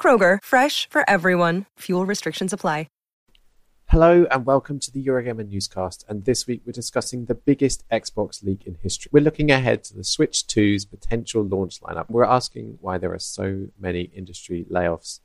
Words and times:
Kroger, 0.00 0.38
fresh 0.42 0.88
for 0.88 1.04
everyone. 1.10 1.66
Fuel 1.80 2.06
restrictions 2.06 2.54
apply. 2.54 2.86
Hello 3.92 4.24
and 4.30 4.46
welcome 4.46 4.78
to 4.78 4.92
the 4.92 5.04
Eurogamer 5.04 5.48
newscast. 5.48 6.04
And 6.08 6.24
this 6.24 6.46
week 6.46 6.62
we're 6.64 6.70
discussing 6.70 7.24
the 7.24 7.34
biggest 7.34 7.82
Xbox 7.90 8.40
leak 8.40 8.64
in 8.64 8.76
history. 8.80 9.10
We're 9.12 9.24
looking 9.24 9.50
ahead 9.50 9.82
to 9.82 9.96
the 9.96 10.04
Switch 10.04 10.44
2's 10.46 10.84
potential 10.84 11.42
launch 11.42 11.80
lineup. 11.80 12.08
We're 12.08 12.22
asking 12.22 12.78
why 12.80 12.98
there 12.98 13.12
are 13.12 13.18
so 13.18 13.66
many 13.80 14.02
industry 14.14 14.64
layoffs. 14.70 15.18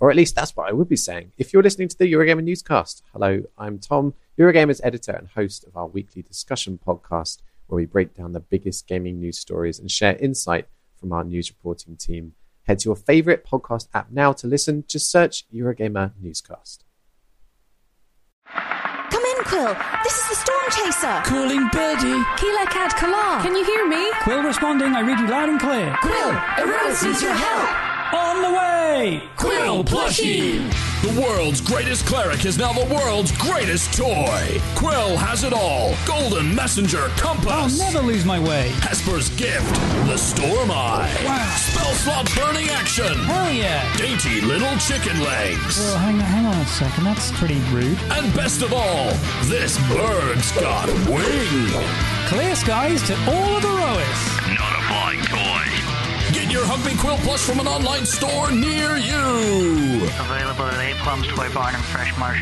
Or 0.00 0.08
at 0.08 0.16
least 0.16 0.34
that's 0.34 0.56
what 0.56 0.66
I 0.66 0.72
would 0.72 0.88
be 0.88 0.96
saying. 0.96 1.32
If 1.36 1.52
you're 1.52 1.62
listening 1.62 1.88
to 1.88 1.98
the 1.98 2.10
Eurogamer 2.10 2.42
newscast, 2.42 3.02
hello, 3.12 3.42
I'm 3.58 3.78
Tom, 3.78 4.14
Eurogamer's 4.38 4.80
editor 4.82 5.12
and 5.12 5.28
host 5.28 5.64
of 5.64 5.76
our 5.76 5.86
weekly 5.86 6.22
discussion 6.22 6.78
podcast, 6.86 7.42
where 7.66 7.76
we 7.76 7.84
break 7.84 8.14
down 8.14 8.32
the 8.32 8.40
biggest 8.40 8.86
gaming 8.86 9.20
news 9.20 9.36
stories 9.36 9.78
and 9.78 9.90
share 9.90 10.16
insight 10.16 10.68
from 10.98 11.12
our 11.12 11.22
news 11.22 11.50
reporting 11.50 11.96
team. 11.96 12.32
Head 12.66 12.80
to 12.80 12.88
your 12.88 12.96
favorite 12.96 13.44
podcast 13.46 13.88
app 13.94 14.10
now 14.10 14.32
to 14.32 14.46
listen. 14.46 14.84
Just 14.88 15.10
search 15.10 15.44
Eurogamer 15.54 16.12
Newscast. 16.20 16.84
Come 18.48 19.22
in, 19.22 19.44
Quill. 19.44 19.76
This 20.02 20.18
is 20.18 20.28
the 20.28 20.34
Storm 20.34 20.70
Chaser. 20.70 21.22
Calling 21.24 21.68
Birdie. 21.68 22.24
Keeler 22.36 22.66
Cat 22.66 22.92
Kalar. 22.96 23.42
Can 23.42 23.54
you 23.54 23.64
hear 23.64 23.86
me? 23.88 24.10
Quill 24.22 24.42
responding. 24.42 24.94
I 24.94 25.00
read 25.02 25.18
you 25.20 25.28
loud 25.28 25.48
and 25.48 25.60
clear. 25.60 25.96
Quill, 26.02 26.32
Aerois 26.58 27.04
needs 27.04 27.22
your 27.22 27.34
help. 27.34 27.85
On 28.12 28.42
the 28.42 28.52
way. 28.58 29.22
Quill 29.36 29.84
Plushie. 29.84 30.70
The 31.02 31.20
world's 31.20 31.60
greatest 31.60 32.06
cleric 32.06 32.44
is 32.44 32.56
now 32.58 32.72
the 32.72 32.92
world's 32.94 33.30
greatest 33.36 33.92
toy. 33.92 34.60
Quill 34.74 35.16
has 35.16 35.44
it 35.44 35.52
all. 35.52 35.94
Golden 36.06 36.54
messenger 36.54 37.08
compass. 37.16 37.80
I'll 37.80 37.92
never 37.92 38.06
lose 38.06 38.24
my 38.24 38.38
way. 38.38 38.70
Hesper's 38.80 39.28
gift, 39.36 39.74
the 40.06 40.16
Storm 40.16 40.70
Eye. 40.70 41.12
Wow. 41.24 41.54
Spell 41.56 41.94
slot 41.94 42.30
burning 42.34 42.68
action. 42.70 43.14
Hell 43.24 43.52
yeah. 43.52 43.84
Dainty 43.96 44.40
little 44.40 44.76
chicken 44.78 45.22
legs. 45.22 45.78
Well, 45.78 45.98
hang, 45.98 46.18
hang 46.18 46.46
on 46.46 46.56
a 46.56 46.66
second. 46.66 47.04
That's 47.04 47.30
pretty 47.38 47.60
rude. 47.70 47.98
And 48.10 48.32
best 48.34 48.62
of 48.62 48.72
all, 48.72 49.10
this 49.44 49.78
bird's 49.88 50.50
got 50.52 50.88
wings. 51.08 51.72
Clear 52.28 52.54
skies 52.56 53.02
to 53.08 53.14
all 53.30 53.56
of 53.56 53.62
the 53.62 53.68
rowers. 53.68 54.20
Not 54.58 54.72
a 54.74 54.82
flying 54.88 55.22
toy. 55.22 55.45
Get 56.46 56.54
your 56.54 56.64
Hug-Me-Quill 56.64 57.16
Plush 57.26 57.40
from 57.40 57.58
an 57.58 57.66
online 57.66 58.06
store 58.06 58.52
near 58.52 58.96
you. 58.96 60.06
Available 60.06 60.70
at 60.70 60.78
A 60.78 60.94
Plums 61.02 61.26
Toy 61.26 61.52
Barn 61.52 61.74
and 61.74 61.82
Fresh 61.82 62.16
Merch. 62.22 62.38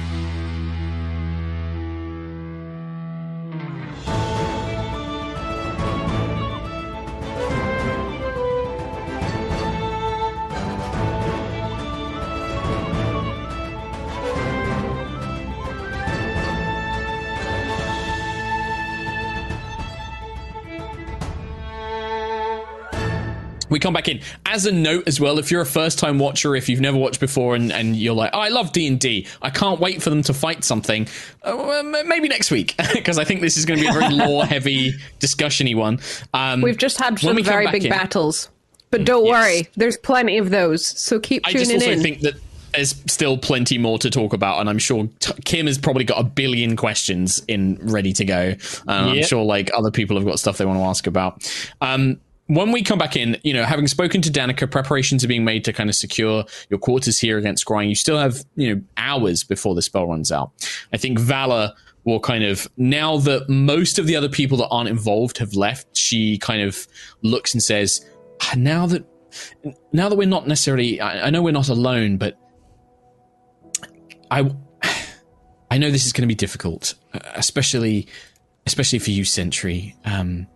We 23.74 23.80
come 23.80 23.92
back 23.92 24.08
in. 24.08 24.20
As 24.46 24.64
a 24.66 24.72
note 24.72 25.06
as 25.08 25.20
well 25.20 25.38
if 25.38 25.50
you're 25.50 25.60
a 25.60 25.66
first 25.66 25.98
time 25.98 26.18
watcher 26.18 26.54
if 26.56 26.68
you've 26.68 26.80
never 26.80 26.96
watched 26.96 27.18
before 27.20 27.54
and, 27.56 27.72
and 27.72 27.96
you're 27.96 28.14
like 28.14 28.30
oh, 28.32 28.38
i 28.38 28.48
love 28.48 28.72
d&d 28.72 29.26
i 29.42 29.50
can't 29.50 29.80
wait 29.80 30.00
for 30.00 30.10
them 30.10 30.22
to 30.22 30.32
fight 30.32 30.62
something 30.64 31.08
uh, 31.42 31.82
maybe 32.06 32.28
next 32.28 32.50
week 32.52 32.74
because 32.94 33.18
i 33.18 33.24
think 33.24 33.40
this 33.40 33.56
is 33.56 33.64
going 33.64 33.78
to 33.80 33.84
be 33.84 33.90
a 33.90 33.92
very 33.92 34.12
lore 34.14 34.44
heavy 34.46 34.92
discussiony 35.20 35.74
one. 35.76 35.98
Um, 36.32 36.62
we've 36.62 36.78
just 36.78 36.98
had 36.98 37.18
some 37.18 37.42
very 37.42 37.68
big 37.70 37.84
in- 37.84 37.90
battles 37.90 38.48
but 38.90 39.04
don't 39.04 39.24
Yes. 39.24 39.32
worry 39.32 39.68
there's 39.76 39.96
plenty 39.96 40.38
of 40.38 40.50
those 40.50 40.86
so 40.86 41.18
keep 41.18 41.42
tuning 41.44 41.62
in 41.70 41.70
i 41.70 41.74
just 41.74 41.82
also 41.82 41.90
in. 41.92 42.00
think 42.02 42.20
that 42.20 42.34
there's 42.72 42.94
still 43.06 43.38
plenty 43.38 43.78
more 43.78 43.98
to 43.98 44.10
talk 44.10 44.32
about 44.32 44.60
and 44.60 44.68
i'm 44.68 44.78
sure 44.78 45.08
T- 45.20 45.32
kim 45.44 45.66
has 45.66 45.78
probably 45.78 46.04
got 46.04 46.20
a 46.20 46.24
billion 46.24 46.76
questions 46.76 47.42
in 47.48 47.78
ready 47.82 48.12
to 48.14 48.24
go. 48.24 48.54
Um, 48.88 49.08
i'm 49.10 49.22
sure 49.24 49.44
like 49.44 49.70
other 49.76 49.90
people 49.90 50.16
have 50.16 50.26
got 50.26 50.38
stuff 50.38 50.58
they 50.58 50.64
want 50.64 50.78
to 50.78 50.84
ask 50.84 51.06
about. 51.06 51.48
Um, 51.80 52.20
when 52.46 52.72
we 52.72 52.82
come 52.82 52.98
back 52.98 53.16
in, 53.16 53.38
you 53.42 53.54
know, 53.54 53.64
having 53.64 53.86
spoken 53.86 54.20
to 54.22 54.30
Danica, 54.30 54.70
preparations 54.70 55.24
are 55.24 55.28
being 55.28 55.44
made 55.44 55.64
to 55.64 55.72
kind 55.72 55.88
of 55.88 55.96
secure 55.96 56.44
your 56.68 56.78
quarters 56.78 57.18
here 57.18 57.38
against 57.38 57.64
Scrying. 57.64 57.88
You 57.88 57.94
still 57.94 58.18
have, 58.18 58.44
you 58.56 58.74
know, 58.74 58.82
hours 58.96 59.44
before 59.44 59.74
the 59.74 59.82
spell 59.82 60.06
runs 60.06 60.30
out. 60.30 60.52
I 60.92 60.98
think 60.98 61.18
Valla 61.18 61.74
will 62.04 62.20
kind 62.20 62.44
of, 62.44 62.68
now 62.76 63.16
that 63.18 63.48
most 63.48 63.98
of 63.98 64.06
the 64.06 64.14
other 64.14 64.28
people 64.28 64.58
that 64.58 64.68
aren't 64.68 64.90
involved 64.90 65.38
have 65.38 65.54
left, 65.54 65.96
she 65.96 66.36
kind 66.38 66.60
of 66.60 66.86
looks 67.22 67.54
and 67.54 67.62
says, 67.62 68.04
"Ah, 68.42 68.52
now 68.56 68.86
that, 68.86 69.06
now 69.92 70.10
that 70.10 70.16
we're 70.16 70.28
not 70.28 70.46
necessarily, 70.46 71.00
I, 71.00 71.28
I 71.28 71.30
know 71.30 71.40
we're 71.40 71.52
not 71.52 71.70
alone, 71.70 72.18
but 72.18 72.38
I, 74.30 74.54
I 75.70 75.78
know 75.78 75.90
this 75.90 76.04
is 76.04 76.12
going 76.12 76.22
to 76.22 76.28
be 76.28 76.34
difficult, 76.34 76.94
especially, 77.34 78.06
especially 78.66 78.98
for 78.98 79.10
you, 79.10 79.24
Sentry. 79.24 79.96
Um, 80.04 80.46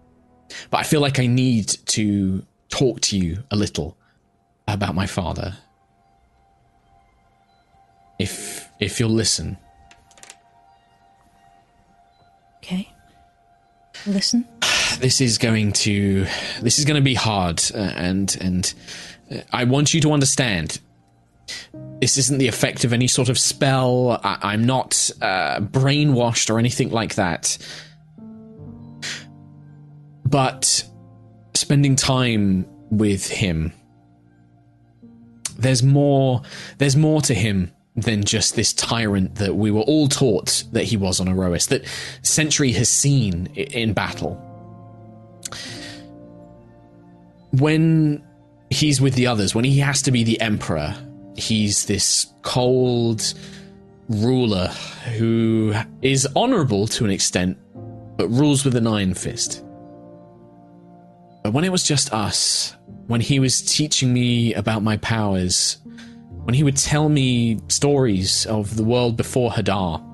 but 0.71 0.79
I 0.79 0.83
feel 0.83 1.01
like 1.01 1.19
I 1.19 1.27
need 1.27 1.69
to 1.87 2.45
talk 2.69 3.01
to 3.01 3.19
you 3.19 3.43
a 3.51 3.57
little 3.57 3.97
about 4.67 4.95
my 4.95 5.07
father. 5.07 5.57
If 8.19 8.69
if 8.81 9.01
you'll 9.01 9.11
listen. 9.11 9.57
Okay. 12.59 12.89
Listen. 14.07 14.47
This 14.99 15.21
is 15.21 15.39
going 15.39 15.73
to 15.73 16.27
this 16.61 16.79
is 16.79 16.85
going 16.85 16.97
to 16.97 17.03
be 17.03 17.15
hard 17.15 17.63
uh, 17.75 17.79
and 17.79 18.37
and 18.41 18.75
uh, 19.31 19.41
I 19.53 19.65
want 19.65 19.95
you 19.95 20.01
to 20.03 20.13
understand 20.13 20.81
this 22.01 22.19
isn't 22.19 22.39
the 22.39 22.49
effect 22.49 22.85
of 22.85 22.93
any 22.93 23.07
sort 23.07 23.29
of 23.29 23.39
spell. 23.39 24.21
I, 24.23 24.39
I'm 24.43 24.65
not 24.65 25.11
uh, 25.21 25.61
brainwashed 25.61 26.51
or 26.51 26.59
anything 26.59 26.91
like 26.91 27.17
that. 27.17 27.59
But 30.29 30.85
spending 31.55 31.97
time 31.97 32.67
with 32.91 33.29
him, 33.29 33.73
there's 35.59 35.83
more. 35.83 36.43
There's 36.77 36.97
more 36.97 37.21
to 37.23 37.35
him 37.35 37.73
than 37.97 38.23
just 38.23 38.55
this 38.55 38.73
tyrant 38.73 39.37
that 39.37 39.57
we 39.57 39.71
were 39.71 39.81
all 39.83 40.07
taught 40.07 40.65
that 40.73 40.85
he 40.85 40.97
was 40.97 41.19
on 41.19 41.29
Aerois. 41.29 41.69
That 41.69 41.85
Sentry 42.23 42.73
has 42.73 42.89
seen 42.89 43.47
in 43.55 43.93
battle. 43.93 44.35
When 47.53 48.23
he's 48.71 49.01
with 49.01 49.15
the 49.15 49.27
others, 49.27 49.55
when 49.55 49.65
he 49.65 49.79
has 49.79 50.03
to 50.03 50.13
be 50.13 50.25
the 50.25 50.41
emperor, 50.41 50.95
he's 51.37 51.87
this 51.87 52.27
cold 52.43 53.33
ruler 54.11 54.69
who 55.17 55.75
is 56.03 56.29
honorable 56.37 56.87
to 56.89 57.05
an 57.05 57.11
extent, 57.11 57.57
but 58.17 58.29
rules 58.29 58.65
with 58.65 58.77
an 58.77 58.87
iron 58.87 59.15
fist. 59.15 59.65
But 61.49 61.55
when 61.55 61.65
it 61.65 61.73
was 61.73 61.83
just 61.83 62.13
us, 62.13 62.77
when 63.07 63.23
he 63.23 63.41
was 63.41 63.63
teaching 63.63 64.13
me 64.13 64.53
about 64.53 64.83
my 64.83 64.99
powers, 64.99 65.79
when 66.45 66.53
he 66.53 66.63
would 66.63 66.77
tell 66.77 67.09
me 67.09 67.59
stories 67.69 68.45
of 68.45 68.77
the 68.77 68.85
world 68.85 69.17
before 69.17 69.51
Hadar, 69.51 70.05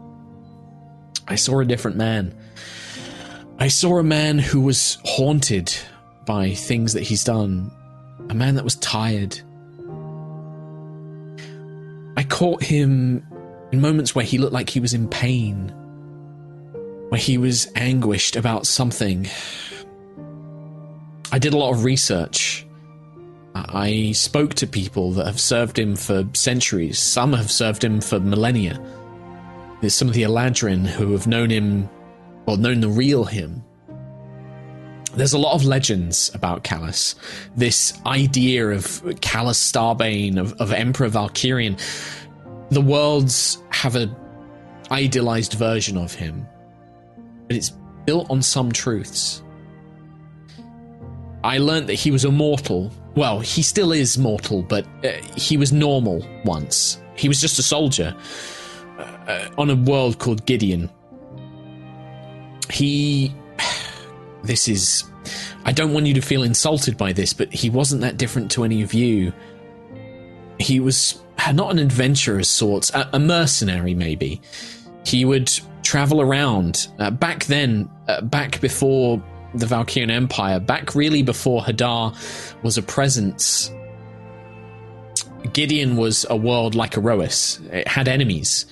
I 1.27 1.35
saw 1.35 1.59
a 1.59 1.65
different 1.65 1.97
man. 1.97 2.33
I 3.59 3.67
saw 3.67 3.99
a 3.99 4.05
man 4.05 4.39
who 4.39 4.61
was 4.61 4.99
haunted 5.05 5.77
by 6.25 6.55
things 6.55 6.93
that 6.93 7.03
he's 7.03 7.25
done, 7.25 7.73
a 8.31 8.35
man 8.35 8.55
that 8.55 8.63
was 8.63 8.77
tired. 8.77 9.41
I 12.17 12.23
caught 12.23 12.63
him 12.63 13.27
in 13.73 13.81
moments 13.81 14.15
where 14.15 14.25
he 14.25 14.39
looked 14.39 14.53
like 14.53 14.71
he 14.71 14.79
was 14.79 14.95
in 14.95 15.09
pain, 15.09 15.71
where 17.09 17.21
he 17.21 17.39
was 17.39 17.67
anguished 17.75 18.37
about 18.37 18.69
something. 18.69 19.27
I 21.35 21.39
did 21.41 21.53
a 21.53 21.57
lot 21.59 21.73
of 21.73 21.83
research. 21.83 22.65
I 23.57 24.13
spoke 24.13 24.55
to 24.55 24.69
people 24.69 25.11
that 25.15 25.27
have 25.27 25.41
served 25.41 25.77
him 25.77 25.97
for 25.97 26.25
centuries. 26.33 27.01
Some 27.01 27.33
have 27.33 27.51
served 27.51 27.83
him 27.83 28.01
for 28.01 28.21
millennia. 28.21 28.81
There's 29.81 29.97
some 29.97 30.07
of 30.07 30.15
the 30.15 30.23
Eladrin 30.23 30.87
who 30.87 31.11
have 31.11 31.27
known 31.27 31.51
him, 31.51 31.91
or 32.47 32.57
known 32.57 32.79
the 32.79 32.89
real 32.89 33.25
him. 33.25 33.65
There's 35.17 35.33
a 35.33 35.39
lot 35.39 35.55
of 35.55 35.65
legends 35.65 36.33
about 36.35 36.63
Callus. 36.63 37.17
This 37.57 38.01
idea 38.07 38.69
of 38.69 39.03
Callus 39.21 39.61
Starbane, 39.61 40.39
of, 40.39 40.53
of 40.61 40.73
Emperor 40.73 41.09
Valkyrian. 41.09 41.81
the 42.71 42.81
worlds 42.81 43.61
have 43.71 43.97
a 43.97 44.09
idealized 44.93 45.55
version 45.55 45.99
of 45.99 46.15
him, 46.15 46.47
but 47.49 47.57
it's 47.57 47.73
built 48.05 48.31
on 48.31 48.41
some 48.41 48.71
truths. 48.71 49.44
I 51.45 51.59
learned 51.59 51.89
that 51.91 51.95
he 51.95 52.11
was 52.11 52.25
immortal. 52.25 52.91
Well, 53.15 53.39
he 53.39 53.63
still 53.63 53.93
is 53.93 54.17
mortal, 54.17 54.63
but 54.63 54.87
uh, 55.05 55.11
he 55.37 55.59
was 55.59 55.73
normal 55.73 56.27
once. 56.47 57.03
He 57.17 57.29
was 57.29 57.39
just 57.39 57.59
a 57.59 57.63
soldier 57.63 58.17
uh, 58.99 59.49
on 59.59 59.69
a 59.69 59.77
world 59.77 60.19
called 60.19 60.45
Gideon. 60.47 60.91
He. 62.71 63.33
This 64.43 64.69
is. 64.69 65.05
I 65.65 65.73
don't 65.73 65.95
want 65.95 66.05
you 66.05 66.13
to 66.13 66.21
feel 66.21 66.43
insulted 66.43 66.99
by 66.99 67.15
this, 67.15 67.33
but 67.33 67.51
he 67.51 67.71
wasn't 67.71 68.03
that 68.03 68.19
different 68.19 68.51
to 68.51 68.65
any 68.65 68.83
of 68.83 68.93
you. 68.93 69.33
He 70.59 70.81
was 70.81 71.23
not 71.55 71.71
an 71.71 71.79
adventurer 71.79 72.41
of 72.41 72.47
sorts, 72.47 72.93
a, 72.93 73.09
a 73.15 73.19
mercenary, 73.19 73.95
maybe. 73.95 74.43
He 75.07 75.25
would 75.25 75.51
travel 75.83 76.21
around. 76.21 76.89
Uh, 76.99 77.11
back 77.11 77.47
then, 77.47 77.89
uh, 78.07 78.21
back 78.21 78.61
before 78.61 79.23
the 79.55 79.67
Valkyrian 79.67 80.11
Empire, 80.11 80.61
back 80.61 80.95
really 80.95 81.23
before 81.23 81.63
Hadar 81.63 82.15
was 82.63 82.77
a 82.77 82.83
presence, 82.83 83.71
Gideon 85.53 85.97
was 85.97 86.27
a 86.31 86.37
world 86.37 86.75
like 86.75 86.93
Aerois. 86.97 87.61
It 87.73 87.87
had 87.87 88.09
enemies. 88.09 88.67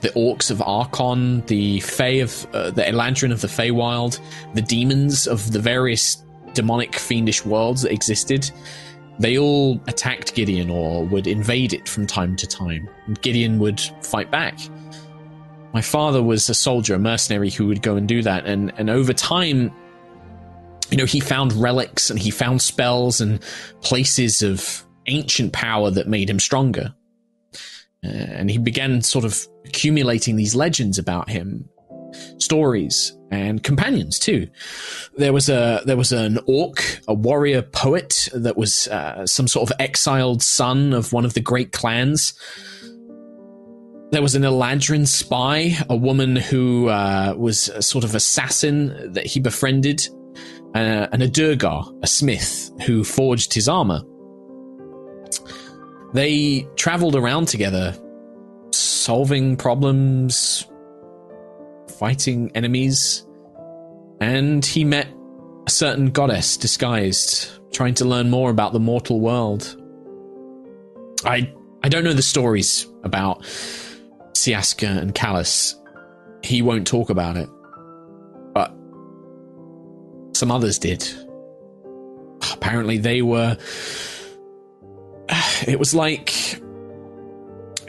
The 0.00 0.08
orcs 0.10 0.50
of 0.50 0.60
Archon, 0.60 1.44
the 1.46 1.80
Fae 1.80 2.20
of 2.20 2.46
uh, 2.52 2.70
the 2.70 2.82
Eladrin 2.82 3.32
of 3.32 3.40
the 3.40 3.48
Feywild, 3.48 4.20
the 4.54 4.62
demons 4.62 5.26
of 5.26 5.52
the 5.52 5.58
various 5.58 6.22
demonic 6.52 6.96
fiendish 6.96 7.44
worlds 7.44 7.82
that 7.82 7.92
existed. 7.92 8.50
They 9.18 9.38
all 9.38 9.80
attacked 9.86 10.34
Gideon 10.34 10.68
or 10.68 11.04
would 11.06 11.26
invade 11.26 11.72
it 11.72 11.88
from 11.88 12.06
time 12.06 12.36
to 12.36 12.46
time. 12.46 12.88
Gideon 13.22 13.58
would 13.60 13.80
fight 14.02 14.30
back. 14.30 14.58
My 15.72 15.80
father 15.80 16.22
was 16.22 16.48
a 16.48 16.54
soldier, 16.54 16.94
a 16.94 16.98
mercenary 16.98 17.50
who 17.50 17.66
would 17.66 17.82
go 17.82 17.96
and 17.96 18.06
do 18.06 18.22
that, 18.22 18.46
and, 18.46 18.72
and 18.76 18.90
over 18.90 19.12
time, 19.12 19.72
you 20.90 20.96
know, 20.96 21.04
he 21.04 21.20
found 21.20 21.52
relics 21.52 22.10
and 22.10 22.18
he 22.18 22.30
found 22.30 22.62
spells 22.62 23.20
and 23.20 23.40
places 23.80 24.42
of 24.42 24.84
ancient 25.06 25.52
power 25.52 25.90
that 25.90 26.08
made 26.08 26.30
him 26.30 26.38
stronger. 26.38 26.94
Uh, 28.04 28.08
and 28.08 28.50
he 28.50 28.58
began 28.58 29.02
sort 29.02 29.24
of 29.24 29.46
accumulating 29.64 30.36
these 30.36 30.54
legends 30.54 30.98
about 30.98 31.28
him, 31.28 31.68
stories 32.38 33.16
and 33.30 33.62
companions 33.62 34.18
too. 34.18 34.48
There 35.16 35.32
was 35.32 35.48
a 35.48 35.82
there 35.84 35.96
was 35.96 36.12
an 36.12 36.38
orc, 36.46 37.00
a 37.08 37.14
warrior 37.14 37.62
poet 37.62 38.28
that 38.32 38.56
was 38.56 38.88
uh, 38.88 39.26
some 39.26 39.48
sort 39.48 39.68
of 39.68 39.76
exiled 39.80 40.42
son 40.42 40.92
of 40.92 41.12
one 41.12 41.24
of 41.24 41.34
the 41.34 41.40
great 41.40 41.72
clans. 41.72 42.34
There 44.12 44.22
was 44.22 44.36
an 44.36 44.42
Eladrin 44.42 45.06
spy, 45.08 45.76
a 45.90 45.96
woman 45.96 46.36
who 46.36 46.88
uh, 46.88 47.34
was 47.36 47.68
a 47.70 47.82
sort 47.82 48.04
of 48.04 48.14
assassin 48.14 49.12
that 49.12 49.26
he 49.26 49.40
befriended, 49.40 50.06
uh, 50.76 51.08
and 51.10 51.22
a 51.22 51.28
Duergar, 51.28 51.84
a 52.02 52.06
smith 52.06 52.70
who 52.84 53.02
forged 53.02 53.54
his 53.54 53.66
armor. 53.66 54.02
They 56.12 56.68
traveled 56.76 57.16
around 57.16 57.48
together, 57.48 57.96
solving 58.72 59.56
problems, 59.56 60.66
fighting 61.98 62.50
enemies, 62.54 63.26
and 64.20 64.64
he 64.64 64.84
met 64.84 65.08
a 65.66 65.70
certain 65.70 66.10
goddess 66.10 66.58
disguised, 66.58 67.48
trying 67.72 67.94
to 67.94 68.04
learn 68.04 68.28
more 68.28 68.50
about 68.50 68.74
the 68.74 68.80
mortal 68.80 69.20
world. 69.20 69.80
I 71.24 71.52
I 71.82 71.88
don't 71.88 72.04
know 72.04 72.12
the 72.12 72.22
stories 72.22 72.86
about 73.02 73.42
Siaska 74.34 74.98
and 74.98 75.14
Callus. 75.14 75.74
He 76.42 76.60
won't 76.60 76.86
talk 76.86 77.08
about 77.08 77.38
it. 77.38 77.48
Some 80.36 80.50
others 80.50 80.78
did. 80.78 81.08
Apparently 82.52 82.98
they 82.98 83.22
were 83.22 83.56
it 85.66 85.78
was 85.78 85.94
like 85.94 86.60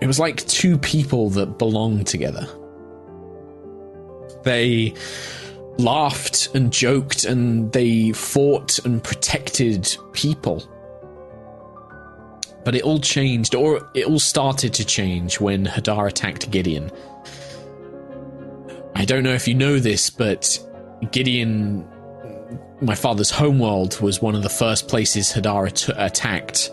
it 0.02 0.08
was 0.08 0.18
like 0.18 0.48
two 0.48 0.78
people 0.78 1.30
that 1.32 1.58
belonged 1.58 2.08
together. 2.08 2.48
They 4.44 4.94
laughed 5.78 6.56
and 6.56 6.72
joked 6.72 7.26
and 7.26 7.72
they 7.74 8.14
fought 8.14 8.80
and 8.80 9.04
protected 9.04 9.98
people. 10.14 10.64
But 12.64 12.76
it 12.76 12.84
all 12.84 13.00
changed, 13.00 13.56
or 13.56 13.90
it 13.94 14.06
all 14.06 14.20
started 14.20 14.74
to 14.76 14.86
change 14.86 15.40
when 15.40 15.66
Hadar 15.66 16.08
attacked 16.08 16.50
Gideon. 16.52 16.92
I 18.96 19.06
don't 19.06 19.24
know 19.24 19.34
if 19.34 19.48
you 19.48 19.54
know 19.54 19.80
this, 19.80 20.10
but 20.10 20.60
Gideon, 21.12 21.88
my 22.82 22.96
father's 22.96 23.32
homeworld, 23.32 24.00
was 24.02 24.22
one 24.22 24.36
of 24.36 24.44
the 24.44 24.50
first 24.50 24.88
places 24.88 25.32
Hadar 25.32 25.68
at- 25.68 25.98
attacked. 25.98 26.70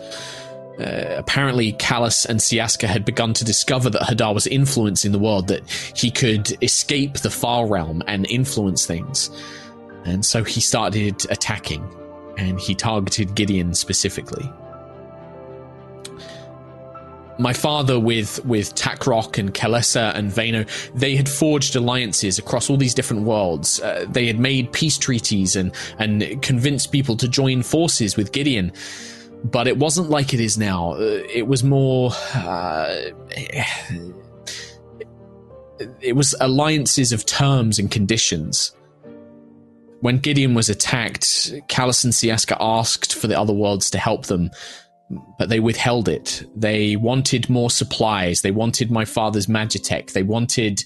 Uh, 0.79 1.15
apparently, 1.17 1.71
Callus 1.73 2.25
and 2.25 2.39
Siaska 2.39 2.87
had 2.87 3.05
begun 3.05 3.33
to 3.33 3.45
discover 3.45 3.89
that 3.89 4.01
Hadar 4.01 4.33
was 4.33 4.45
influencing 4.45 5.11
the 5.13 5.19
world, 5.19 5.47
that 5.47 5.67
he 5.95 6.11
could 6.11 6.61
escape 6.61 7.13
the 7.19 7.29
far 7.29 7.65
realm 7.67 8.03
and 8.07 8.29
influence 8.29 8.85
things. 8.85 9.29
And 10.03 10.25
so 10.25 10.43
he 10.43 10.59
started 10.59 11.25
attacking, 11.31 11.83
and 12.37 12.59
he 12.59 12.75
targeted 12.75 13.35
Gideon 13.35 13.73
specifically. 13.73 14.51
My 17.37 17.53
father, 17.53 17.99
with 17.99 18.43
with 18.45 18.75
Takrok 18.75 19.37
and 19.37 19.53
Kalessa 19.53 20.15
and 20.15 20.31
Vano, 20.31 20.65
they 20.93 21.15
had 21.15 21.27
forged 21.27 21.75
alliances 21.75 22.39
across 22.39 22.69
all 22.69 22.77
these 22.77 22.93
different 22.93 23.23
worlds. 23.23 23.81
Uh, 23.81 24.05
they 24.09 24.25
had 24.27 24.39
made 24.39 24.71
peace 24.71 24.97
treaties 24.97 25.55
and 25.55 25.73
and 25.99 26.41
convinced 26.41 26.91
people 26.91 27.17
to 27.17 27.27
join 27.27 27.61
forces 27.61 28.15
with 28.15 28.31
Gideon 28.31 28.71
but 29.51 29.67
it 29.67 29.77
wasn't 29.77 30.09
like 30.09 30.33
it 30.33 30.39
is 30.39 30.57
now. 30.57 30.93
Uh, 30.93 31.21
it 31.31 31.47
was 31.47 31.63
more. 31.63 32.11
Uh, 32.33 33.11
it 36.01 36.15
was 36.15 36.33
alliances 36.39 37.11
of 37.11 37.25
terms 37.25 37.79
and 37.79 37.91
conditions. 37.91 38.75
When 40.01 40.19
Gideon 40.19 40.53
was 40.53 40.69
attacked, 40.69 41.53
Callus 41.67 42.03
and 42.03 42.13
Siaska 42.13 42.57
asked 42.59 43.15
for 43.15 43.27
the 43.27 43.39
other 43.39 43.53
worlds 43.53 43.89
to 43.91 43.97
help 43.97 44.27
them, 44.27 44.51
but 45.37 45.49
they 45.49 45.59
withheld 45.59 46.09
it. 46.09 46.43
They 46.55 46.95
wanted 46.95 47.49
more 47.49 47.69
supplies. 47.69 48.41
They 48.41 48.51
wanted 48.51 48.91
my 48.91 49.05
father's 49.05 49.47
Magitech. 49.47 50.11
They 50.11 50.23
wanted 50.23 50.83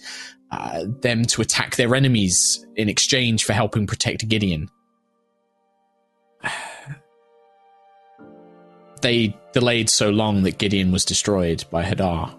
uh, 0.52 0.86
them 1.02 1.26
to 1.26 1.42
attack 1.42 1.76
their 1.76 1.96
enemies 1.96 2.66
in 2.76 2.90
exchange 2.90 3.46
for 3.46 3.54
helping 3.54 3.88
protect 3.88 4.28
Gideon. 4.28 4.70
they 9.02 9.38
delayed 9.54 9.90
so 9.90 10.10
long 10.10 10.44
that 10.44 10.58
Gideon 10.58 10.92
was 10.92 11.06
destroyed 11.06 11.64
by 11.72 11.84
Hadar. 11.84 12.36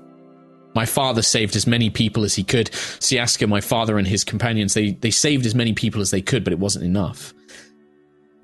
My 0.75 0.87
father 0.87 1.23
saved 1.23 1.57
as 1.57 1.67
many 1.67 1.91
people 1.91 2.23
as 2.25 2.37
he 2.37 2.45
could. 2.45 2.71
Siaska, 2.71 3.49
my 3.49 3.61
father, 3.61 3.99
and 3.99 4.07
his 4.07 4.23
companions, 4.23 4.75
they, 4.75 4.93
they 4.93 5.11
saved 5.11 5.45
as 5.47 5.55
many 5.55 5.73
people 5.73 6.01
as 6.01 6.13
they 6.13 6.23
could, 6.23 6.45
but 6.45 6.53
it 6.53 6.61
wasn't 6.61 6.85
enough. 6.85 7.35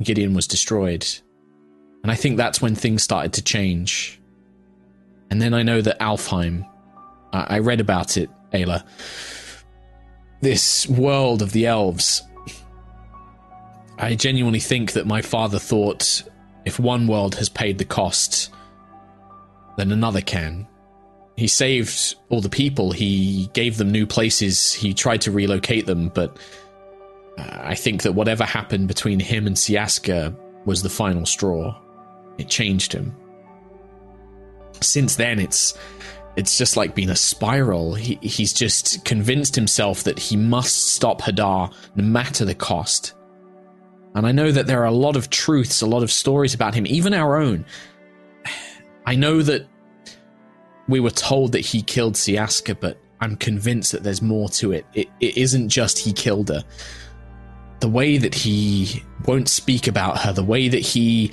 Gideon 0.02 0.34
was 0.34 0.48
destroyed. 0.48 1.06
And 2.06 2.12
I 2.12 2.14
think 2.14 2.36
that's 2.36 2.62
when 2.62 2.76
things 2.76 3.02
started 3.02 3.32
to 3.32 3.42
change. 3.42 4.20
And 5.28 5.42
then 5.42 5.52
I 5.52 5.64
know 5.64 5.80
that 5.80 5.98
Alfheim, 5.98 6.64
I, 7.32 7.56
I 7.56 7.58
read 7.58 7.80
about 7.80 8.16
it, 8.16 8.30
Ayla. 8.52 8.84
This 10.40 10.86
world 10.86 11.42
of 11.42 11.50
the 11.50 11.66
elves. 11.66 12.22
I 13.98 14.14
genuinely 14.14 14.60
think 14.60 14.92
that 14.92 15.04
my 15.04 15.20
father 15.20 15.58
thought 15.58 16.22
if 16.64 16.78
one 16.78 17.08
world 17.08 17.34
has 17.34 17.48
paid 17.48 17.78
the 17.78 17.84
cost, 17.84 18.52
then 19.76 19.90
another 19.90 20.20
can. 20.20 20.68
He 21.36 21.48
saved 21.48 22.14
all 22.28 22.40
the 22.40 22.48
people, 22.48 22.92
he 22.92 23.50
gave 23.52 23.78
them 23.78 23.90
new 23.90 24.06
places, 24.06 24.72
he 24.72 24.94
tried 24.94 25.22
to 25.22 25.32
relocate 25.32 25.86
them, 25.86 26.10
but 26.10 26.36
uh, 27.36 27.62
I 27.62 27.74
think 27.74 28.02
that 28.02 28.12
whatever 28.12 28.44
happened 28.44 28.86
between 28.86 29.18
him 29.18 29.48
and 29.48 29.56
Siaska 29.56 30.36
was 30.66 30.84
the 30.84 30.88
final 30.88 31.26
straw. 31.26 31.76
It 32.38 32.48
changed 32.48 32.92
him. 32.92 33.14
Since 34.80 35.16
then, 35.16 35.38
it's 35.38 35.78
it's 36.36 36.58
just 36.58 36.76
like 36.76 36.94
been 36.94 37.10
a 37.10 37.16
spiral. 37.16 37.94
He, 37.94 38.18
he's 38.20 38.52
just 38.52 39.04
convinced 39.04 39.54
himself 39.54 40.04
that 40.04 40.18
he 40.18 40.36
must 40.36 40.92
stop 40.92 41.22
Hadar 41.22 41.72
no 41.94 42.04
matter 42.04 42.44
the 42.44 42.54
cost. 42.54 43.14
And 44.14 44.26
I 44.26 44.32
know 44.32 44.50
that 44.50 44.66
there 44.66 44.82
are 44.82 44.86
a 44.86 44.92
lot 44.92 45.16
of 45.16 45.30
truths, 45.30 45.80
a 45.80 45.86
lot 45.86 46.02
of 46.02 46.10
stories 46.10 46.54
about 46.54 46.74
him, 46.74 46.86
even 46.86 47.14
our 47.14 47.36
own. 47.36 47.64
I 49.06 49.14
know 49.14 49.42
that 49.42 49.66
we 50.88 51.00
were 51.00 51.10
told 51.10 51.52
that 51.52 51.60
he 51.60 51.82
killed 51.82 52.14
Siaska, 52.14 52.78
but 52.78 52.98
I'm 53.20 53.36
convinced 53.36 53.92
that 53.92 54.02
there's 54.02 54.22
more 54.22 54.48
to 54.50 54.72
it. 54.72 54.86
It, 54.94 55.08
it 55.20 55.36
isn't 55.36 55.68
just 55.68 55.98
he 55.98 56.12
killed 56.12 56.48
her. 56.48 56.64
The 57.80 57.88
way 57.88 58.18
that 58.18 58.34
he 58.34 59.02
won't 59.26 59.48
speak 59.48 59.86
about 59.86 60.18
her, 60.20 60.32
the 60.32 60.44
way 60.44 60.68
that 60.68 60.80
he 60.80 61.32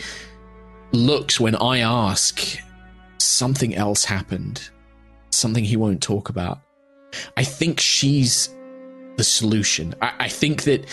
looks 0.93 1.39
when 1.39 1.55
I 1.55 1.79
ask, 1.79 2.57
something 3.17 3.75
else 3.75 4.05
happened. 4.05 4.69
something 5.31 5.63
he 5.63 5.75
won't 5.77 6.01
talk 6.01 6.29
about. 6.29 6.59
I 7.35 7.43
think 7.43 7.79
she's 7.79 8.49
the 9.17 9.23
solution. 9.23 9.93
I, 10.01 10.13
I 10.19 10.29
think 10.29 10.63
that 10.63 10.85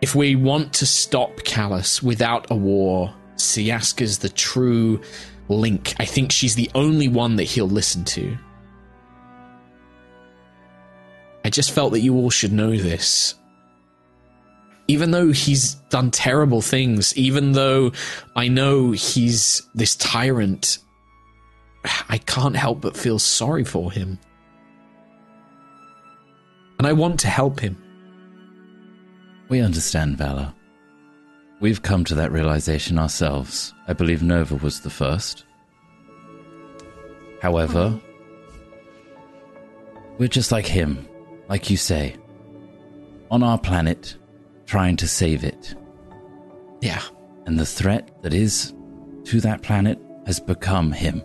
if 0.00 0.14
we 0.14 0.36
want 0.36 0.72
to 0.74 0.86
stop 0.86 1.42
Callus 1.44 2.02
without 2.02 2.50
a 2.50 2.54
war, 2.54 3.14
Siaska's 3.36 4.18
the 4.18 4.28
true 4.28 5.00
link. 5.48 5.94
I 5.98 6.04
think 6.04 6.32
she's 6.32 6.54
the 6.54 6.70
only 6.74 7.08
one 7.08 7.36
that 7.36 7.44
he'll 7.44 7.68
listen 7.68 8.04
to. 8.04 8.36
I 11.44 11.50
just 11.50 11.72
felt 11.72 11.92
that 11.92 12.00
you 12.00 12.14
all 12.14 12.30
should 12.30 12.52
know 12.52 12.76
this. 12.76 13.34
Even 14.88 15.10
though 15.10 15.32
he's 15.32 15.74
done 15.90 16.10
terrible 16.10 16.60
things, 16.60 17.16
even 17.16 17.52
though 17.52 17.92
I 18.36 18.48
know 18.48 18.92
he's 18.92 19.62
this 19.74 19.96
tyrant, 19.96 20.78
I 22.08 22.18
can't 22.18 22.56
help 22.56 22.80
but 22.80 22.96
feel 22.96 23.18
sorry 23.18 23.64
for 23.64 23.90
him. 23.90 24.18
And 26.78 26.86
I 26.86 26.92
want 26.92 27.20
to 27.20 27.28
help 27.28 27.60
him. 27.60 27.82
We 29.48 29.60
understand, 29.60 30.18
Valla. 30.18 30.54
We've 31.60 31.82
come 31.82 32.04
to 32.04 32.14
that 32.16 32.32
realization 32.32 32.98
ourselves. 32.98 33.72
I 33.88 33.92
believe 33.92 34.22
Nova 34.22 34.56
was 34.56 34.80
the 34.80 34.90
first. 34.90 35.44
However, 37.40 37.98
we're 40.18 40.28
just 40.28 40.52
like 40.52 40.66
him, 40.66 41.08
like 41.48 41.70
you 41.70 41.76
say. 41.76 42.16
On 43.30 43.42
our 43.42 43.58
planet, 43.58 44.16
trying 44.66 44.96
to 44.96 45.08
save 45.08 45.44
it. 45.44 45.74
Yeah. 46.80 47.02
And 47.46 47.58
the 47.58 47.66
threat 47.66 48.10
that 48.22 48.34
is 48.34 48.74
to 49.24 49.40
that 49.40 49.62
planet 49.62 49.98
has 50.26 50.40
become 50.40 50.92
him. 50.92 51.22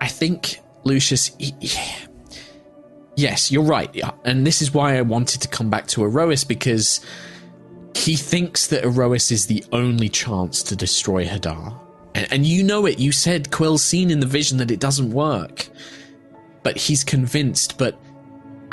I 0.00 0.08
think, 0.08 0.60
Lucius, 0.84 1.30
yes, 3.16 3.50
you're 3.50 3.62
right. 3.62 3.94
And 4.24 4.46
this 4.46 4.60
is 4.60 4.74
why 4.74 4.98
I 4.98 5.02
wanted 5.02 5.40
to 5.42 5.48
come 5.48 5.70
back 5.70 5.86
to 5.88 6.02
Aerois 6.02 6.46
because 6.46 7.00
he 7.94 8.16
thinks 8.16 8.66
that 8.68 8.84
Aerois 8.84 9.30
is 9.30 9.46
the 9.46 9.64
only 9.72 10.08
chance 10.08 10.62
to 10.64 10.76
destroy 10.76 11.24
Hadar. 11.24 11.78
And, 12.14 12.32
and 12.32 12.46
you 12.46 12.62
know 12.62 12.86
it. 12.86 12.98
You 12.98 13.12
said 13.12 13.50
Quill's 13.50 13.82
seen 13.82 14.10
in 14.10 14.20
the 14.20 14.26
vision 14.26 14.58
that 14.58 14.70
it 14.70 14.80
doesn't 14.80 15.10
work. 15.10 15.68
But 16.62 16.76
he's 16.76 17.04
convinced. 17.04 17.78
But 17.78 17.98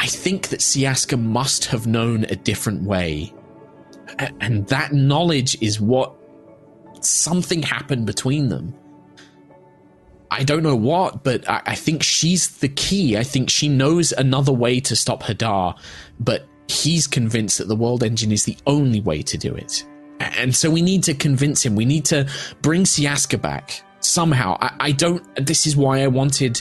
I 0.02 0.08
think 0.08 0.48
that 0.48 0.62
Siaska 0.62 1.22
must 1.22 1.66
have 1.66 1.86
known 1.86 2.24
a 2.24 2.36
different 2.36 2.82
way. 2.82 3.32
And 4.40 4.66
that 4.70 4.94
knowledge 4.94 5.56
is 5.62 5.80
what 5.80 6.16
something 7.02 7.62
happened 7.62 8.08
between 8.08 8.50
them. 8.50 8.74
I 10.32 10.44
don't 10.44 10.64
know 10.64 10.76
what, 10.76 11.24
but 11.24 11.48
I, 11.48 11.62
I 11.68 11.76
think 11.76 12.02
she's 12.02 12.48
the 12.48 12.70
key. 12.70 13.16
I 13.16 13.22
think 13.22 13.52
she 13.52 13.70
knows 13.70 14.12
another 14.12 14.52
way 14.52 14.80
to 14.80 14.96
stop 14.96 15.22
Hadar, 15.22 15.78
but 16.20 16.48
he's 16.68 17.06
convinced 17.06 17.60
that 17.60 17.68
the 17.68 17.76
world 17.76 18.02
engine 18.02 18.32
is 18.32 18.46
the 18.46 18.58
only 18.66 19.02
way 19.02 19.22
to 19.22 19.38
do 19.38 19.54
it. 19.54 19.86
And 20.20 20.56
so 20.56 20.72
we 20.72 20.82
need 20.82 21.04
to 21.04 21.14
convince 21.14 21.64
him. 21.64 21.76
We 21.76 21.86
need 21.86 22.06
to 22.06 22.28
bring 22.64 22.86
Siaska 22.86 23.40
back 23.40 23.84
somehow. 24.00 24.58
I, 24.62 24.74
I 24.80 24.92
don't. 24.94 25.24
This 25.36 25.68
is 25.68 25.78
why 25.78 26.02
I 26.02 26.08
wanted, 26.08 26.60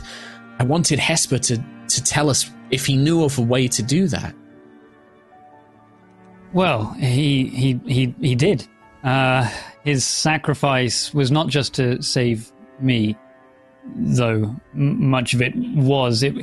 I 0.59 0.65
wanted 0.65 0.99
Hesper 0.99 1.39
to 1.39 1.65
to 1.91 2.03
tell 2.03 2.31
us 2.31 2.51
if 2.71 2.87
he 2.87 2.97
knew 2.97 3.25
of 3.25 3.39
a 3.39 3.43
way 3.43 3.69
to 3.69 3.83
do 3.83 4.07
that. 4.09 4.35
Well, 6.53 6.93
he 6.95 7.47
he 7.49 7.81
he 7.87 8.15
he 8.21 8.35
did. 8.35 8.67
Uh, 9.05 9.49
his 9.85 10.05
sacrifice 10.05 11.15
was 11.15 11.31
not 11.31 11.49
just 11.49 11.75
to 11.75 12.03
save 12.03 12.53
me, 12.81 13.17
though 13.97 14.55
m- 14.75 15.11
much 15.11 15.33
of 15.35 15.43
it 15.43 15.55
was. 15.57 16.23
It. 16.23 16.35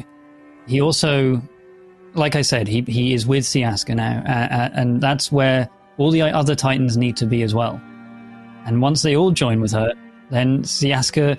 He 0.65 0.81
also, 0.81 1.41
like 2.13 2.35
I 2.35 2.41
said, 2.41 2.67
he 2.67 2.81
he 2.81 3.13
is 3.13 3.27
with 3.27 3.43
Siaska 3.43 3.95
now, 3.95 4.23
uh, 4.25 4.55
uh, 4.55 4.69
and 4.73 5.01
that's 5.01 5.31
where 5.31 5.69
all 5.97 6.11
the 6.11 6.21
other 6.21 6.55
Titans 6.55 6.95
need 6.95 7.17
to 7.17 7.25
be 7.25 7.43
as 7.43 7.53
well. 7.53 7.81
And 8.65 8.81
once 8.81 9.01
they 9.01 9.15
all 9.15 9.31
join 9.31 9.61
with 9.61 9.71
her, 9.71 9.93
then 10.29 10.63
Siaska 10.63 11.37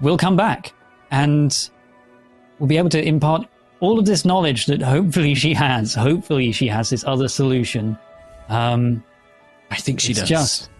will 0.00 0.16
come 0.16 0.36
back 0.36 0.72
and 1.10 1.70
will 2.58 2.66
be 2.66 2.76
able 2.78 2.90
to 2.90 3.02
impart 3.02 3.46
all 3.80 3.98
of 3.98 4.06
this 4.06 4.24
knowledge 4.24 4.66
that 4.66 4.80
hopefully 4.80 5.34
she 5.34 5.54
has. 5.54 5.94
Hopefully 5.94 6.52
she 6.52 6.68
has 6.68 6.90
this 6.90 7.04
other 7.04 7.28
solution. 7.28 7.98
Um, 8.48 9.02
I 9.70 9.76
think 9.76 10.00
she 10.00 10.12
does. 10.12 10.28
Just, 10.28 10.70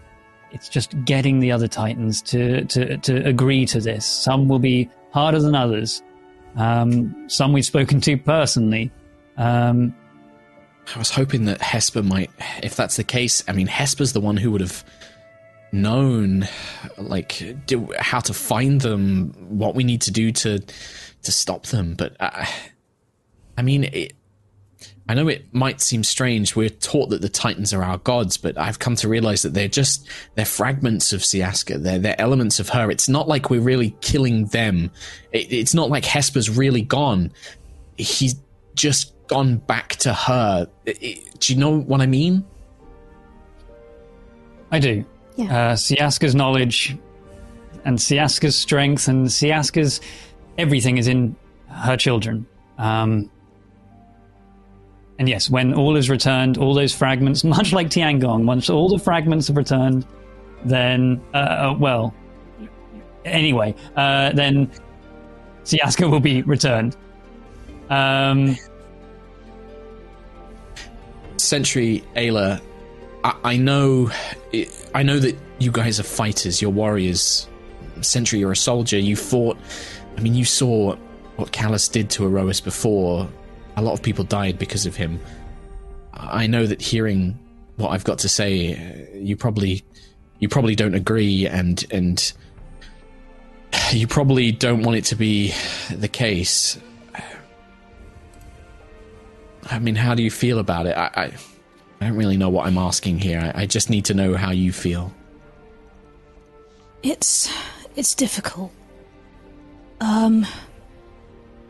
it's 0.51 0.69
just 0.69 0.95
getting 1.03 1.39
the 1.39 1.51
other 1.51 1.67
Titans 1.67 2.21
to, 2.23 2.63
to, 2.65 2.97
to 2.97 3.27
agree 3.27 3.65
to 3.65 3.81
this. 3.81 4.05
Some 4.05 4.47
will 4.47 4.59
be 4.59 4.89
harder 5.11 5.41
than 5.41 5.55
others. 5.55 6.01
Um, 6.55 7.27
some 7.27 7.51
we've 7.53 7.65
spoken 7.65 7.99
to 8.01 8.17
personally. 8.17 8.91
Um, 9.37 9.95
I 10.95 10.99
was 10.99 11.09
hoping 11.09 11.45
that 11.45 11.61
Hesper 11.61 12.03
might, 12.03 12.29
if 12.61 12.75
that's 12.75 12.97
the 12.97 13.03
case. 13.03 13.43
I 13.47 13.53
mean, 13.53 13.67
Hesper's 13.67 14.13
the 14.13 14.21
one 14.21 14.37
who 14.37 14.51
would 14.51 14.61
have 14.61 14.83
known, 15.73 16.47
like, 16.97 17.65
do, 17.65 17.89
how 17.99 18.19
to 18.21 18.33
find 18.33 18.79
them, 18.79 19.33
what 19.49 19.75
we 19.75 19.83
need 19.83 20.01
to 20.03 20.11
do 20.11 20.31
to 20.31 20.59
to 21.23 21.31
stop 21.31 21.65
them. 21.67 21.95
But 21.95 22.15
uh, 22.19 22.45
I 23.57 23.61
mean, 23.61 23.85
it, 23.85 24.13
I 25.07 25.15
know 25.15 25.27
it 25.27 25.53
might 25.53 25.81
seem 25.81 26.03
strange. 26.03 26.55
We're 26.55 26.69
taught 26.69 27.09
that 27.09 27.21
the 27.21 27.29
Titans 27.29 27.73
are 27.73 27.83
our 27.83 27.97
gods, 27.97 28.37
but 28.37 28.57
I've 28.57 28.79
come 28.79 28.95
to 28.97 29.09
realize 29.09 29.41
that 29.41 29.53
they're 29.53 29.67
just 29.67 30.07
they're 30.35 30.45
fragments 30.45 31.11
of 31.11 31.21
Siaska. 31.21 31.81
They're 31.81 31.99
they're 31.99 32.19
elements 32.21 32.59
of 32.59 32.69
her. 32.69 32.89
It's 32.89 33.09
not 33.09 33.27
like 33.27 33.49
we're 33.49 33.61
really 33.61 33.95
killing 34.01 34.45
them. 34.47 34.91
It, 35.31 35.51
it's 35.51 35.73
not 35.73 35.89
like 35.89 36.05
Hesper's 36.05 36.49
really 36.49 36.81
gone. 36.81 37.31
He's 37.97 38.35
just 38.75 39.13
gone 39.27 39.57
back 39.57 39.95
to 39.97 40.13
her. 40.13 40.67
It- 40.85 41.39
do 41.39 41.53
you 41.53 41.59
know 41.59 41.77
what 41.77 41.99
I 41.99 42.05
mean? 42.05 42.45
I 44.71 44.79
do. 44.79 45.05
Yeah. 45.35 45.45
Uh, 45.45 45.73
Siaska's 45.73 46.35
knowledge 46.35 46.97
and 47.85 47.97
Siaska's 47.97 48.55
strength 48.55 49.07
and 49.07 49.27
Siaska's 49.27 49.99
everything 50.57 50.97
is 50.97 51.07
in 51.07 51.35
her 51.67 51.97
children. 51.97 52.45
Um, 52.77 53.29
and 55.19 55.29
yes, 55.29 55.49
when 55.49 55.73
all 55.73 55.95
is 55.95 56.09
returned, 56.09 56.57
all 56.57 56.73
those 56.73 56.93
fragments, 56.93 57.43
much 57.55 57.73
like 57.73 57.89
Tiangong, 57.89 58.45
once 58.45 58.69
all 58.69 58.89
the 58.89 58.99
fragments 58.99 59.47
have 59.47 59.57
returned, 59.57 60.05
then, 60.65 61.21
uh, 61.33 61.37
uh, 61.37 61.75
well, 61.77 62.13
anyway, 63.25 63.75
uh, 63.95 64.31
then 64.31 64.71
Siaska 65.63 66.09
will 66.09 66.19
be 66.19 66.41
returned. 66.43 66.95
Um, 67.89 68.57
Sentry 71.37 72.03
Ayla, 72.15 72.61
I, 73.23 73.57
know, 73.57 74.11
I 74.93 75.03
know 75.03 75.19
that 75.19 75.37
you 75.59 75.71
guys 75.71 75.99
are 75.99 76.03
fighters. 76.03 76.61
You're 76.61 76.71
warriors. 76.71 77.47
Sentry, 78.01 78.39
you're 78.39 78.51
a 78.51 78.55
soldier. 78.55 78.97
You 78.97 79.15
fought. 79.15 79.57
I 80.17 80.21
mean, 80.21 80.35
you 80.35 80.45
saw 80.45 80.95
what 81.37 81.51
Callus 81.51 81.87
did 81.87 82.09
to 82.11 82.23
Aerois 82.23 82.63
before. 82.63 83.29
A 83.75 83.81
lot 83.81 83.93
of 83.93 84.01
people 84.01 84.23
died 84.23 84.59
because 84.59 84.85
of 84.85 84.95
him. 84.95 85.19
I 86.13 86.47
know 86.47 86.65
that 86.65 86.81
hearing 86.81 87.39
what 87.77 87.89
I've 87.89 88.03
got 88.03 88.19
to 88.19 88.29
say, 88.29 88.75
uh, 88.75 89.17
you 89.17 89.35
probably, 89.35 89.83
you 90.39 90.47
probably 90.47 90.75
don't 90.75 90.93
agree, 90.93 91.47
and 91.47 91.83
and 91.91 92.33
you 93.91 94.07
probably 94.07 94.51
don't 94.51 94.83
want 94.83 94.97
it 94.97 95.05
to 95.05 95.15
be 95.15 95.53
the 95.89 96.07
case. 96.07 96.77
I 99.71 99.79
mean, 99.79 99.95
how 99.95 100.13
do 100.13 100.21
you 100.21 100.29
feel 100.29 100.59
about 100.59 100.87
it? 100.87 100.97
I, 100.97 101.09
I, 101.15 101.33
I 102.03 102.07
don't 102.07 102.17
really 102.17 102.35
know 102.35 102.49
what 102.49 102.67
I'm 102.67 102.77
asking 102.77 103.19
here. 103.19 103.39
I, 103.39 103.61
I 103.61 103.65
just 103.65 103.89
need 103.89 104.03
to 104.05 104.13
know 104.13 104.35
how 104.35 104.51
you 104.51 104.73
feel. 104.73 105.13
It's 107.01 107.49
it's 107.95 108.13
difficult. 108.13 108.73
Um 110.01 110.45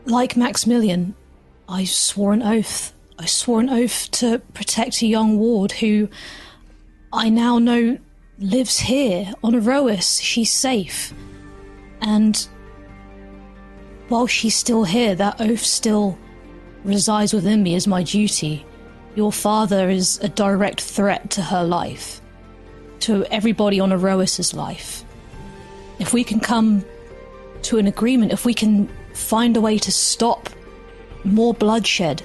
like 0.06 0.36
Maximilian, 0.36 1.14
I 1.68 1.84
swore 1.84 2.32
an 2.32 2.42
oath. 2.42 2.92
I 3.16 3.26
swore 3.26 3.60
an 3.60 3.70
oath 3.70 4.10
to 4.12 4.40
protect 4.54 5.02
a 5.02 5.06
young 5.06 5.38
ward 5.38 5.70
who 5.70 6.08
I 7.12 7.28
now 7.28 7.60
know 7.60 7.98
lives 8.40 8.80
here 8.80 9.32
on 9.44 9.54
Aerois. 9.54 10.20
She's 10.20 10.52
safe. 10.52 11.14
And 12.00 12.48
while 14.08 14.26
she's 14.26 14.56
still 14.56 14.82
here, 14.82 15.14
that 15.14 15.40
oath 15.40 15.62
still 15.62 16.18
resides 16.82 17.32
within 17.32 17.62
me 17.62 17.76
as 17.76 17.86
my 17.86 18.02
duty. 18.02 18.66
Your 19.14 19.32
father 19.32 19.88
is 19.88 20.18
a 20.22 20.28
direct 20.28 20.80
threat 20.80 21.30
to 21.30 21.42
her 21.42 21.64
life, 21.64 22.20
to 23.00 23.24
everybody 23.26 23.78
on 23.78 23.92
Aerois's 23.92 24.54
life. 24.54 25.04
If 25.98 26.12
we 26.12 26.24
can 26.24 26.40
come 26.40 26.84
to 27.62 27.78
an 27.78 27.86
agreement, 27.86 28.32
if 28.32 28.44
we 28.44 28.54
can 28.54 28.88
find 29.12 29.56
a 29.56 29.60
way 29.60 29.78
to 29.78 29.92
stop 29.92 30.50
more 31.22 31.54
bloodshed, 31.54 32.22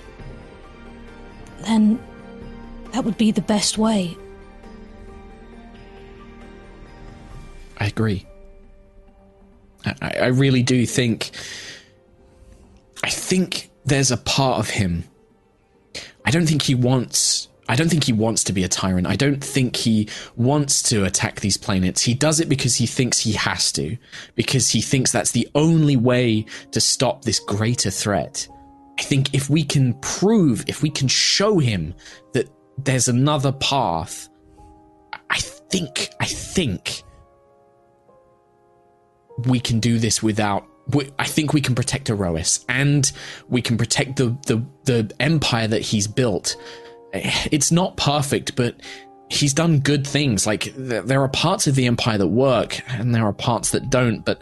then 1.62 2.00
that 2.91 3.05
would 3.05 3.17
be 3.17 3.31
the 3.31 3.41
best 3.41 3.77
way. 3.77 4.17
I 7.77 7.86
agree. 7.86 8.25
I, 9.86 10.13
I 10.22 10.25
really 10.27 10.63
do 10.63 10.86
think. 10.86 11.31
I 13.03 13.10
think 13.10 13.69
there's 13.86 14.12
a 14.12 14.17
part 14.17 14.60
of 14.60 14.69
him. 14.69 15.05
I 16.29 16.31
don't 16.31 16.45
think 16.45 16.62
he 16.62 16.75
wants. 16.75 17.48
I 17.67 17.75
don't 17.75 17.89
think 17.89 18.03
he 18.03 18.13
wants 18.13 18.43
to 18.43 18.53
be 18.53 18.63
a 18.63 18.67
tyrant. 18.67 19.07
I 19.07 19.15
don't 19.15 19.43
think 19.43 19.75
he 19.75 20.07
wants 20.36 20.83
to 20.83 21.05
attack 21.05 21.39
these 21.39 21.57
planets. 21.57 22.03
He 22.03 22.13
does 22.13 22.39
it 22.39 22.48
because 22.48 22.75
he 22.75 22.86
thinks 22.86 23.17
he 23.17 23.31
has 23.31 23.71
to, 23.71 23.98
because 24.36 24.69
he 24.69 24.79
thinks 24.79 25.12
that's 25.12 25.31
the 25.31 25.50
only 25.55 25.95
way 25.95 26.45
to 26.69 26.79
stop 26.79 27.24
this 27.24 27.39
greater 27.39 27.89
threat. 27.89 28.48
I 29.00 29.01
think 29.01 29.33
if 29.33 29.50
we 29.50 29.63
can 29.63 29.95
prove, 30.01 30.63
if 30.67 30.83
we 30.83 30.91
can 30.91 31.07
show 31.07 31.57
him 31.57 31.95
that 32.33 32.48
there's 32.77 33.07
another 33.07 33.51
path, 33.53 34.29
I 35.31 35.39
think, 35.39 36.09
I 36.19 36.25
think 36.25 37.01
we 39.48 39.59
can 39.59 39.79
do 39.79 39.98
this 39.98 40.21
without. 40.21 40.63
I 41.17 41.25
think 41.25 41.53
we 41.53 41.62
can 41.62 41.75
protect 41.75 42.10
Aerois 42.10 42.63
and 42.67 43.12
we 43.48 43.62
can 43.62 43.77
protect 43.77 44.15
the, 44.17 44.36
the, 44.48 44.63
the 44.86 45.12
empire 45.19 45.67
that 45.67 45.81
he's 45.81 46.08
built. 46.08 46.55
It's 47.13 47.72
not 47.72 47.98
perfect, 47.98 48.55
but 48.55 48.75
he's 49.29 49.53
done 49.53 49.79
good 49.79 50.05
things. 50.05 50.48
Like 50.48 50.74
there 50.75 51.22
are 51.22 51.29
parts 51.29 51.67
of 51.67 51.75
the 51.75 51.86
empire 51.86 52.17
that 52.17 52.27
work 52.27 52.81
and 52.89 53.13
there 53.13 53.25
are 53.25 53.34
parts 53.34 53.72
that 53.72 53.89
don't, 53.89 54.24
but. 54.25 54.41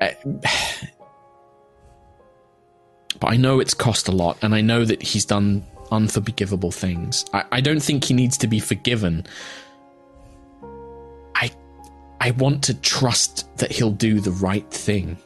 Uh, 0.00 0.10
but 3.20 3.32
I 3.32 3.36
know 3.36 3.60
it's 3.60 3.74
cost 3.74 4.08
a 4.08 4.12
lot, 4.12 4.38
and 4.40 4.54
I 4.54 4.62
know 4.62 4.84
that 4.84 5.02
he's 5.02 5.26
done 5.26 5.62
unforgivable 5.90 6.70
things. 6.70 7.24
I, 7.32 7.44
I 7.52 7.60
don't 7.60 7.80
think 7.80 8.04
he 8.04 8.14
needs 8.14 8.38
to 8.38 8.46
be 8.46 8.60
forgiven. 8.60 9.26
I 11.34 11.50
I 12.20 12.30
want 12.32 12.64
to 12.64 12.74
trust 12.74 13.54
that 13.58 13.70
he'll 13.70 13.90
do 13.90 14.20
the 14.20 14.30
right 14.30 14.68
thing, 14.70 15.18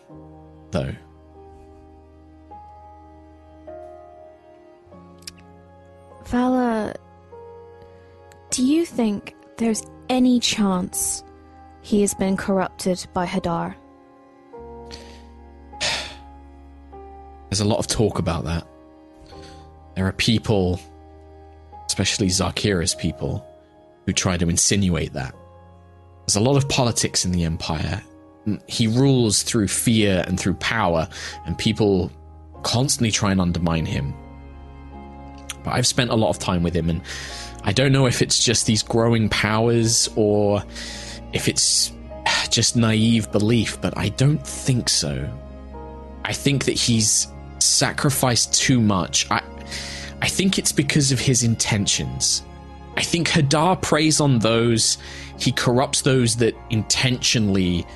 though. 0.74 0.94
Valla, 6.26 6.94
do 8.50 8.64
you 8.64 8.84
think 8.84 9.36
there's 9.56 9.84
any 10.08 10.40
chance 10.40 11.22
he 11.82 12.00
has 12.00 12.12
been 12.14 12.36
corrupted 12.36 13.06
by 13.14 13.24
Hadar? 13.24 13.74
There's 17.50 17.60
a 17.60 17.64
lot 17.64 17.78
of 17.78 17.86
talk 17.86 18.18
about 18.18 18.44
that. 18.44 18.66
There 19.94 20.06
are 20.06 20.12
people, 20.12 20.80
especially 21.86 22.26
Zakira's 22.28 22.96
people, 22.96 23.46
who 24.06 24.12
try 24.12 24.36
to 24.36 24.48
insinuate 24.48 25.12
that. 25.12 25.36
There's 26.26 26.36
a 26.36 26.40
lot 26.40 26.56
of 26.56 26.68
politics 26.68 27.24
in 27.24 27.30
the 27.30 27.44
Empire. 27.44 28.02
He 28.66 28.86
rules 28.86 29.42
through 29.42 29.68
fear 29.68 30.24
and 30.26 30.38
through 30.38 30.54
power, 30.54 31.08
and 31.46 31.56
people 31.56 32.10
constantly 32.62 33.10
try 33.10 33.32
and 33.32 33.40
undermine 33.40 33.86
him. 33.86 34.14
But 35.62 35.74
I've 35.74 35.86
spent 35.86 36.10
a 36.10 36.14
lot 36.14 36.30
of 36.30 36.38
time 36.38 36.62
with 36.62 36.74
him, 36.74 36.90
and 36.90 37.00
I 37.62 37.72
don't 37.72 37.92
know 37.92 38.06
if 38.06 38.20
it's 38.20 38.44
just 38.44 38.66
these 38.66 38.82
growing 38.82 39.28
powers 39.28 40.08
or 40.16 40.62
if 41.32 41.48
it's 41.48 41.92
just 42.50 42.76
naive 42.76 43.32
belief, 43.32 43.80
but 43.80 43.96
I 43.96 44.10
don't 44.10 44.44
think 44.46 44.88
so. 44.88 45.28
I 46.24 46.32
think 46.32 46.64
that 46.64 46.72
he's 46.72 47.28
sacrificed 47.58 48.54
too 48.54 48.80
much. 48.80 49.30
I, 49.30 49.42
I 50.20 50.28
think 50.28 50.58
it's 50.58 50.72
because 50.72 51.12
of 51.12 51.20
his 51.20 51.42
intentions. 51.42 52.42
I 52.96 53.02
think 53.02 53.28
Hadar 53.28 53.80
preys 53.80 54.20
on 54.20 54.38
those, 54.38 54.98
he 55.38 55.52
corrupts 55.52 56.02
those 56.02 56.36
that 56.36 56.54
intentionally 56.70 57.86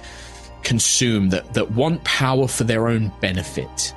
consume, 0.63 1.29
that, 1.31 1.55
that 1.55 1.71
want 1.71 2.03
power 2.05 2.49
for 2.49 2.65
their 2.65 2.89
own 2.89 3.13
benefit. 3.21 3.95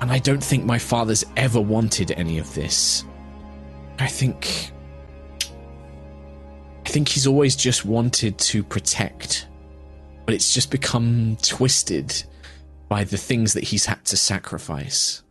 And 0.00 0.10
I 0.10 0.18
don't 0.18 0.42
think 0.42 0.64
my 0.64 0.78
father's 0.78 1.24
ever 1.36 1.60
wanted 1.60 2.12
any 2.12 2.38
of 2.38 2.54
this. 2.54 3.04
I 3.98 4.06
think. 4.06 4.72
I 6.86 6.88
think 6.88 7.08
he's 7.08 7.26
always 7.26 7.54
just 7.54 7.84
wanted 7.84 8.38
to 8.38 8.64
protect. 8.64 9.46
But 10.24 10.34
it's 10.34 10.54
just 10.54 10.70
become 10.70 11.36
twisted 11.42 12.24
by 12.88 13.04
the 13.04 13.16
things 13.16 13.52
that 13.52 13.64
he's 13.64 13.86
had 13.86 14.04
to 14.06 14.16
sacrifice. 14.16 15.22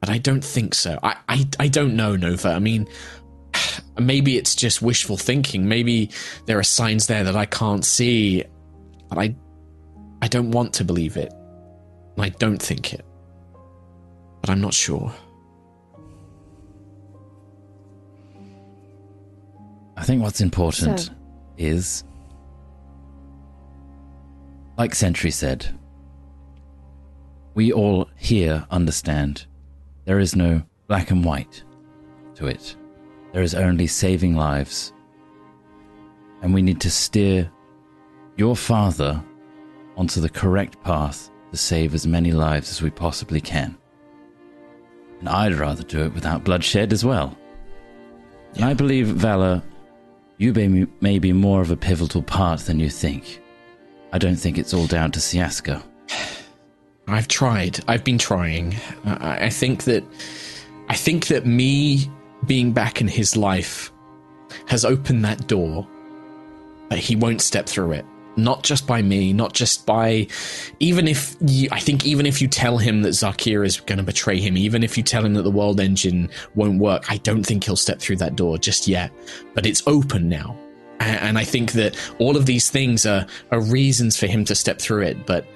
But 0.00 0.10
I 0.10 0.18
don't 0.18 0.44
think 0.44 0.74
so. 0.74 0.98
I, 1.02 1.16
I, 1.28 1.48
I 1.58 1.68
don't 1.68 1.96
know, 1.96 2.16
Nova. 2.16 2.50
I 2.50 2.58
mean, 2.58 2.86
maybe 3.98 4.36
it's 4.36 4.54
just 4.54 4.82
wishful 4.82 5.16
thinking. 5.16 5.68
Maybe 5.68 6.10
there 6.46 6.58
are 6.58 6.64
signs 6.64 7.06
there 7.06 7.24
that 7.24 7.36
I 7.36 7.46
can't 7.46 7.84
see. 7.84 8.44
But 9.08 9.18
I, 9.18 9.36
I 10.22 10.28
don't 10.28 10.50
want 10.50 10.72
to 10.74 10.84
believe 10.84 11.16
it. 11.16 11.32
I 12.18 12.30
don't 12.30 12.60
think 12.60 12.94
it 12.94 13.04
but 14.46 14.52
I'm 14.52 14.60
not 14.60 14.74
sure. 14.74 15.12
I 19.96 20.04
think 20.04 20.22
what's 20.22 20.40
important 20.40 21.00
so. 21.00 21.12
is, 21.58 22.04
like 24.78 24.94
Sentry 24.94 25.32
said, 25.32 25.66
we 27.54 27.72
all 27.72 28.08
here 28.14 28.64
understand 28.70 29.46
there 30.04 30.20
is 30.20 30.36
no 30.36 30.62
black 30.86 31.10
and 31.10 31.24
white 31.24 31.64
to 32.36 32.46
it. 32.46 32.76
There 33.32 33.42
is 33.42 33.56
only 33.56 33.88
saving 33.88 34.36
lives. 34.36 34.92
And 36.40 36.54
we 36.54 36.62
need 36.62 36.80
to 36.82 36.90
steer 36.90 37.50
your 38.36 38.54
father 38.54 39.20
onto 39.96 40.20
the 40.20 40.28
correct 40.28 40.82
path 40.82 41.30
to 41.50 41.56
save 41.56 41.94
as 41.94 42.06
many 42.06 42.32
lives 42.32 42.70
as 42.70 42.82
we 42.82 42.90
possibly 42.90 43.40
can. 43.40 43.76
And 45.20 45.28
I'd 45.28 45.54
rather 45.54 45.82
do 45.82 46.04
it 46.04 46.12
without 46.12 46.44
bloodshed 46.44 46.92
as 46.92 47.04
well. 47.04 47.36
Yeah. 48.52 48.56
And 48.56 48.64
I 48.66 48.74
believe, 48.74 49.08
Valla, 49.08 49.62
you 50.38 50.52
may, 51.00 51.18
be 51.18 51.32
more 51.32 51.62
of 51.62 51.70
a 51.70 51.76
pivotal 51.76 52.22
part 52.22 52.60
than 52.60 52.78
you 52.78 52.90
think. 52.90 53.42
I 54.12 54.18
don't 54.18 54.36
think 54.36 54.58
it's 54.58 54.74
all 54.74 54.86
down 54.86 55.12
to 55.12 55.20
Siaska. 55.20 55.82
I've 57.08 57.28
tried. 57.28 57.80
I've 57.88 58.04
been 58.04 58.18
trying. 58.18 58.76
I 59.04 59.48
think 59.48 59.84
that 59.84 60.04
I 60.88 60.94
think 60.94 61.28
that 61.28 61.46
me 61.46 62.10
being 62.46 62.72
back 62.72 63.00
in 63.00 63.08
his 63.08 63.36
life 63.36 63.92
has 64.66 64.84
opened 64.84 65.24
that 65.24 65.46
door, 65.46 65.86
but 66.88 66.98
he 66.98 67.16
won't 67.16 67.40
step 67.40 67.66
through 67.66 67.92
it 67.92 68.04
not 68.36 68.62
just 68.62 68.86
by 68.86 69.02
me, 69.02 69.32
not 69.32 69.52
just 69.52 69.86
by, 69.86 70.26
even 70.80 71.08
if 71.08 71.36
you, 71.40 71.68
I 71.72 71.80
think 71.80 72.04
even 72.04 72.26
if 72.26 72.40
you 72.42 72.48
tell 72.48 72.78
him 72.78 73.02
that 73.02 73.10
Zakir 73.10 73.64
is 73.64 73.80
going 73.80 73.98
to 73.98 74.04
betray 74.04 74.38
him, 74.38 74.56
even 74.56 74.82
if 74.82 74.96
you 74.96 75.02
tell 75.02 75.24
him 75.24 75.34
that 75.34 75.42
the 75.42 75.50
world 75.50 75.80
engine 75.80 76.30
won't 76.54 76.78
work, 76.78 77.10
I 77.10 77.16
don't 77.18 77.44
think 77.44 77.64
he'll 77.64 77.76
step 77.76 77.98
through 77.98 78.16
that 78.16 78.36
door 78.36 78.58
just 78.58 78.86
yet. 78.86 79.10
But 79.54 79.66
it's 79.66 79.82
open 79.86 80.28
now. 80.28 80.56
And, 81.00 81.20
and 81.20 81.38
I 81.38 81.44
think 81.44 81.72
that 81.72 81.96
all 82.18 82.36
of 82.36 82.46
these 82.46 82.70
things 82.70 83.06
are, 83.06 83.26
are 83.50 83.60
reasons 83.60 84.18
for 84.18 84.26
him 84.26 84.44
to 84.46 84.54
step 84.54 84.80
through 84.80 85.02
it. 85.02 85.26
But 85.26 85.46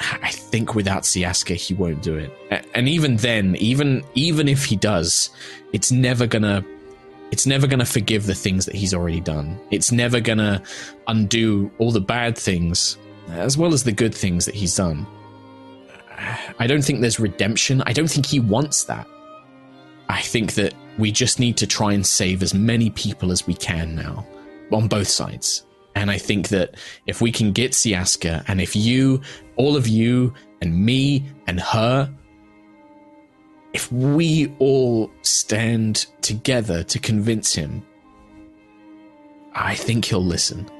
I 0.00 0.30
think 0.30 0.74
without 0.74 1.02
Siaska, 1.02 1.54
he 1.54 1.74
won't 1.74 2.02
do 2.02 2.16
it. 2.16 2.66
And 2.74 2.88
even 2.88 3.16
then, 3.16 3.56
even, 3.56 4.02
even 4.14 4.48
if 4.48 4.64
he 4.64 4.76
does, 4.76 5.30
it's 5.72 5.92
never 5.92 6.26
to 6.42 6.64
it's 7.32 7.46
never 7.46 7.66
going 7.66 7.80
to 7.80 7.86
forgive 7.86 8.26
the 8.26 8.34
things 8.34 8.66
that 8.66 8.74
he's 8.74 8.94
already 8.94 9.20
done. 9.20 9.58
It's 9.70 9.90
never 9.90 10.20
going 10.20 10.38
to 10.38 10.62
undo 11.08 11.72
all 11.78 11.90
the 11.90 12.00
bad 12.00 12.36
things 12.36 12.98
as 13.30 13.56
well 13.56 13.72
as 13.72 13.84
the 13.84 13.92
good 13.92 14.14
things 14.14 14.44
that 14.44 14.54
he's 14.54 14.76
done. 14.76 15.06
I 16.58 16.66
don't 16.66 16.84
think 16.84 17.00
there's 17.00 17.18
redemption. 17.18 17.82
I 17.86 17.92
don't 17.94 18.10
think 18.10 18.26
he 18.26 18.38
wants 18.38 18.84
that. 18.84 19.08
I 20.08 20.20
think 20.20 20.54
that 20.54 20.74
we 20.98 21.10
just 21.10 21.40
need 21.40 21.56
to 21.56 21.66
try 21.66 21.94
and 21.94 22.06
save 22.06 22.42
as 22.42 22.52
many 22.52 22.90
people 22.90 23.32
as 23.32 23.46
we 23.46 23.54
can 23.54 23.96
now 23.96 24.26
on 24.70 24.86
both 24.86 25.08
sides. 25.08 25.64
And 25.94 26.10
I 26.10 26.18
think 26.18 26.48
that 26.48 26.76
if 27.06 27.20
we 27.20 27.32
can 27.32 27.52
get 27.52 27.72
Siaska 27.72 28.44
and 28.46 28.60
if 28.60 28.76
you, 28.76 29.22
all 29.56 29.74
of 29.76 29.88
you, 29.88 30.34
and 30.60 30.84
me 30.84 31.24
and 31.46 31.58
her 31.60 32.12
if 33.72 33.90
we 33.90 34.54
all 34.58 35.10
stand 35.22 36.06
together 36.20 36.82
to 36.84 36.98
convince 36.98 37.54
him, 37.54 37.84
I 39.54 39.74
think 39.74 40.06
he'll 40.06 40.24
listen. 40.24 40.70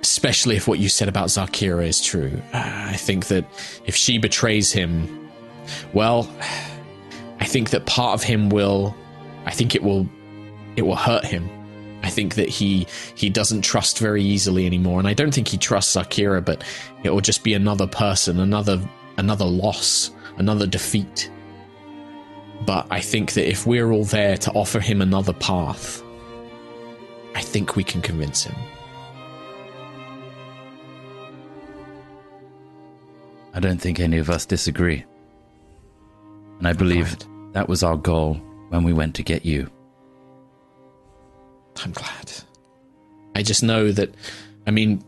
Especially 0.00 0.56
if 0.56 0.68
what 0.68 0.78
you 0.78 0.88
said 0.88 1.08
about 1.08 1.28
Zakira 1.28 1.86
is 1.86 2.00
true. 2.00 2.40
I 2.52 2.96
think 2.96 3.26
that 3.26 3.44
if 3.84 3.96
she 3.96 4.18
betrays 4.18 4.72
him, 4.72 5.28
well, 5.92 6.30
I 7.40 7.44
think 7.44 7.70
that 7.70 7.86
part 7.86 8.14
of 8.14 8.22
him 8.22 8.48
will 8.48 8.96
I 9.44 9.50
think 9.50 9.74
it 9.74 9.82
will 9.82 10.08
it 10.76 10.82
will 10.82 10.96
hurt 10.96 11.24
him. 11.24 11.48
I 12.02 12.10
think 12.10 12.36
that 12.36 12.48
he 12.48 12.86
he 13.16 13.28
doesn't 13.30 13.62
trust 13.62 13.98
very 13.98 14.22
easily 14.22 14.66
anymore, 14.66 14.98
and 14.98 15.08
I 15.08 15.14
don't 15.14 15.34
think 15.34 15.48
he 15.48 15.56
trusts 15.56 15.96
Zakira, 15.96 16.44
but 16.44 16.62
it 17.02 17.10
will 17.10 17.20
just 17.20 17.42
be 17.42 17.54
another 17.54 17.86
person, 17.86 18.40
another 18.40 18.80
another 19.16 19.44
loss, 19.44 20.10
another 20.36 20.66
defeat. 20.66 21.30
But 22.66 22.86
I 22.90 23.00
think 23.00 23.32
that 23.34 23.48
if 23.48 23.66
we're 23.66 23.90
all 23.92 24.04
there 24.04 24.36
to 24.38 24.52
offer 24.52 24.80
him 24.80 25.00
another 25.00 25.32
path, 25.32 26.02
I 27.34 27.40
think 27.40 27.76
we 27.76 27.84
can 27.84 28.02
convince 28.02 28.44
him. 28.44 28.54
I 33.54 33.60
don't 33.60 33.80
think 33.80 34.00
any 34.00 34.18
of 34.18 34.30
us 34.30 34.46
disagree. 34.46 35.04
And 36.58 36.68
I 36.68 36.72
believe 36.72 37.18
glad. 37.18 37.54
that 37.54 37.68
was 37.68 37.82
our 37.82 37.96
goal 37.96 38.34
when 38.68 38.82
we 38.82 38.92
went 38.92 39.14
to 39.16 39.22
get 39.22 39.44
you. 39.44 39.70
I'm 41.82 41.92
glad. 41.92 42.32
I 43.34 43.42
just 43.42 43.62
know 43.62 43.92
that. 43.92 44.14
I 44.66 44.70
mean, 44.70 45.02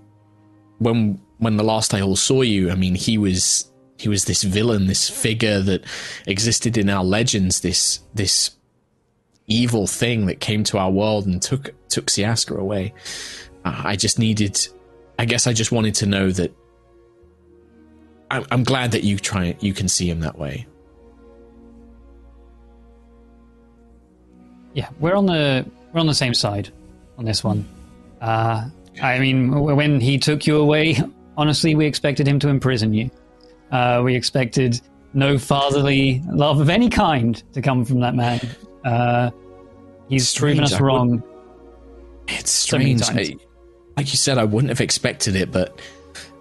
when 0.79 1.21
when 1.39 1.57
the 1.57 1.65
last 1.65 1.95
I 1.95 2.01
all 2.01 2.17
saw 2.17 2.43
you, 2.43 2.71
I 2.71 2.75
mean, 2.75 2.95
he 2.95 3.19
was 3.19 3.70
he 4.01 4.09
was 4.09 4.25
this 4.25 4.43
villain, 4.43 4.87
this 4.87 5.11
figure 5.11 5.61
that 5.61 5.85
existed 6.27 6.79
in 6.79 6.89
our 6.89 7.05
legends, 7.05 7.61
this 7.61 8.01
this 8.15 8.53
evil 9.47 9.87
thing 9.87 10.25
that 10.27 10.41
came 10.41 10.65
to 10.65 10.79
our 10.79 10.91
world 10.91 11.27
and 11.27 11.43
took 11.43 11.75
took 11.91 12.07
Siaska 12.07 12.57
away. 12.57 12.95
Uh, 13.63 13.83
I 13.85 13.97
just 13.97 14.19
needed. 14.19 14.59
I 15.19 15.27
guess 15.27 15.47
I 15.47 15.53
just 15.53 15.71
wanted 15.71 15.95
to 15.97 16.07
know 16.07 16.31
that. 16.31 16.51
I'm, 18.31 18.47
I'm 18.51 18.65
glad 18.65 18.93
that 18.93 19.05
you 19.05 19.19
try 19.19 19.55
you 19.61 19.75
can 19.75 19.87
see 19.87 20.09
him 20.09 20.21
that 20.21 20.39
way. 20.39 20.67
Yeah, 24.73 24.89
we're 24.99 25.15
on 25.15 25.27
the 25.27 25.67
we're 25.93 26.01
on 26.01 26.07
the 26.07 26.15
same 26.15 26.33
side 26.33 26.71
on 27.19 27.27
this 27.27 27.45
one. 27.45 27.69
Uh, 28.23 28.67
I 29.03 29.19
mean, 29.19 29.61
when 29.61 30.01
he 30.01 30.17
took 30.17 30.47
you 30.47 30.57
away, 30.57 30.99
honestly, 31.37 31.75
we 31.75 31.85
expected 31.85 32.27
him 32.27 32.39
to 32.39 32.49
imprison 32.49 32.95
you. 32.95 33.11
Uh, 33.71 34.03
we 34.05 34.15
expected 34.15 34.81
no 35.13 35.39
fatherly 35.39 36.23
love 36.31 36.61
of 36.61 36.69
any 36.69 36.89
kind 36.89 37.43
to 37.53 37.63
come 37.63 37.85
from 37.85 38.01
that 38.01 38.15
man. 38.15 38.41
Uh, 38.85 39.31
he's 40.09 40.29
Strange, 40.29 40.59
proven 40.59 40.65
us 40.65 40.81
I 40.81 40.85
wrong. 40.85 41.23
It's 42.29 42.51
strange. 42.51 43.03
times. 43.03 43.31
I- 43.31 43.37
like 43.97 44.13
you 44.13 44.17
said, 44.17 44.39
I 44.39 44.45
wouldn't 44.45 44.71
have 44.71 44.81
expected 44.81 45.37
it, 45.37 45.53
but 45.53 45.79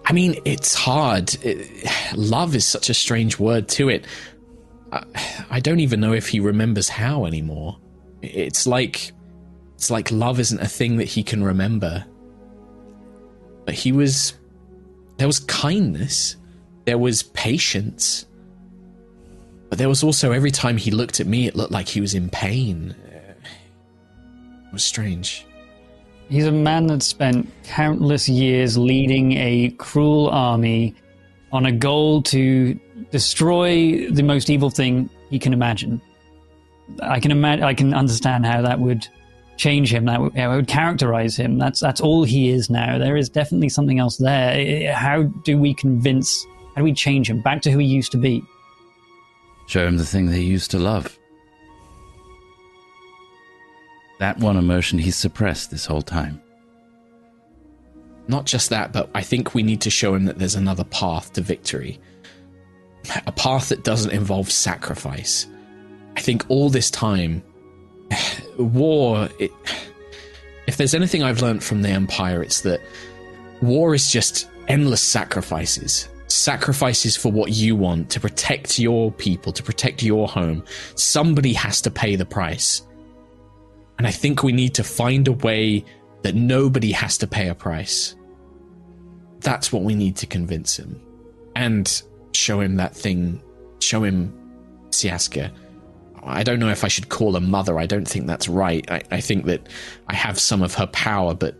I 0.06 0.12
mean, 0.12 0.40
it's 0.44 0.74
hard. 0.74 1.36
It, 1.44 1.68
love 2.14 2.54
is 2.54 2.64
such 2.64 2.88
a 2.88 2.94
strange 2.94 3.38
word 3.38 3.68
to 3.70 3.88
it. 3.90 4.06
I, 4.92 5.04
I 5.50 5.60
don't 5.60 5.80
even 5.80 6.00
know 6.00 6.12
if 6.12 6.28
he 6.28 6.40
remembers 6.40 6.88
how 6.88 7.26
anymore. 7.26 7.78
It's 8.22 8.66
like 8.66 9.12
it's 9.74 9.90
like 9.90 10.10
love 10.10 10.40
isn't 10.40 10.60
a 10.60 10.68
thing 10.68 10.96
that 10.98 11.04
he 11.06 11.22
can 11.22 11.44
remember. 11.44 12.04
But 13.66 13.74
he 13.74 13.92
was 13.92 14.34
there 15.18 15.26
was 15.26 15.40
kindness, 15.40 16.36
there 16.90 16.98
was 16.98 17.22
patience. 17.22 18.26
But 19.68 19.78
there 19.78 19.88
was 19.88 20.02
also 20.02 20.32
every 20.32 20.50
time 20.50 20.76
he 20.76 20.90
looked 20.90 21.20
at 21.20 21.26
me 21.28 21.46
it 21.46 21.54
looked 21.54 21.70
like 21.70 21.86
he 21.86 22.00
was 22.00 22.14
in 22.14 22.28
pain. 22.30 22.96
It 24.66 24.72
was 24.72 24.82
strange. 24.82 25.46
He's 26.28 26.46
a 26.46 26.50
man 26.50 26.88
that 26.88 27.04
spent 27.04 27.48
countless 27.62 28.28
years 28.28 28.76
leading 28.76 29.34
a 29.34 29.70
cruel 29.78 30.30
army 30.30 30.96
on 31.52 31.64
a 31.64 31.70
goal 31.70 32.22
to 32.22 32.74
destroy 33.12 34.10
the 34.10 34.24
most 34.24 34.50
evil 34.50 34.70
thing 34.70 35.08
he 35.30 35.38
can 35.38 35.52
imagine. 35.52 36.02
I 37.04 37.20
can 37.20 37.30
imagine. 37.30 37.62
I 37.62 37.74
can 37.74 37.94
understand 37.94 38.46
how 38.46 38.62
that 38.62 38.80
would 38.80 39.06
change 39.56 39.94
him. 39.94 40.06
That 40.06 40.20
would, 40.20 40.36
how 40.36 40.50
it 40.54 40.56
would 40.56 40.66
characterize 40.66 41.36
him. 41.36 41.56
That's 41.56 41.78
that's 41.78 42.00
all 42.00 42.24
he 42.24 42.50
is 42.50 42.68
now. 42.68 42.98
There 42.98 43.16
is 43.16 43.28
definitely 43.28 43.68
something 43.68 44.00
else 44.00 44.16
there. 44.16 44.92
How 44.92 45.22
do 45.44 45.56
we 45.56 45.72
convince? 45.72 46.44
How 46.74 46.80
do 46.80 46.84
we 46.84 46.92
change 46.92 47.28
him 47.28 47.40
back 47.40 47.62
to 47.62 47.70
who 47.70 47.78
he 47.78 47.86
used 47.86 48.12
to 48.12 48.18
be? 48.18 48.42
Show 49.66 49.86
him 49.86 49.96
the 49.96 50.04
thing 50.04 50.26
they 50.26 50.40
used 50.40 50.70
to 50.72 50.78
love. 50.78 51.18
That 54.18 54.38
one 54.38 54.58
emotion 54.58 54.98
he's 54.98 55.16
suppressed 55.16 55.70
this 55.70 55.86
whole 55.86 56.02
time. 56.02 56.42
Not 58.28 58.44
just 58.44 58.68
that, 58.70 58.92
but 58.92 59.08
I 59.14 59.22
think 59.22 59.54
we 59.54 59.62
need 59.62 59.80
to 59.80 59.90
show 59.90 60.14
him 60.14 60.26
that 60.26 60.38
there's 60.38 60.54
another 60.54 60.84
path 60.84 61.32
to 61.32 61.40
victory. 61.40 61.98
A 63.26 63.32
path 63.32 63.70
that 63.70 63.82
doesn't 63.82 64.12
involve 64.12 64.50
sacrifice. 64.50 65.46
I 66.16 66.20
think 66.20 66.44
all 66.50 66.68
this 66.68 66.90
time, 66.90 67.42
war. 68.58 69.30
It, 69.38 69.50
if 70.66 70.76
there's 70.76 70.94
anything 70.94 71.22
I've 71.22 71.40
learned 71.40 71.64
from 71.64 71.80
the 71.80 71.88
Empire, 71.88 72.42
it's 72.42 72.60
that 72.60 72.82
war 73.62 73.94
is 73.94 74.12
just 74.12 74.50
endless 74.68 75.00
sacrifices. 75.00 76.09
Sacrifices 76.30 77.16
for 77.16 77.32
what 77.32 77.50
you 77.50 77.74
want 77.74 78.08
to 78.10 78.20
protect 78.20 78.78
your 78.78 79.10
people, 79.10 79.52
to 79.52 79.62
protect 79.62 80.02
your 80.02 80.28
home. 80.28 80.64
Somebody 80.94 81.52
has 81.54 81.80
to 81.82 81.90
pay 81.90 82.14
the 82.14 82.24
price. 82.24 82.82
And 83.98 84.06
I 84.06 84.12
think 84.12 84.42
we 84.42 84.52
need 84.52 84.74
to 84.74 84.84
find 84.84 85.26
a 85.26 85.32
way 85.32 85.84
that 86.22 86.34
nobody 86.34 86.92
has 86.92 87.18
to 87.18 87.26
pay 87.26 87.48
a 87.48 87.54
price. 87.54 88.14
That's 89.40 89.72
what 89.72 89.82
we 89.82 89.94
need 89.94 90.16
to 90.16 90.26
convince 90.26 90.78
him. 90.78 91.02
And 91.56 92.00
show 92.32 92.60
him 92.60 92.76
that 92.76 92.94
thing, 92.94 93.42
show 93.80 94.04
him 94.04 94.32
Siaska. 94.90 95.50
I 96.22 96.42
don't 96.42 96.60
know 96.60 96.68
if 96.68 96.84
I 96.84 96.88
should 96.88 97.08
call 97.08 97.32
her 97.34 97.40
mother. 97.40 97.78
I 97.78 97.86
don't 97.86 98.06
think 98.06 98.26
that's 98.26 98.48
right. 98.48 98.88
I, 98.90 99.02
I 99.10 99.20
think 99.20 99.46
that 99.46 99.68
I 100.06 100.14
have 100.14 100.38
some 100.38 100.62
of 100.62 100.74
her 100.74 100.86
power, 100.88 101.34
but 101.34 101.56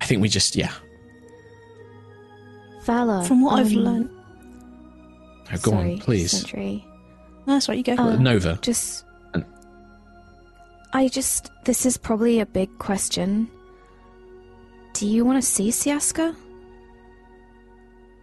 I 0.00 0.06
think 0.06 0.22
we 0.22 0.28
just, 0.28 0.56
yeah. 0.56 0.72
Valla. 2.84 3.24
From 3.24 3.42
what 3.42 3.58
I've 3.58 3.66
um, 3.68 3.84
learned. 3.84 4.10
Oh, 5.52 5.56
go 5.62 5.70
sorry, 5.70 5.92
on, 5.94 5.98
please. 5.98 6.32
Sentry. 6.32 6.84
No, 7.46 7.54
that's 7.54 7.68
right, 7.68 7.78
you 7.78 7.84
go. 7.84 7.94
Uh, 7.94 8.16
Nova. 8.16 8.58
Just. 8.62 9.04
I 10.92 11.08
just. 11.08 11.50
This 11.64 11.86
is 11.86 11.96
probably 11.96 12.40
a 12.40 12.46
big 12.46 12.78
question. 12.78 13.48
Do 14.94 15.06
you 15.06 15.24
want 15.24 15.42
to 15.42 15.46
see 15.48 15.68
Siaska? 15.68 16.34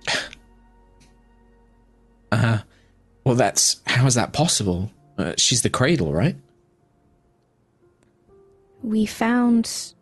Uh, 2.32 2.60
well, 3.24 3.34
that's. 3.34 3.82
How 3.88 4.06
is 4.06 4.14
that 4.14 4.34
possible? 4.34 4.92
Uh, 5.18 5.34
she's 5.36 5.64
the 5.64 5.70
cradle, 5.70 6.14
right? 6.14 6.36
We 8.84 9.08
found. 9.08 9.96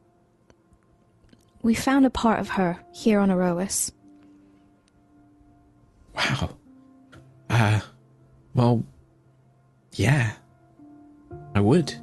We 1.61 1.73
found 1.73 2.05
a 2.05 2.09
part 2.09 2.41
of 2.41 2.49
her 2.49 2.79
here 2.91 3.21
on 3.21 3.29
Aerois. 3.29 3.91
Wow. 6.17 6.49
Uh, 7.49 7.79
well, 8.53 8.83
yeah. 9.93 10.33
I 11.55 11.59
would. 11.59 11.93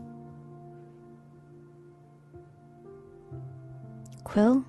Quill? 4.24 4.64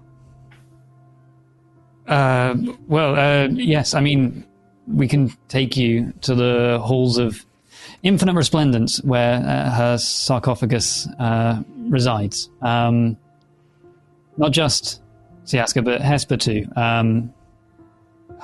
Uh, 2.08 2.56
well, 2.88 3.16
uh, 3.16 3.48
yes. 3.52 3.94
I 3.94 4.02
mean, 4.02 4.46
we 4.88 5.08
can 5.08 5.32
take 5.48 5.78
you 5.78 6.14
to 6.22 6.36
the 6.36 6.80
halls 6.84 7.18
of 7.18 7.46
infinite 8.04 8.36
resplendence, 8.36 9.02
where 9.04 9.38
uh, 9.38 9.72
her 9.72 9.98
sarcophagus 9.98 11.08
uh, 11.20 11.64
resides. 11.78 12.50
Um, 12.62 13.18
not 14.38 14.52
just 14.52 15.02
Siaska, 15.46 15.84
but 15.84 16.02
Hesper 16.02 16.38
too. 16.38 16.68
Um, 16.76 17.34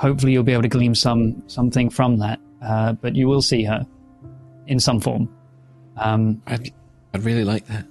hopefully, 0.01 0.33
you'll 0.33 0.43
be 0.43 0.51
able 0.51 0.63
to 0.63 0.67
glean 0.67 0.95
some 0.95 1.43
something 1.47 1.89
from 1.89 2.17
that. 2.17 2.39
Uh, 2.61 2.93
but 2.93 3.15
you 3.15 3.27
will 3.27 3.41
see 3.41 3.63
her 3.63 3.85
in 4.67 4.79
some 4.79 4.99
form. 4.99 5.29
Um, 5.97 6.41
I'd, 6.47 6.71
I'd 7.13 7.23
really 7.23 7.43
like 7.43 7.65
that. 7.67 7.85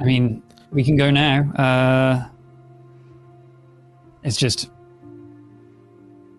I 0.00 0.04
mean, 0.04 0.42
we 0.70 0.82
can 0.82 0.96
go 0.96 1.10
now. 1.10 1.52
Uh, 1.52 2.28
it's 4.24 4.36
just. 4.36 4.70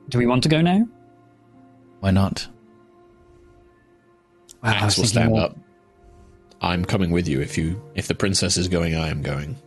Do 0.10 0.18
we 0.18 0.26
want 0.26 0.44
to 0.44 0.50
go 0.50 0.62
now? 0.62 0.88
Why 2.02 2.12
not? 2.12 2.48
Wow, 4.64 4.72
Axe 4.72 4.98
will 4.98 5.06
stand 5.06 5.32
more. 5.32 5.42
up. 5.42 5.58
I'm 6.62 6.86
coming 6.86 7.12
with 7.12 7.28
you. 7.28 7.42
If 7.42 7.58
you, 7.58 7.82
if 7.96 8.08
the 8.08 8.16
princess 8.16 8.58
is 8.58 8.68
going, 8.68 8.96
I 8.96 9.10
am 9.10 9.22
going. 9.22 9.58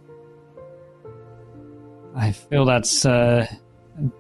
I 2.16 2.32
feel 2.32 2.64
that's 2.64 3.04
uh, 3.04 3.46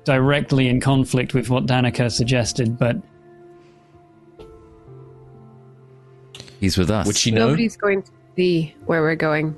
directly 0.04 0.68
in 0.68 0.80
conflict 0.80 1.32
with 1.34 1.48
what 1.50 1.66
Danica 1.66 2.12
suggested, 2.12 2.78
but 2.78 2.96
He's 6.60 6.78
with 6.78 6.90
us. 6.90 7.06
Would 7.06 7.16
she 7.16 7.30
know? 7.30 7.46
Nobody's 7.48 7.76
going 7.76 8.02
to 8.02 8.10
see 8.36 8.74
where 8.86 9.02
we're 9.02 9.14
going. 9.16 9.56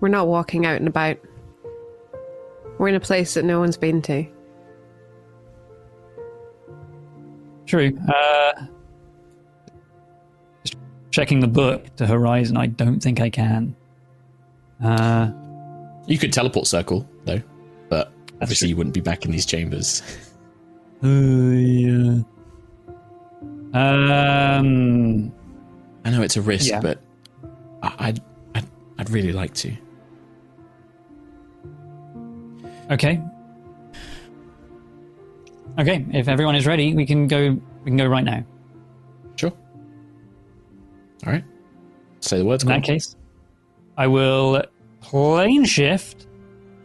We're 0.00 0.08
not 0.08 0.28
walking 0.28 0.64
out 0.66 0.76
and 0.76 0.86
about. 0.88 1.16
We're 2.78 2.88
in 2.88 2.94
a 2.94 3.00
place 3.00 3.34
that 3.34 3.44
no 3.44 3.58
one's 3.58 3.76
been 3.76 4.02
to. 4.02 4.26
true. 7.66 7.98
Uh, 8.08 8.52
just 10.62 10.76
checking 11.10 11.40
the 11.40 11.48
book 11.48 11.96
to 11.96 12.06
Horizon, 12.06 12.56
I 12.56 12.66
don't 12.66 13.00
think 13.00 13.20
I 13.20 13.28
can. 13.28 13.74
Uh, 14.80 15.32
You 16.06 16.16
could 16.16 16.32
teleport 16.32 16.68
circle 16.68 17.08
though, 17.24 17.42
obviously 18.40 18.68
you 18.68 18.76
wouldn't 18.76 18.94
be 18.94 19.00
back 19.00 19.24
in 19.24 19.30
these 19.30 19.46
chambers. 19.46 20.02
uh, 21.02 21.06
yeah. 21.08 22.22
Um, 23.74 25.32
I 26.04 26.10
know 26.10 26.22
it's 26.22 26.36
a 26.36 26.42
risk, 26.42 26.70
Yeah. 26.70 26.80
but 26.80 27.00
I- 27.82 27.94
I'd, 27.98 28.20
I'd, 28.54 28.64
I'd 28.98 29.10
really 29.10 29.32
like 29.32 29.52
to. 29.54 29.72
okay. 32.90 33.20
Okay, 35.78 36.06
if 36.12 36.26
everyone 36.28 36.54
is 36.54 36.66
ready, 36.66 36.94
we 36.94 37.04
can 37.04 37.26
go. 37.28 37.50
We 37.84 37.90
can 37.90 37.98
go 37.98 38.06
right 38.06 38.24
now. 38.24 38.42
Sure. 39.36 39.52
All 41.26 41.32
right. 41.32 41.44
Say 42.20 42.38
the 42.38 42.46
words. 42.46 42.62
In 42.62 42.70
that 42.70 42.82
case, 42.82 43.14
I 43.98 44.06
will 44.06 44.62
plane 45.02 45.66
shift 45.66 46.26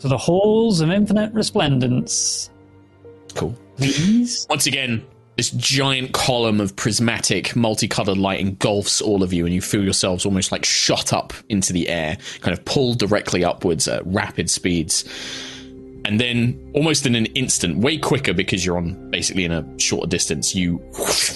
to 0.02 0.08
the 0.08 0.18
halls 0.18 0.82
of 0.82 0.90
infinite 0.90 1.32
resplendence. 1.34 2.50
Cool. 3.36 3.56
Please. 3.78 4.48
Once 4.50 4.66
again, 4.66 5.06
this 5.38 5.52
giant 5.52 6.14
column 6.14 6.60
of 6.60 6.76
prismatic, 6.76 7.56
multicolored 7.56 8.18
light 8.18 8.40
engulfs 8.40 9.00
all 9.00 9.24
of 9.24 9.32
you, 9.32 9.46
and 9.46 9.54
you 9.54 9.62
feel 9.62 9.84
yourselves 9.84 10.26
almost 10.26 10.52
like 10.52 10.66
shot 10.66 11.14
up 11.14 11.34
into 11.50 11.72
the 11.72 11.88
air, 11.88 12.18
kind 12.42 12.58
of 12.58 12.66
pulled 12.66 13.00
directly 13.00 13.44
upwards 13.46 13.88
at 13.88 14.06
rapid 14.08 14.50
speeds. 14.50 15.06
And 16.04 16.20
then, 16.20 16.72
almost 16.74 17.06
in 17.06 17.14
an 17.14 17.28
instant, 17.28 17.78
way 17.78 17.98
quicker 17.98 18.34
because 18.34 18.66
you're 18.66 18.78
on 18.78 19.12
basically 19.12 19.46
in 19.46 19.52
a 19.52 19.80
shorter 19.80 20.08
distance, 20.08 20.56
you 20.56 20.82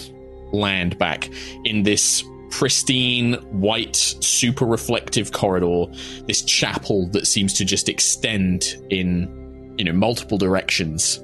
land 0.51 0.97
back 0.97 1.29
in 1.65 1.83
this 1.83 2.23
pristine, 2.55 3.33
white, 3.51 3.97
super 3.97 4.65
reflective 4.65 5.33
corridor, 5.33 5.87
this 6.25 6.41
chapel 6.41 7.05
that 7.07 7.27
seems 7.27 7.51
to 7.51 7.65
just 7.65 7.89
extend 7.89 8.77
in, 8.89 9.75
you 9.77 9.83
know, 9.83 9.91
multiple 9.91 10.37
directions 10.37 11.21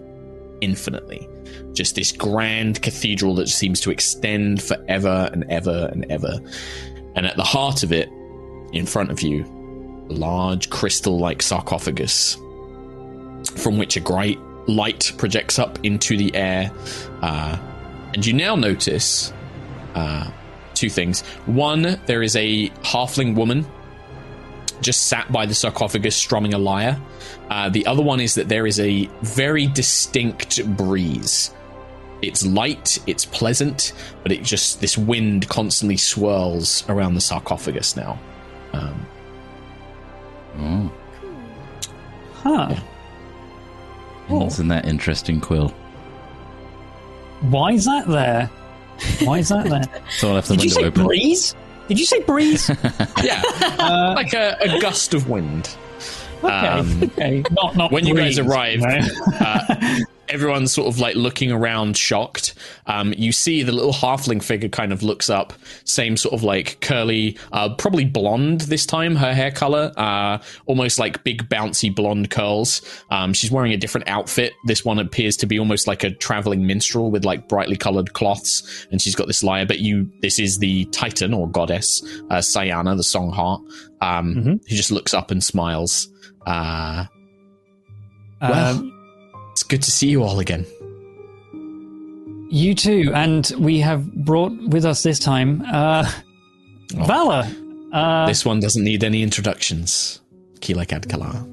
infinitely. 0.59 1.25
Just 1.71 1.95
this 1.95 2.11
grand 2.11 2.81
cathedral 2.81 3.33
that 3.35 3.47
seems 3.47 3.79
to 3.79 3.91
extend 3.91 4.61
forever 4.61 5.29
and 5.31 5.49
ever 5.49 5.89
and 5.93 6.05
ever. 6.11 6.37
And 7.15 7.25
at 7.25 7.37
the 7.37 7.45
heart 7.45 7.83
of 7.83 7.93
it, 7.93 8.09
in 8.73 8.85
front 8.85 9.09
of 9.09 9.21
you, 9.21 9.45
a 10.09 10.13
large 10.13 10.69
crystal 10.69 11.17
like 11.17 11.41
sarcophagus 11.41 12.35
from 13.55 13.77
which 13.77 13.95
a 13.95 14.01
great 14.01 14.37
light 14.67 15.13
projects 15.17 15.59
up 15.59 15.79
into 15.85 16.17
the 16.17 16.35
air. 16.35 16.73
Uh, 17.21 17.57
and 18.13 18.25
you 18.25 18.33
now 18.33 18.57
notice 18.57 19.31
uh, 19.95 20.29
two 20.81 20.89
things. 20.89 21.21
One, 21.45 21.99
there 22.07 22.21
is 22.23 22.35
a 22.35 22.69
halfling 22.83 23.35
woman 23.35 23.65
just 24.81 25.07
sat 25.07 25.31
by 25.31 25.45
the 25.45 25.53
sarcophagus 25.53 26.15
strumming 26.15 26.53
a 26.55 26.57
lyre. 26.57 26.99
Uh, 27.49 27.69
the 27.69 27.85
other 27.85 28.01
one 28.01 28.19
is 28.19 28.33
that 28.35 28.49
there 28.49 28.65
is 28.65 28.79
a 28.79 29.05
very 29.21 29.67
distinct 29.67 30.65
breeze. 30.75 31.51
It's 32.23 32.45
light, 32.45 32.97
it's 33.07 33.25
pleasant, 33.25 33.93
but 34.23 34.31
it 34.31 34.43
just, 34.43 34.81
this 34.81 34.97
wind 34.97 35.47
constantly 35.49 35.97
swirls 35.97 36.83
around 36.89 37.13
the 37.13 37.21
sarcophagus 37.21 37.95
now. 37.95 38.19
Um, 38.73 39.05
Oh, 42.43 42.75
Huh. 44.27 44.45
isn't 44.45 44.67
that 44.69 44.85
interesting, 44.87 45.39
Quill? 45.39 45.69
Why 47.41 47.73
is 47.73 47.85
that 47.85 48.07
there? 48.07 48.49
Why 49.23 49.39
is 49.39 49.49
that 49.49 49.65
there? 49.69 49.83
So 50.09 50.29
I'll 50.29 50.35
have 50.35 50.47
the 50.47 50.55
Did 50.57 50.63
you 50.65 50.69
window 50.75 50.81
say 50.81 50.87
open. 50.87 51.05
breeze? 51.05 51.55
Did 51.87 51.99
you 51.99 52.05
say 52.05 52.21
breeze? 52.21 52.69
yeah, 53.23 53.41
Uh, 53.79 54.13
like 54.15 54.33
a, 54.33 54.55
a 54.61 54.79
gust 54.79 55.13
of 55.13 55.29
wind. 55.29 55.69
okay, 56.43 56.67
Um, 56.67 57.03
okay. 57.03 57.43
Not 57.51 57.75
not 57.75 57.91
when 57.91 58.05
you 58.05 58.15
guys 58.15 58.35
breeze, 58.37 58.39
arrive, 58.39 58.79
you 58.79 58.87
know? 58.87 59.07
uh, 59.39 59.75
everyone's 60.31 60.71
sort 60.71 60.87
of 60.87 60.99
like 60.99 61.15
looking 61.15 61.51
around, 61.51 61.97
shocked. 61.97 62.53
Um, 62.87 63.13
you 63.17 63.31
see 63.31 63.63
the 63.63 63.71
little 63.71 63.93
halfling 63.93 64.41
figure 64.41 64.69
kind 64.69 64.91
of 64.93 65.03
looks 65.03 65.29
up, 65.29 65.53
same 65.83 66.17
sort 66.17 66.33
of 66.33 66.43
like 66.43 66.79
curly, 66.81 67.37
uh, 67.51 67.75
probably 67.75 68.05
blonde 68.05 68.61
this 68.61 68.85
time. 68.85 69.15
Her 69.15 69.33
hair 69.33 69.51
color, 69.51 69.91
uh, 69.97 70.39
almost 70.65 70.99
like 70.99 71.23
big 71.23 71.47
bouncy 71.49 71.93
blonde 71.93 72.29
curls. 72.29 72.81
Um, 73.09 73.33
she's 73.33 73.51
wearing 73.51 73.73
a 73.73 73.77
different 73.77 74.07
outfit. 74.07 74.53
This 74.65 74.83
one 74.85 74.99
appears 74.99 75.37
to 75.37 75.45
be 75.45 75.59
almost 75.59 75.87
like 75.87 76.03
a 76.03 76.11
traveling 76.11 76.65
minstrel 76.65 77.11
with 77.11 77.25
like 77.25 77.47
brightly 77.47 77.75
colored 77.75 78.13
cloths, 78.13 78.87
and 78.91 79.01
she's 79.01 79.15
got 79.15 79.27
this 79.27 79.43
lyre. 79.43 79.65
But 79.65 79.79
you, 79.79 80.11
this 80.21 80.39
is 80.39 80.57
the 80.59 80.85
Titan 80.85 81.33
or 81.33 81.49
goddess, 81.49 82.01
uh, 82.29 82.37
Sayana, 82.41 82.95
the 82.95 83.03
song 83.03 83.31
heart, 83.31 83.61
um, 84.01 84.35
Mhm. 84.35 84.69
who 84.69 84.75
just 84.75 84.91
looks 84.91 85.13
up 85.13 85.31
and 85.31 85.43
smiles. 85.43 86.07
Uh, 86.45 87.05
well, 88.41 88.91
good 89.71 89.81
to 89.81 89.89
see 89.89 90.09
you 90.09 90.21
all 90.21 90.39
again. 90.39 90.65
you 92.51 92.75
too, 92.75 93.09
and 93.15 93.53
we 93.57 93.79
have 93.79 94.13
brought 94.13 94.51
with 94.67 94.83
us 94.83 95.01
this 95.01 95.17
time 95.17 95.63
uh, 95.65 96.03
Oh. 96.97 97.05
Valla. 97.05 97.49
Uh, 97.93 98.25
this 98.25 98.43
one 98.43 98.59
doesn't 98.59 98.83
need 98.83 99.01
any 99.05 99.23
introductions. 99.23 100.19
Keelak 100.59 100.87
Adkalar. 100.87 101.47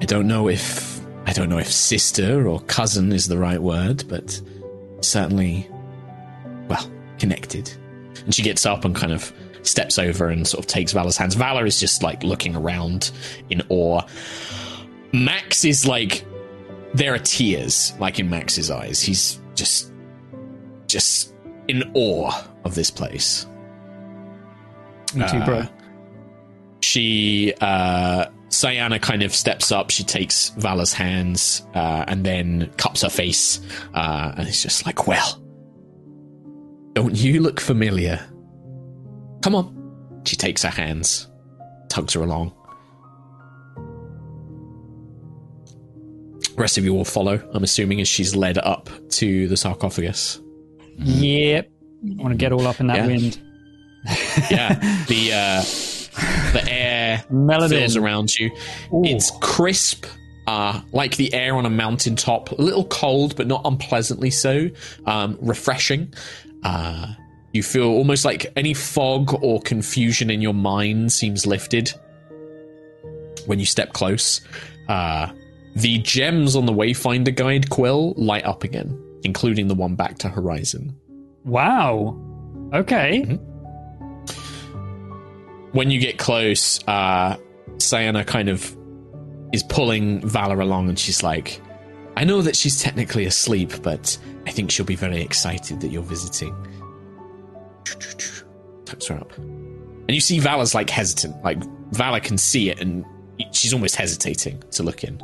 I 0.00 0.04
don't 0.06 0.26
know 0.26 0.48
if 0.48 0.98
I 1.26 1.34
don't 1.34 1.50
know 1.50 1.58
if 1.58 1.70
sister 1.70 2.48
or 2.48 2.60
cousin 2.60 3.12
is 3.12 3.28
the 3.28 3.36
right 3.36 3.60
word, 3.60 4.04
but 4.08 4.40
certainly, 5.02 5.68
well, 6.68 6.90
connected. 7.18 7.70
And 8.24 8.34
she 8.34 8.42
gets 8.42 8.64
up 8.64 8.86
and 8.86 8.96
kind 8.96 9.12
of 9.12 9.30
steps 9.60 9.98
over 9.98 10.28
and 10.28 10.46
sort 10.48 10.64
of 10.64 10.66
takes 10.66 10.92
Valla's 10.92 11.18
hands. 11.18 11.34
Valla 11.34 11.64
is 11.66 11.78
just 11.78 12.02
like 12.02 12.22
looking 12.22 12.56
around 12.56 13.10
in 13.50 13.62
awe. 13.68 14.00
Max 15.12 15.64
is 15.64 15.86
like 15.86 16.24
there 16.94 17.14
are 17.14 17.18
tears 17.18 17.92
like 17.98 18.18
in 18.18 18.28
Max's 18.30 18.70
eyes. 18.70 19.00
He's 19.00 19.40
just 19.54 19.92
just 20.86 21.34
in 21.68 21.90
awe 21.94 22.32
of 22.64 22.74
this 22.74 22.90
place. 22.90 23.46
me 25.14 25.26
too, 25.28 25.44
bro. 25.44 25.58
Uh, 25.58 25.66
she 26.80 27.54
uh 27.60 28.26
Sayana 28.48 29.00
kind 29.00 29.22
of 29.22 29.32
steps 29.32 29.70
up, 29.70 29.90
she 29.90 30.02
takes 30.02 30.48
Valla's 30.50 30.92
hands, 30.92 31.64
uh, 31.74 32.04
and 32.08 32.26
then 32.26 32.68
cups 32.78 33.02
her 33.02 33.08
face, 33.08 33.60
uh, 33.94 34.32
and 34.36 34.48
it's 34.48 34.60
just 34.60 34.86
like, 34.86 35.06
Well, 35.06 35.40
don't 36.94 37.14
you 37.14 37.40
look 37.40 37.60
familiar? 37.60 38.18
Come 39.42 39.54
on. 39.54 40.20
She 40.24 40.34
takes 40.36 40.64
her 40.64 40.70
hands, 40.70 41.28
tugs 41.88 42.14
her 42.14 42.22
along. 42.22 42.52
Rest 46.60 46.78
of 46.78 46.84
you 46.84 46.94
will 46.94 47.04
follow, 47.04 47.40
I'm 47.52 47.62
assuming, 47.64 48.00
as 48.00 48.08
she's 48.08 48.34
led 48.36 48.58
up 48.58 48.88
to 49.10 49.48
the 49.48 49.56
sarcophagus. 49.56 50.40
Yep. 50.98 51.70
I 52.18 52.22
want 52.22 52.32
to 52.32 52.36
get 52.38 52.52
all 52.52 52.66
up 52.66 52.80
in 52.80 52.86
that 52.88 52.96
Yeah. 52.98 53.06
wind. 53.06 53.38
yeah, 54.50 55.04
the 55.08 55.32
uh, 55.34 56.52
the 56.54 56.64
air 56.72 57.24
Melody. 57.30 57.76
fills 57.76 57.96
around 57.96 58.38
you. 58.38 58.50
It's 59.04 59.30
crisp, 59.42 60.06
uh, 60.46 60.80
like 60.92 61.16
the 61.16 61.32
air 61.34 61.54
on 61.54 61.66
a 61.66 61.70
mountaintop. 61.70 62.52
A 62.52 62.54
little 62.62 62.84
cold, 62.86 63.36
but 63.36 63.46
not 63.46 63.60
unpleasantly 63.66 64.30
so. 64.30 64.68
Um, 65.04 65.36
refreshing. 65.42 66.14
Uh, 66.62 67.12
you 67.52 67.62
feel 67.62 67.84
almost 67.88 68.24
like 68.24 68.50
any 68.56 68.72
fog 68.72 69.34
or 69.42 69.60
confusion 69.60 70.30
in 70.30 70.40
your 70.40 70.54
mind 70.54 71.12
seems 71.12 71.46
lifted 71.46 71.92
when 73.46 73.58
you 73.58 73.66
step 73.66 73.92
close. 73.92 74.40
Uh, 74.88 75.28
the 75.74 75.98
gems 75.98 76.56
on 76.56 76.66
the 76.66 76.72
Wayfinder 76.72 77.34
guide 77.34 77.70
quill 77.70 78.14
light 78.16 78.44
up 78.44 78.64
again, 78.64 79.00
including 79.24 79.68
the 79.68 79.74
one 79.74 79.94
back 79.94 80.18
to 80.18 80.28
Horizon. 80.28 80.94
Wow. 81.44 82.18
Okay. 82.72 83.22
Mm-hmm. 83.26 83.46
when 85.72 85.90
you 85.90 86.00
get 86.00 86.18
close, 86.18 86.80
uh, 86.86 87.36
Sayana 87.76 88.26
kind 88.26 88.48
of 88.48 88.76
is 89.52 89.62
pulling 89.64 90.20
Valla 90.26 90.62
along, 90.62 90.88
and 90.88 90.98
she's 90.98 91.22
like, 91.22 91.60
"I 92.16 92.24
know 92.24 92.42
that 92.42 92.56
she's 92.56 92.80
technically 92.82 93.24
asleep, 93.26 93.72
but 93.82 94.16
I 94.46 94.50
think 94.50 94.70
she'll 94.70 94.86
be 94.86 94.96
very 94.96 95.20
excited 95.20 95.80
that 95.80 95.88
you're 95.88 96.02
visiting." 96.02 96.54
Tucks 98.84 99.06
her 99.06 99.16
up, 99.16 99.36
and 99.38 100.10
you 100.10 100.20
see 100.20 100.38
Valla's 100.40 100.74
like 100.74 100.90
hesitant. 100.90 101.42
Like 101.42 101.62
Valla 101.92 102.20
can 102.20 102.38
see 102.38 102.70
it, 102.70 102.80
and 102.80 103.04
she's 103.52 103.72
almost 103.72 103.96
hesitating 103.96 104.62
to 104.72 104.82
look 104.82 105.04
in. 105.04 105.20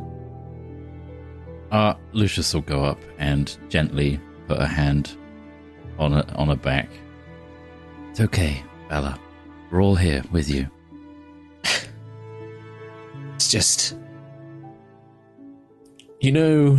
Uh, 1.70 1.94
Lucius 2.12 2.54
will 2.54 2.60
go 2.62 2.84
up 2.84 2.98
and 3.18 3.56
gently 3.68 4.20
put 4.48 4.58
a 4.60 4.66
hand 4.66 5.16
on 5.98 6.12
a, 6.12 6.24
on 6.36 6.48
her 6.48 6.56
back. 6.56 6.88
It's 8.10 8.20
okay, 8.20 8.62
Bella. 8.88 9.18
We're 9.70 9.82
all 9.82 9.96
here 9.96 10.22
with 10.32 10.48
you. 10.48 10.68
It's 13.34 13.50
just, 13.50 13.94
you 16.20 16.32
know, 16.32 16.78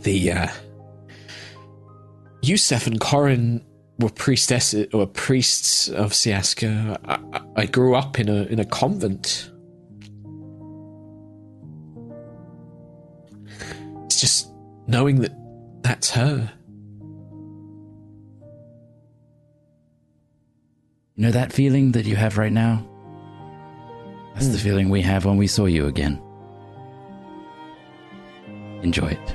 the 0.00 0.32
uh, 0.32 0.46
Yusef 2.42 2.86
and 2.86 2.98
Corin 2.98 3.62
were 3.98 4.08
priestesses 4.08 4.86
or 4.94 5.06
priests 5.06 5.88
of 5.90 6.12
Siaska. 6.12 6.96
I, 7.04 7.18
I- 7.36 7.42
I 7.56 7.66
grew 7.66 7.94
up 7.96 8.18
in 8.20 8.28
a 8.28 8.44
in 8.44 8.58
a 8.60 8.64
convent. 8.64 9.50
Knowing 14.88 15.20
that 15.20 15.32
that's 15.82 16.10
her. 16.10 16.50
You 21.14 21.24
know 21.24 21.30
that 21.30 21.52
feeling 21.52 21.92
that 21.92 22.06
you 22.06 22.16
have 22.16 22.38
right 22.38 22.52
now? 22.52 22.84
That's 24.34 24.48
the 24.48 24.58
hmm. 24.58 24.64
feeling 24.64 24.88
we 24.88 25.02
have 25.02 25.24
when 25.24 25.36
we 25.36 25.46
saw 25.46 25.66
you 25.66 25.86
again. 25.86 26.20
Enjoy 28.82 29.08
it. 29.08 29.34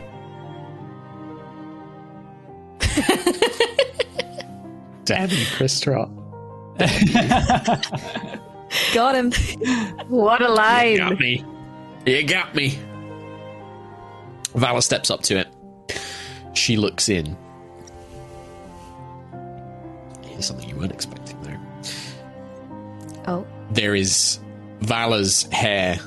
Damn 5.05 5.29
you, 5.29 5.45
Chris 5.55 5.79
Trott. 5.79 6.09
Got 8.93 9.15
him. 9.15 9.31
What 10.07 10.41
a 10.41 10.49
lie! 10.49 10.85
You 10.85 10.97
got 10.97 11.19
me. 11.19 11.45
You 12.05 12.23
got 12.23 12.55
me. 12.55 12.79
Valla 14.55 14.81
steps 14.81 15.09
up 15.09 15.21
to 15.23 15.39
it. 15.39 15.47
She 16.53 16.77
looks 16.77 17.09
in. 17.09 17.35
Here's 20.23 20.45
something 20.45 20.69
you 20.69 20.75
weren't 20.75 20.91
expecting, 20.91 21.41
though. 21.41 21.57
Oh. 23.27 23.47
There 23.71 23.95
is 23.95 24.39
Valla's 24.81 25.43
hair. 25.51 25.99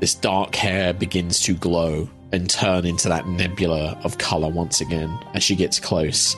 This 0.00 0.14
dark 0.14 0.54
hair 0.54 0.92
begins 0.92 1.40
to 1.42 1.54
glow 1.54 2.08
and 2.32 2.50
turn 2.50 2.84
into 2.84 3.08
that 3.08 3.26
nebula 3.26 3.98
of 4.04 4.18
color 4.18 4.48
once 4.48 4.80
again 4.80 5.18
as 5.34 5.42
she 5.42 5.56
gets 5.56 5.80
close. 5.80 6.36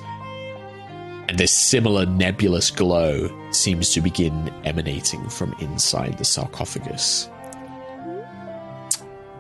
And 1.29 1.39
this 1.39 1.53
similar 1.53 2.07
nebulous 2.07 2.71
glow 2.71 3.29
seems 3.51 3.93
to 3.93 4.01
begin 4.01 4.53
emanating 4.65 5.29
from 5.29 5.55
inside 5.61 6.17
the 6.17 6.25
sarcophagus. 6.25 7.29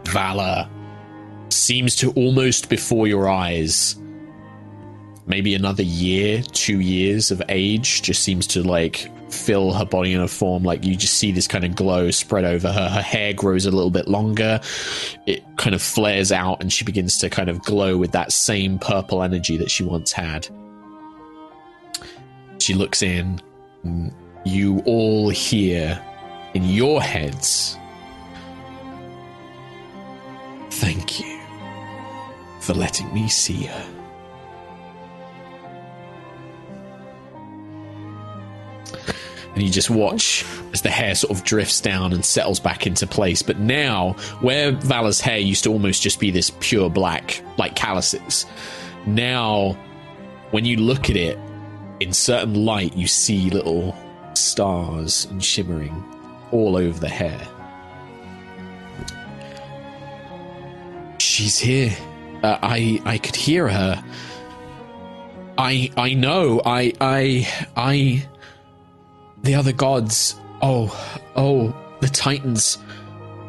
Valla 0.04 0.68
seems 1.68 1.94
to 1.94 2.10
almost 2.12 2.70
before 2.70 3.06
your 3.06 3.28
eyes, 3.28 3.94
maybe 5.26 5.54
another 5.54 5.82
year, 5.82 6.40
two 6.40 6.80
years 6.80 7.30
of 7.30 7.42
age, 7.50 8.00
just 8.00 8.22
seems 8.22 8.46
to 8.46 8.62
like 8.62 9.10
fill 9.30 9.74
her 9.74 9.84
body 9.84 10.14
in 10.14 10.20
a 10.22 10.26
form 10.26 10.62
like 10.62 10.82
you 10.82 10.96
just 10.96 11.18
see 11.18 11.30
this 11.30 11.46
kind 11.46 11.66
of 11.66 11.76
glow 11.76 12.10
spread 12.10 12.46
over 12.46 12.72
her. 12.72 12.88
Her 12.88 13.02
hair 13.02 13.34
grows 13.34 13.66
a 13.66 13.70
little 13.70 13.90
bit 13.90 14.08
longer, 14.08 14.60
it 15.26 15.44
kind 15.58 15.74
of 15.74 15.82
flares 15.82 16.32
out, 16.32 16.62
and 16.62 16.72
she 16.72 16.86
begins 16.86 17.18
to 17.18 17.28
kind 17.28 17.50
of 17.50 17.62
glow 17.62 17.98
with 17.98 18.12
that 18.12 18.32
same 18.32 18.78
purple 18.78 19.22
energy 19.22 19.58
that 19.58 19.70
she 19.70 19.84
once 19.84 20.10
had. 20.10 20.48
She 22.60 22.72
looks 22.72 23.02
in, 23.02 23.42
you 24.46 24.78
all 24.86 25.28
hear 25.28 26.02
in 26.54 26.64
your 26.64 27.02
heads 27.02 27.76
Thank 30.70 31.20
you 31.20 31.37
for 32.68 32.74
letting 32.74 33.10
me 33.14 33.26
see 33.28 33.64
her. 33.64 33.88
And 39.54 39.62
you 39.62 39.70
just 39.70 39.88
watch 39.88 40.44
as 40.74 40.82
the 40.82 40.90
hair 40.90 41.14
sort 41.14 41.30
of 41.30 41.44
drifts 41.44 41.80
down 41.80 42.12
and 42.12 42.22
settles 42.22 42.60
back 42.60 42.86
into 42.86 43.06
place. 43.06 43.40
But 43.40 43.58
now, 43.58 44.12
where 44.42 44.72
Valla's 44.72 45.18
hair 45.18 45.38
used 45.38 45.64
to 45.64 45.70
almost 45.70 46.02
just 46.02 46.20
be 46.20 46.30
this 46.30 46.50
pure 46.60 46.90
black, 46.90 47.42
like 47.56 47.74
Callus's, 47.74 48.44
now 49.06 49.72
when 50.50 50.66
you 50.66 50.76
look 50.76 51.08
at 51.08 51.16
it 51.16 51.38
in 52.00 52.12
certain 52.12 52.66
light, 52.66 52.94
you 52.94 53.06
see 53.06 53.48
little 53.48 53.96
stars 54.34 55.24
and 55.30 55.42
shimmering 55.42 56.04
all 56.52 56.76
over 56.76 57.00
the 57.00 57.08
hair. 57.08 57.48
She's 61.18 61.58
here. 61.58 61.96
Uh, 62.42 62.58
I 62.62 63.00
I 63.04 63.18
could 63.18 63.36
hear 63.36 63.68
her. 63.68 64.02
I 65.56 65.90
I 65.96 66.14
know. 66.14 66.62
I 66.64 66.92
I 67.00 67.48
I. 67.76 68.26
The 69.42 69.54
other 69.54 69.72
gods. 69.72 70.38
Oh 70.62 70.88
oh 71.36 71.74
the 72.00 72.08
titans. 72.08 72.78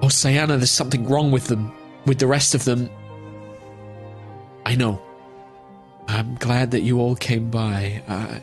Oh 0.01 0.07
Sayana, 0.07 0.57
there's 0.57 0.71
something 0.71 1.07
wrong 1.07 1.31
with 1.31 1.47
them. 1.47 1.71
With 2.05 2.19
the 2.19 2.27
rest 2.27 2.55
of 2.55 2.65
them. 2.65 2.89
I 4.65 4.75
know. 4.75 5.01
I'm 6.07 6.35
glad 6.35 6.71
that 6.71 6.81
you 6.81 6.99
all 6.99 7.15
came 7.15 7.49
by. 7.51 8.01
Uh, 8.07 8.39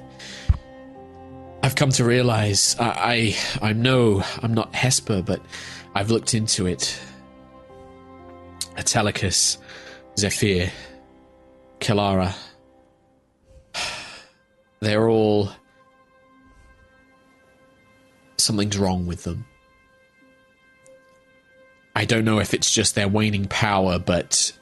I've 1.62 1.74
come 1.74 1.90
to 1.90 2.04
realize 2.04 2.76
I, 2.78 3.35
I 3.62 3.68
I 3.70 3.72
know 3.72 4.22
I'm 4.40 4.54
not 4.54 4.72
Hesper, 4.72 5.22
but 5.22 5.42
I've 5.96 6.11
looked 6.11 6.35
into 6.35 6.66
it. 6.66 6.96
Atelicus, 8.76 9.59
Zephyr, 10.18 10.70
Kilara. 11.79 12.35
They're 14.81 15.09
all. 15.09 15.50
Something's 18.38 18.79
wrong 18.79 19.07
with 19.07 19.24
them. 19.24 19.44
I 21.94 22.05
don't 22.05 22.24
know 22.24 22.38
if 22.38 22.55
it's 22.55 22.72
just 22.72 22.94
their 22.94 23.09
waning 23.09 23.46
power, 23.46 23.98
but 23.98 24.52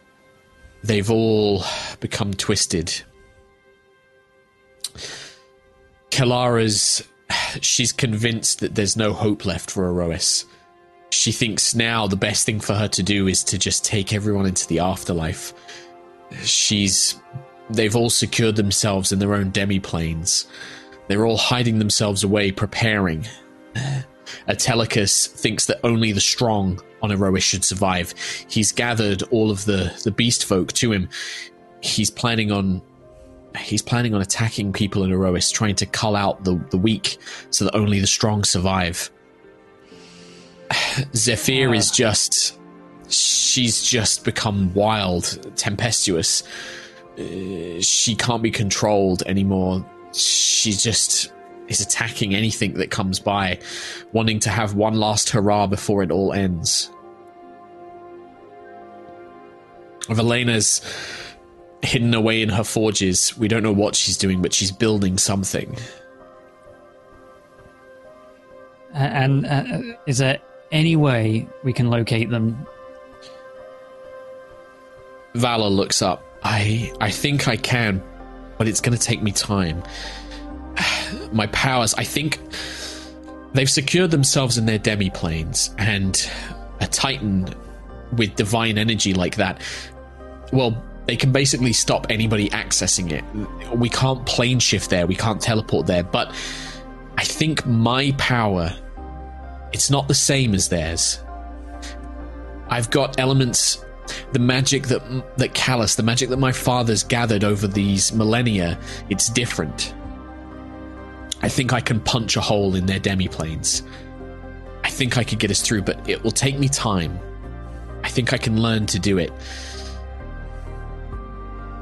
they've 0.82 1.10
all 1.10 1.64
become 2.00 2.34
twisted. 2.34 3.02
Kilara's. 6.10 7.02
She's 7.60 7.92
convinced 7.92 8.60
that 8.60 8.74
there's 8.74 8.96
no 8.96 9.12
hope 9.12 9.44
left 9.44 9.70
for 9.70 9.84
Aerois 9.84 10.44
she 11.14 11.32
thinks 11.32 11.74
now 11.74 12.06
the 12.06 12.16
best 12.16 12.44
thing 12.44 12.60
for 12.60 12.74
her 12.74 12.88
to 12.88 13.02
do 13.02 13.28
is 13.28 13.44
to 13.44 13.58
just 13.58 13.84
take 13.84 14.12
everyone 14.12 14.46
into 14.46 14.66
the 14.66 14.80
afterlife. 14.80 15.54
She's. 16.42 17.20
They've 17.70 17.96
all 17.96 18.10
secured 18.10 18.56
themselves 18.56 19.10
in 19.10 19.20
their 19.20 19.32
own 19.32 19.50
demi-planes. 19.50 20.46
They're 21.08 21.24
all 21.24 21.38
hiding 21.38 21.78
themselves 21.78 22.22
away, 22.22 22.50
preparing. 22.50 23.26
Atelicus 24.48 25.26
thinks 25.28 25.66
that 25.66 25.80
only 25.82 26.12
the 26.12 26.20
strong 26.20 26.80
on 27.02 27.10
Aerois 27.10 27.42
should 27.42 27.64
survive. 27.64 28.12
He's 28.48 28.72
gathered 28.72 29.22
all 29.24 29.50
of 29.50 29.64
the, 29.64 29.98
the 30.04 30.10
beast 30.10 30.44
folk 30.44 30.72
to 30.74 30.92
him. 30.92 31.08
He's 31.80 32.10
planning 32.10 32.50
on 32.50 32.82
he's 33.56 33.82
planning 33.82 34.14
on 34.14 34.20
attacking 34.20 34.72
people 34.72 35.04
in 35.04 35.12
Aerois, 35.12 35.52
trying 35.52 35.76
to 35.76 35.86
cull 35.86 36.16
out 36.16 36.42
the, 36.44 36.56
the 36.70 36.76
weak 36.76 37.18
so 37.50 37.64
that 37.64 37.76
only 37.76 38.00
the 38.00 38.06
strong 38.06 38.42
survive. 38.42 39.10
Zephyr 41.14 41.74
is 41.74 41.90
just. 41.90 42.58
She's 43.08 43.82
just 43.82 44.24
become 44.24 44.72
wild, 44.74 45.54
tempestuous. 45.56 46.42
Uh, 47.18 47.80
she 47.80 48.16
can't 48.16 48.42
be 48.42 48.50
controlled 48.50 49.22
anymore. 49.26 49.84
She 50.12 50.72
just 50.72 51.32
is 51.68 51.80
attacking 51.80 52.34
anything 52.34 52.74
that 52.74 52.90
comes 52.90 53.20
by, 53.20 53.58
wanting 54.12 54.40
to 54.40 54.50
have 54.50 54.74
one 54.74 54.94
last 54.94 55.30
hurrah 55.30 55.66
before 55.66 56.02
it 56.02 56.10
all 56.10 56.32
ends. 56.32 56.90
Velena's 60.08 60.80
hidden 61.82 62.14
away 62.14 62.42
in 62.42 62.48
her 62.48 62.64
forges. 62.64 63.36
We 63.38 63.48
don't 63.48 63.62
know 63.62 63.72
what 63.72 63.94
she's 63.94 64.16
doing, 64.16 64.42
but 64.42 64.52
she's 64.52 64.72
building 64.72 65.18
something. 65.18 65.76
Uh, 68.94 68.98
and 68.98 69.46
uh, 69.46 69.96
is 70.06 70.18
there 70.18 70.40
any 70.74 70.96
way 70.96 71.48
we 71.62 71.72
can 71.72 71.88
locate 71.88 72.28
them? 72.28 72.66
Valla 75.34 75.68
looks 75.68 76.02
up. 76.02 76.22
I 76.42 76.92
I 77.00 77.10
think 77.10 77.48
I 77.48 77.56
can, 77.56 78.02
but 78.58 78.68
it's 78.68 78.80
going 78.80 78.96
to 78.96 79.02
take 79.02 79.22
me 79.22 79.32
time. 79.32 79.82
My 81.32 81.46
powers, 81.46 81.94
I 81.94 82.04
think 82.04 82.40
they've 83.54 83.70
secured 83.70 84.10
themselves 84.10 84.58
in 84.58 84.66
their 84.66 84.78
demi 84.78 85.10
planes 85.10 85.74
and 85.78 86.30
a 86.80 86.86
titan 86.86 87.48
with 88.16 88.34
divine 88.34 88.76
energy 88.76 89.14
like 89.14 89.36
that. 89.36 89.62
Well, 90.52 90.82
they 91.06 91.16
can 91.16 91.32
basically 91.32 91.72
stop 91.72 92.06
anybody 92.10 92.48
accessing 92.50 93.12
it. 93.12 93.24
We 93.76 93.88
can't 93.88 94.24
plane 94.26 94.58
shift 94.58 94.90
there, 94.90 95.06
we 95.06 95.16
can't 95.16 95.40
teleport 95.40 95.86
there, 95.86 96.02
but 96.02 96.34
I 97.16 97.24
think 97.24 97.64
my 97.66 98.12
power 98.18 98.74
it's 99.74 99.90
not 99.90 100.06
the 100.06 100.14
same 100.14 100.54
as 100.54 100.68
theirs. 100.68 101.20
I've 102.68 102.90
got 102.90 103.18
elements 103.18 103.84
the 104.32 104.38
magic 104.38 104.84
that 104.88 105.02
that 105.38 105.54
Callus, 105.54 105.96
the 105.96 106.02
magic 106.02 106.28
that 106.28 106.36
my 106.36 106.52
father's 106.52 107.02
gathered 107.02 107.42
over 107.42 107.66
these 107.66 108.12
millennia, 108.12 108.78
it's 109.10 109.28
different. 109.28 109.92
I 111.42 111.48
think 111.48 111.72
I 111.72 111.80
can 111.80 112.00
punch 112.00 112.36
a 112.36 112.40
hole 112.40 112.76
in 112.76 112.86
their 112.86 113.00
demiplanes. 113.00 113.82
I 114.84 114.90
think 114.90 115.18
I 115.18 115.24
could 115.24 115.40
get 115.40 115.50
us 115.50 115.60
through, 115.60 115.82
but 115.82 116.08
it 116.08 116.22
will 116.22 116.30
take 116.30 116.58
me 116.58 116.68
time. 116.68 117.18
I 118.04 118.08
think 118.08 118.32
I 118.32 118.38
can 118.38 118.62
learn 118.62 118.86
to 118.86 118.98
do 118.98 119.18
it. 119.18 119.32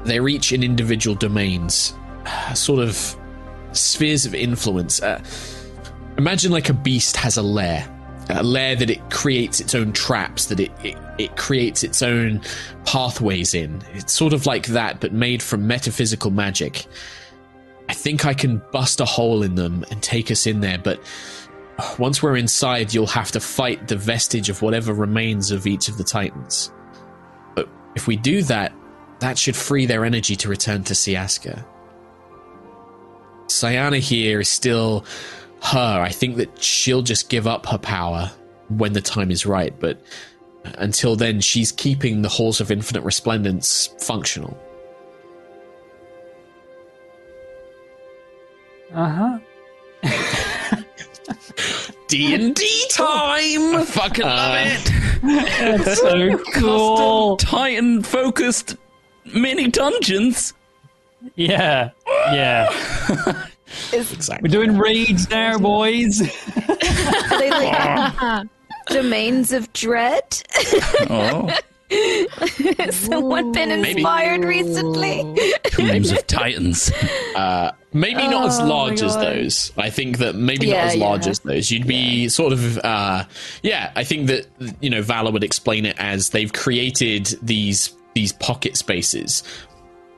They're 0.03 0.27
each 0.27 0.51
in 0.51 0.63
individual 0.63 1.15
domains, 1.15 1.93
sort 2.55 2.81
of 2.81 3.15
spheres 3.71 4.25
of 4.25 4.33
influence. 4.33 5.01
Uh, 5.01 5.21
imagine 6.17 6.51
like 6.51 6.69
a 6.69 6.73
beast 6.73 7.17
has 7.17 7.37
a 7.37 7.41
lair 7.41 7.87
a 8.29 8.43
lair 8.43 8.75
that 8.75 8.89
it 8.89 9.09
creates 9.09 9.59
its 9.59 9.75
own 9.75 9.91
traps 9.93 10.45
that 10.45 10.59
it, 10.59 10.71
it, 10.83 10.97
it 11.17 11.35
creates 11.37 11.83
its 11.83 12.01
own 12.01 12.41
pathways 12.85 13.53
in. 13.53 13.83
It's 13.93 14.13
sort 14.13 14.33
of 14.33 14.45
like 14.45 14.67
that 14.67 14.99
but 14.99 15.13
made 15.13 15.41
from 15.41 15.67
metaphysical 15.67 16.31
magic. 16.31 16.85
I 17.89 17.93
think 17.93 18.25
i 18.25 18.33
can 18.33 18.61
bust 18.71 19.01
a 19.01 19.05
hole 19.05 19.43
in 19.43 19.55
them 19.55 19.83
and 19.91 20.01
take 20.01 20.31
us 20.31 20.47
in 20.47 20.61
there 20.61 20.77
but 20.77 21.01
uh, 21.77 21.95
once 21.99 22.23
we're 22.23 22.37
inside 22.37 22.93
you'll 22.93 23.07
have 23.07 23.31
to 23.33 23.41
fight 23.41 23.89
the 23.89 23.97
vestige 23.97 24.49
of 24.49 24.61
whatever 24.61 24.93
remains 24.93 25.51
of 25.51 25.67
each 25.67 25.89
of 25.89 25.97
the 25.97 26.03
titans. 26.03 26.71
But 27.55 27.67
if 27.95 28.07
we 28.07 28.15
do 28.15 28.41
that, 28.43 28.73
that 29.19 29.37
should 29.37 29.55
free 29.55 29.85
their 29.85 30.05
energy 30.05 30.35
to 30.37 30.49
return 30.49 30.83
to 30.85 30.93
Siaska. 30.93 31.65
Sayana 33.47 33.99
here 33.99 34.39
is 34.39 34.49
still 34.49 35.05
her. 35.63 36.01
I 36.01 36.09
think 36.09 36.37
that 36.37 36.61
she'll 36.61 37.01
just 37.01 37.29
give 37.29 37.47
up 37.47 37.65
her 37.67 37.77
power 37.77 38.31
when 38.69 38.93
the 38.93 39.01
time 39.01 39.31
is 39.31 39.45
right, 39.45 39.73
but 39.79 40.01
until 40.75 41.15
then, 41.15 41.41
she's 41.41 41.71
keeping 41.71 42.21
the 42.21 42.29
Halls 42.29 42.61
of 42.61 42.71
Infinite 42.71 43.01
Resplendence 43.03 43.87
functional. 43.99 44.57
Uh 48.93 49.09
huh. 49.09 49.39
D 52.07 52.35
and 52.35 52.53
D 52.55 52.85
time. 52.91 53.75
I 53.75 53.85
fucking 53.87 54.25
love 54.25 54.55
Uh, 54.55 54.65
it. 54.67 55.83
That's 55.83 55.99
so 56.01 56.37
cool. 56.53 57.37
Titan 57.37 58.03
focused 58.03 58.75
mini 59.33 59.67
dungeons. 59.69 60.53
Yeah, 61.35 61.91
yeah. 62.27 62.69
Exactly. 63.91 64.47
We're 64.49 64.53
doing 64.53 64.77
raids 64.77 65.29
now, 65.29 65.57
boys. 65.57 66.21
Are 66.21 67.39
they 67.39 67.49
like 67.49 68.47
domains 68.87 69.51
of 69.51 69.71
dread? 69.73 70.41
Oh, 71.09 71.49
Has 72.79 72.95
someone 73.07 73.51
been 73.51 73.71
inspired 73.71 74.43
recently? 74.43 75.23
tombs 75.65 76.11
of 76.11 76.25
titans. 76.27 76.91
Uh, 77.35 77.71
maybe 77.93 78.27
not 78.27 78.47
as 78.47 78.59
Oh, 78.59 78.63
my 78.63 78.69
large 78.69 79.01
as 79.01 79.15
those. 79.15 79.71
I 79.77 79.89
think 79.89 80.17
that 80.17 80.35
maybe 80.35 80.67
Yeah, 80.67 80.77
not 80.85 80.85
as 80.87 80.95
large 80.97 81.25
yeah. 81.25 81.31
as 81.31 81.39
those. 81.39 81.71
You'd 81.71 81.85
be 81.87 82.29
sort 82.29 82.51
of, 82.53 82.77
uh, 82.79 83.25
yeah. 83.61 83.91
I 83.95 84.03
think 84.03 84.27
that 84.27 84.47
you 84.81 84.89
know 84.89 85.01
Valla 85.03 85.31
would 85.31 85.43
explain 85.43 85.85
it 85.85 85.95
as 85.99 86.29
they've 86.29 86.51
created 86.51 87.27
these 87.41 87.95
these 88.15 88.33
pocket 88.33 88.75
spaces. 88.77 89.43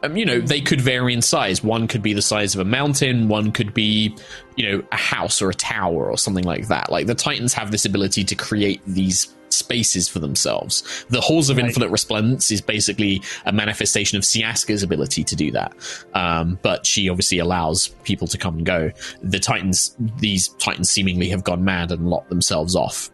Um, 0.06 0.18
you 0.18 0.26
know, 0.26 0.40
they 0.40 0.62
could 0.62 0.82
vary 0.82 1.14
in 1.14 1.22
size. 1.22 1.64
One 1.64 1.88
could 1.88 2.02
be 2.02 2.14
the 2.14 2.22
size 2.22 2.54
of 2.56 2.62
a 2.62 2.66
mountain. 2.66 3.28
One 3.28 3.52
could 3.52 3.74
be, 3.74 4.16
you 4.56 4.70
know, 4.70 4.84
a 4.92 4.98
house 4.98 5.42
or 5.42 5.50
a 5.50 5.54
tower 5.54 6.10
or 6.10 6.18
something 6.18 6.44
like 6.44 6.68
that. 6.68 6.92
Like 6.92 7.08
the 7.08 7.16
Titans 7.16 7.54
have 7.54 7.72
this 7.72 7.86
ability 7.86 8.24
to 8.26 8.36
create 8.36 8.82
these 8.86 9.34
spaces 9.50 10.08
for 10.10 10.20
themselves. 10.20 11.06
The 11.10 11.22
Halls 11.22 11.50
of 11.50 11.58
Right. 11.58 11.66
Infinite 11.66 11.90
Resplendence 11.90 12.52
is 12.52 12.62
basically 12.62 13.22
a 13.46 13.52
manifestation 13.52 14.18
of 14.18 14.24
Siaska's 14.24 14.84
ability 14.84 15.24
to 15.24 15.36
do 15.36 15.52
that. 15.52 15.74
Um, 16.14 16.60
but 16.62 16.86
she 16.86 17.10
obviously 17.10 17.40
allows 17.40 17.90
people 18.04 18.28
to 18.28 18.38
come 18.38 18.58
and 18.58 18.66
go. 18.66 18.92
The 19.22 19.40
Titans, 19.40 19.96
these 20.18 20.50
Titans 20.60 20.90
seemingly 20.90 21.30
have 21.30 21.44
gone 21.44 21.64
mad 21.64 21.92
and 21.92 22.10
locked 22.10 22.30
themselves 22.30 22.76
off. 22.76 23.12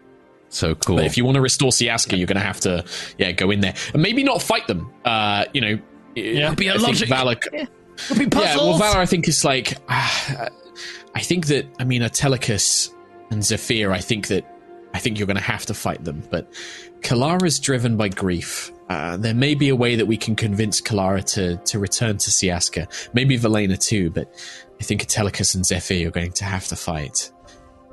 So 0.50 0.76
cool. 0.76 0.98
But 0.98 1.06
if 1.06 1.16
you 1.16 1.24
want 1.24 1.36
to 1.36 1.42
restore 1.42 1.72
Siaska, 1.72 2.18
you're 2.18 2.28
going 2.28 2.36
to 2.36 2.46
have 2.46 2.60
to, 2.62 2.84
yeah, 3.18 3.32
go 3.32 3.52
in 3.52 3.62
there 3.62 3.74
and 3.94 4.02
maybe 4.02 4.22
not 4.22 4.42
fight 4.42 4.68
them. 4.68 4.92
Uh, 5.06 5.46
you 5.54 5.62
know, 5.62 5.80
Yeah. 6.16 6.54
Be 6.54 6.68
a 6.68 6.72
I 6.72 6.78
think 6.78 6.88
logic. 6.88 7.10
Valla, 7.10 7.36
It'll 8.10 8.18
be 8.18 8.24
yeah, 8.24 8.30
well, 8.34 8.74
puzzles. 8.74 8.80
Valla, 8.80 9.00
I 9.00 9.06
think 9.06 9.28
is 9.28 9.46
like, 9.46 9.78
ah, 9.90 10.50
I 11.16 11.22
think 11.22 11.48
that 11.48 11.68
I 11.80 11.84
mean, 11.84 12.02
Atelicus 12.02 12.94
and 13.30 13.44
Zephyr. 13.44 13.92
I 13.92 14.00
think 14.00 14.28
that 14.28 14.46
I 14.94 15.00
think 15.00 15.18
you're 15.18 15.28
going 15.28 15.38
to 15.38 15.44
have 15.44 15.66
to 15.68 15.74
fight 15.74 16.04
them. 16.04 16.24
But 16.30 16.52
Kalara's 17.02 17.60
driven 17.60 17.98
by 17.98 18.10
grief. 18.10 18.72
Uh, 18.90 19.18
there 19.18 19.34
may 19.34 19.56
be 19.56 19.70
a 19.70 19.76
way 19.76 19.96
that 19.96 20.06
we 20.06 20.18
can 20.18 20.36
convince 20.36 20.82
Kalara 20.82 21.24
to 21.34 21.58
to 21.58 21.80
return 21.80 22.18
to 22.18 22.30
Siaska. 22.30 23.10
Maybe 23.14 23.38
Valena 23.38 23.78
too. 23.78 24.10
But 24.10 24.34
I 24.80 24.84
think 24.84 25.06
Atelicus 25.06 25.56
and 25.56 25.66
Zephyr 25.66 26.08
are 26.08 26.12
going 26.12 26.32
to 26.34 26.46
have 26.46 26.68
to 26.68 26.76
fight. 26.76 27.32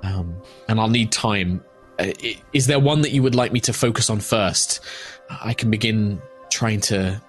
Um, 0.03 0.41
and 0.69 0.81
I'll 0.81 0.89
need 0.89 1.12
time. 1.12 1.62
Uh, 1.99 2.12
is 2.53 2.66
there 2.66 2.79
one 2.79 3.03
that 3.03 3.11
you 3.11 3.23
would 3.23 3.35
like 3.35 3.53
me 3.53 3.61
to 3.61 3.73
focus 3.73 4.09
on 4.09 4.21
first? 4.21 4.81
I 5.29 5.53
can 5.53 5.71
begin 5.71 6.23
trying 6.51 6.81
to 6.83 7.21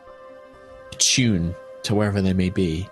tune 0.98 1.56
to 1.84 1.96
wherever 1.96 2.22
they 2.22 2.34
may 2.34 2.50
be. 2.50 2.90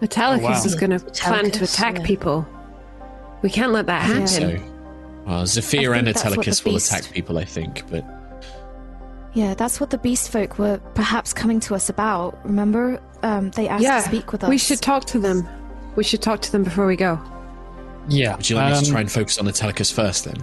Metallicus 0.00 0.38
Oh, 0.38 0.42
wow. 0.44 0.64
is 0.64 0.74
going 0.74 0.90
to 0.90 1.00
plan 1.00 1.50
to 1.50 1.64
attack 1.64 1.98
yeah. 1.98 2.04
people. 2.06 2.46
We 3.42 3.50
can't 3.50 3.72
let 3.72 3.86
that 3.86 4.02
happen. 4.02 4.26
So, 4.26 4.56
well, 5.26 5.46
Zephyr 5.46 5.94
and 5.94 6.06
think 6.06 6.16
that's 6.16 6.24
what 6.36 6.44
the 6.44 6.50
Atelicus 6.50 6.64
will 6.64 6.76
attack 6.76 7.10
people, 7.12 7.38
I 7.38 7.44
think, 7.44 7.88
but 7.90 8.04
Yeah, 9.34 9.54
that's 9.54 9.78
what 9.80 9.90
the 9.90 9.98
beast 9.98 10.30
folk 10.32 10.58
were 10.58 10.78
perhaps 10.94 11.32
coming 11.32 11.60
to 11.60 11.74
us 11.74 11.88
about. 11.88 12.38
Remember? 12.44 13.00
Um, 13.22 13.50
they 13.50 13.68
asked 13.68 13.82
yeah, 13.82 14.00
to 14.00 14.06
speak 14.06 14.32
with 14.32 14.42
us. 14.44 14.48
we 14.50 14.58
should 14.58 14.80
talk 14.80 15.04
to 15.06 15.18
them. 15.18 15.46
We 15.96 16.04
should 16.04 16.22
talk 16.22 16.40
to 16.42 16.52
them 16.52 16.64
before 16.64 16.86
we 16.86 16.96
go. 16.96 17.20
Yeah. 18.08 18.36
would 18.36 18.48
you 18.48 18.56
like 18.56 18.72
me 18.72 18.78
um, 18.78 18.84
to 18.84 18.90
try 18.90 19.00
and 19.00 19.12
focus 19.12 19.38
on 19.38 19.44
Atelicus 19.46 19.92
first 19.92 20.24
then? 20.24 20.36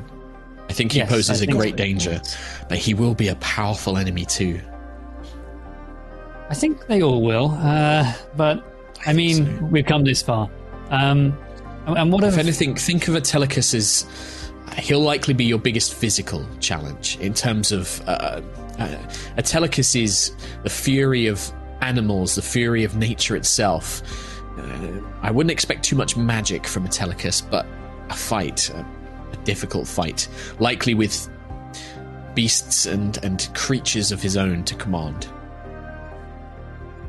I 0.69 0.73
think 0.73 0.91
he 0.91 0.99
Yes, 0.99 1.09
poses 1.09 1.41
I 1.41 1.45
a 1.45 1.47
great 1.47 1.75
danger, 1.75 2.21
but 2.69 2.77
he 2.77 2.93
will 2.93 3.15
be 3.15 3.29
a 3.29 3.35
powerful 3.35 3.97
enemy 3.97 4.25
too. 4.25 4.59
I 6.49 6.53
think 6.53 6.87
they 6.87 7.01
all 7.01 7.21
will. 7.21 7.51
Uh, 7.51 8.13
but 8.35 8.63
I 9.05 9.13
mean, 9.13 9.45
so. 9.45 9.65
we've 9.65 9.85
come 9.85 10.03
this 10.03 10.21
far. 10.21 10.49
Um, 10.89 11.37
and 11.85 11.97
and 11.97 12.11
what 12.11 12.23
If 12.23 12.33
if 12.33 12.39
anything, 12.39 12.75
think 12.75 13.07
of 13.07 13.15
Atelicus 13.15 13.73
as 13.73 14.05
he'll 14.77 15.01
likely 15.01 15.33
be 15.33 15.45
your 15.45 15.59
biggest 15.59 15.93
physical 15.93 16.45
challenge 16.59 17.17
in 17.19 17.33
terms 17.33 17.71
of 17.71 18.01
uh, 18.07 18.41
uh, 18.79 18.97
Atelicus 19.37 20.01
is 20.01 20.35
the 20.63 20.69
fury 20.69 21.27
of 21.27 21.51
animals, 21.81 22.35
the 22.35 22.41
fury 22.41 22.83
of 22.83 22.95
nature 22.95 23.35
itself. 23.35 24.01
Uh, 24.57 25.01
I 25.21 25.31
wouldn't 25.31 25.51
expect 25.51 25.83
too 25.83 25.95
much 25.95 26.17
magic 26.17 26.67
from 26.67 26.87
Atelicus, 26.87 27.47
but 27.49 27.65
a 28.09 28.15
fight, 28.15 28.69
a, 28.69 28.85
a 29.31 29.37
difficult 29.43 29.87
fight, 29.87 30.27
likely 30.59 30.93
with 30.93 31.29
beasts 32.35 32.85
and, 32.85 33.17
and 33.23 33.49
creatures 33.55 34.11
of 34.11 34.21
his 34.21 34.37
own 34.37 34.63
to 34.65 34.75
command. 34.75 35.27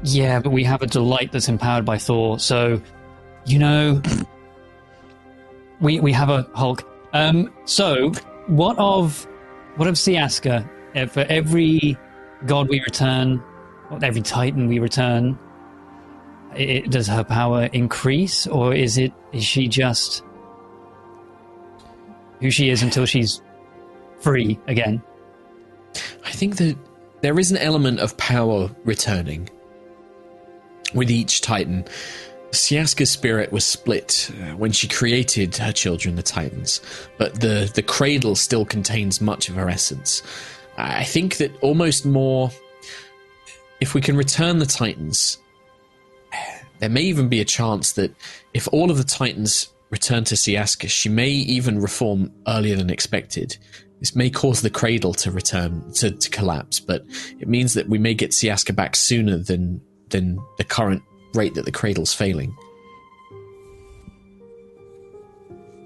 Yeah, 0.03 0.40
but 0.40 0.51
we 0.51 0.64
have 0.64 0.82
a 0.82 0.86
delight 0.86 1.32
that's 1.32 1.49
empowered 1.49 1.84
by 1.84 1.99
Thor. 1.99 2.38
So, 2.38 2.80
you 3.46 3.59
know, 3.59 4.01
we 5.80 6.01
we 6.01 6.12
have 6.12 6.30
a 6.30 6.49
Hulk. 6.55 6.88
Um, 7.12 7.53
so 7.64 8.11
what 8.46 8.78
of 8.78 9.26
what 9.76 9.88
of 9.88 9.94
Siaska? 9.94 10.68
Uh, 10.94 11.07
For 11.07 11.20
every 11.28 11.96
god 12.46 12.68
we 12.68 12.80
return, 12.80 13.42
every 14.03 14.22
Titan 14.22 14.68
we 14.68 14.78
return, 14.78 15.38
i 16.53 16.82
i 16.84 16.86
does 16.88 17.09
her 17.09 17.24
power 17.24 17.64
increase, 17.72 18.46
or 18.46 18.74
is 18.74 18.99
it 18.99 19.12
is 19.32 19.44
she 19.44 19.68
just 19.68 20.22
who 22.40 22.51
she 22.51 22.70
is 22.70 22.82
until 22.82 23.05
she's 23.05 23.42
free 24.20 24.59
again? 24.68 25.03
I 26.24 26.30
think 26.30 26.57
that 26.57 26.76
there 27.20 27.38
is 27.38 27.51
an 27.51 27.57
element 27.59 27.99
of 27.99 28.16
power 28.16 28.70
returning 28.84 29.49
with 30.95 31.11
each 31.11 31.41
Titan. 31.41 31.84
Siaska's 32.51 33.11
spirit 33.11 33.53
was 33.53 33.64
split 33.64 34.30
uh, 34.41 34.57
when 34.57 34.72
she 34.72 34.89
created 34.89 35.55
her 35.57 35.72
children, 35.72 36.16
the 36.16 36.22
Titans, 36.22 36.80
but 37.18 37.41
the, 37.41 37.70
the 37.74 37.82
cradle 37.82 38.34
still 38.34 38.64
contains 38.64 39.20
much 39.20 39.49
of 39.49 39.55
her 39.55 39.68
essence. 39.68 40.22
I 40.78 41.05
think 41.05 41.36
that 41.39 41.53
almost 41.62 42.07
more. 42.07 42.51
If 43.80 43.95
we 43.95 44.01
can 44.01 44.16
return 44.16 44.59
the 44.59 44.66
Titans, 44.66 45.39
there 46.78 46.89
may 46.89 47.03
even 47.03 47.28
be 47.28 47.41
a 47.41 47.45
chance 47.45 47.93
that 47.93 48.12
if 48.55 48.68
all 48.72 48.91
of 48.91 48.97
the 48.97 49.05
Titans 49.05 49.72
return 49.91 50.24
to 50.24 50.34
Siaska, 50.34 50.89
she 50.89 51.09
may 51.09 51.28
even 51.28 51.80
reform 51.80 52.32
earlier 52.47 52.76
than 52.76 52.91
expected. 52.91 53.57
This 54.01 54.14
may 54.14 54.30
cause 54.30 54.62
the 54.62 54.70
cradle 54.70 55.12
to 55.14 55.30
return 55.30 55.93
to, 55.95 56.11
to 56.11 56.30
collapse, 56.30 56.78
but 56.78 57.05
it 57.41 57.49
means 57.49 57.74
that 57.74 57.89
we 57.89 57.99
may 57.99 58.14
get 58.14 58.30
Siaska 58.30 58.74
back 58.74 58.95
sooner 58.95 59.39
than 59.39 59.80
than 60.11 60.38
the 60.59 60.64
current 60.64 61.02
rate 61.34 61.54
that 61.54 61.64
the 61.64 61.72
cradle's 61.72 62.12
failing. 62.14 62.56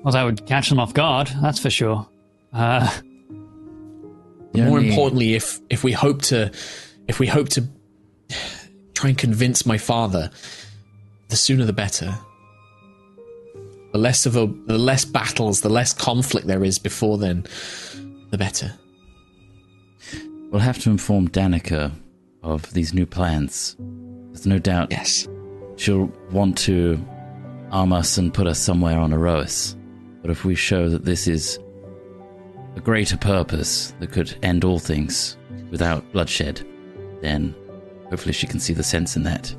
Well, 0.02 0.12
that 0.12 0.24
would 0.24 0.46
catch 0.46 0.68
them 0.68 0.80
off 0.80 0.94
guard. 0.94 1.28
That's 1.40 1.58
for 1.60 1.70
sure. 1.70 2.08
Uh, 2.52 2.88
The 4.54 4.64
More 4.64 4.76
only- 4.78 4.90
importantly, 4.90 5.34
if 5.34 5.60
if 5.70 5.82
we 5.82 5.92
hope 5.92 6.20
to 6.24 6.50
if 7.08 7.18
we 7.18 7.26
hope 7.26 7.48
to 7.50 7.66
try 8.94 9.08
and 9.10 9.16
convince 9.18 9.64
my 9.64 9.78
father, 9.78 10.30
the 11.28 11.36
sooner 11.36 11.64
the 11.64 11.72
better. 11.72 12.18
The 13.92 13.98
less 13.98 14.26
of 14.26 14.36
a 14.36 14.46
the 14.66 14.76
less 14.76 15.06
battles, 15.06 15.62
the 15.62 15.70
less 15.70 15.94
conflict 15.94 16.46
there 16.46 16.64
is 16.64 16.78
before 16.78 17.16
then, 17.16 17.46
the 18.30 18.36
better. 18.36 18.74
We'll 20.50 20.60
have 20.60 20.78
to 20.80 20.90
inform 20.90 21.28
Danica 21.28 21.92
of 22.42 22.70
these 22.74 22.92
new 22.92 23.06
plans. 23.06 23.74
There's 24.42 24.48
no 24.48 24.58
doubt 24.58 24.88
Yes. 24.90 25.28
she'll 25.76 26.10
want 26.32 26.58
to 26.58 27.00
arm 27.70 27.92
us 27.92 28.18
and 28.18 28.34
put 28.34 28.48
us 28.48 28.58
somewhere 28.58 28.98
on 28.98 29.12
Aerois. 29.12 29.76
But 30.20 30.32
if 30.32 30.44
we 30.44 30.56
show 30.56 30.88
that 30.88 31.04
this 31.04 31.28
is 31.28 31.60
a 32.74 32.80
greater 32.80 33.16
purpose 33.16 33.94
that 34.00 34.10
could 34.10 34.34
end 34.42 34.64
all 34.64 34.80
things 34.80 35.36
without 35.70 36.10
bloodshed, 36.12 36.60
then 37.20 37.54
hopefully 38.10 38.32
she 38.32 38.48
can 38.48 38.58
see 38.58 38.72
the 38.72 38.82
sense 38.82 39.14
in 39.16 39.22
that. 39.22 39.54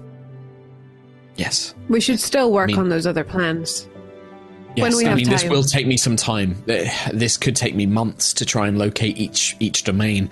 Yes. 1.37 1.73
We 1.87 2.01
should 2.01 2.19
still 2.19 2.51
work 2.51 2.67
mean- 2.67 2.79
on 2.79 2.89
those 2.89 3.07
other 3.07 3.23
plans. 3.23 3.87
Yes, 4.75 4.83
When 4.83 4.97
we 4.97 5.05
I 5.05 5.09
have 5.09 5.17
mean 5.17 5.29
this 5.29 5.45
will 5.45 5.63
take 5.63 5.87
me 5.87 5.95
some 5.95 6.17
time. 6.17 6.61
Uh, 6.67 6.83
This 7.13 7.37
could 7.37 7.55
take 7.55 7.73
me 7.73 7.85
months 7.85 8.33
to 8.33 8.45
try 8.45 8.67
and 8.67 8.77
locate 8.77 9.17
each 9.17 9.55
each 9.61 9.83
domain. 9.85 10.29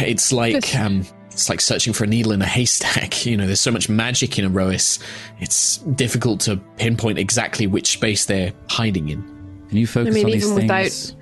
It's 0.00 0.32
like 0.32 0.74
um, 0.74 1.04
it's 1.36 1.50
like 1.50 1.60
searching 1.60 1.92
for 1.92 2.04
a 2.04 2.06
needle 2.06 2.32
in 2.32 2.40
a 2.40 2.46
haystack. 2.46 3.26
You 3.26 3.36
know, 3.36 3.46
there's 3.46 3.60
so 3.60 3.72
much 3.72 3.88
magic 3.88 4.38
in 4.38 4.44
Aerois. 4.46 4.98
It's 5.40 5.78
difficult 5.78 6.40
to 6.42 6.56
pinpoint 6.76 7.18
exactly 7.18 7.66
which 7.66 7.88
space 7.88 8.24
they're 8.24 8.52
hiding 8.70 9.08
in. 9.08 9.22
Can 9.68 9.78
you 9.78 9.86
focus 9.86 10.14
I 10.14 10.14
mean, 10.14 10.26
on 10.26 10.32
these 10.32 10.44
even 10.44 10.54
without 10.54 10.82
things? 10.82 11.16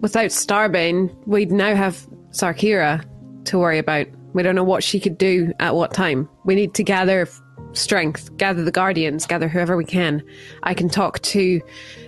without 0.00 0.30
Starbane, 0.30 1.14
we'd 1.26 1.50
now 1.50 1.74
have 1.74 2.06
Sarkira 2.30 3.04
to 3.44 3.58
worry 3.58 3.78
about. 3.78 4.06
We 4.32 4.42
don't 4.42 4.54
know 4.54 4.64
what 4.64 4.84
she 4.84 5.00
could 5.00 5.18
do 5.18 5.52
at 5.58 5.74
what 5.74 5.92
time. 5.92 6.28
We 6.44 6.54
need 6.54 6.74
to 6.74 6.82
gather 6.82 7.28
strength, 7.72 8.34
gather 8.36 8.62
the 8.62 8.72
guardians, 8.72 9.26
gather 9.26 9.48
whoever 9.48 9.76
we 9.76 9.84
can. 9.84 10.22
I 10.62 10.72
can 10.72 10.88
talk 10.88 11.20
to 11.22 11.60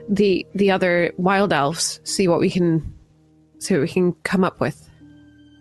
the 0.08 0.46
the 0.54 0.70
other 0.70 1.12
wild 1.16 1.52
elves, 1.52 2.00
see 2.04 2.28
what 2.28 2.40
we 2.40 2.48
can 2.48 2.94
see 3.58 3.74
what 3.74 3.82
we 3.82 3.88
can 3.88 4.12
come 4.22 4.44
up 4.44 4.60
with. 4.60 4.89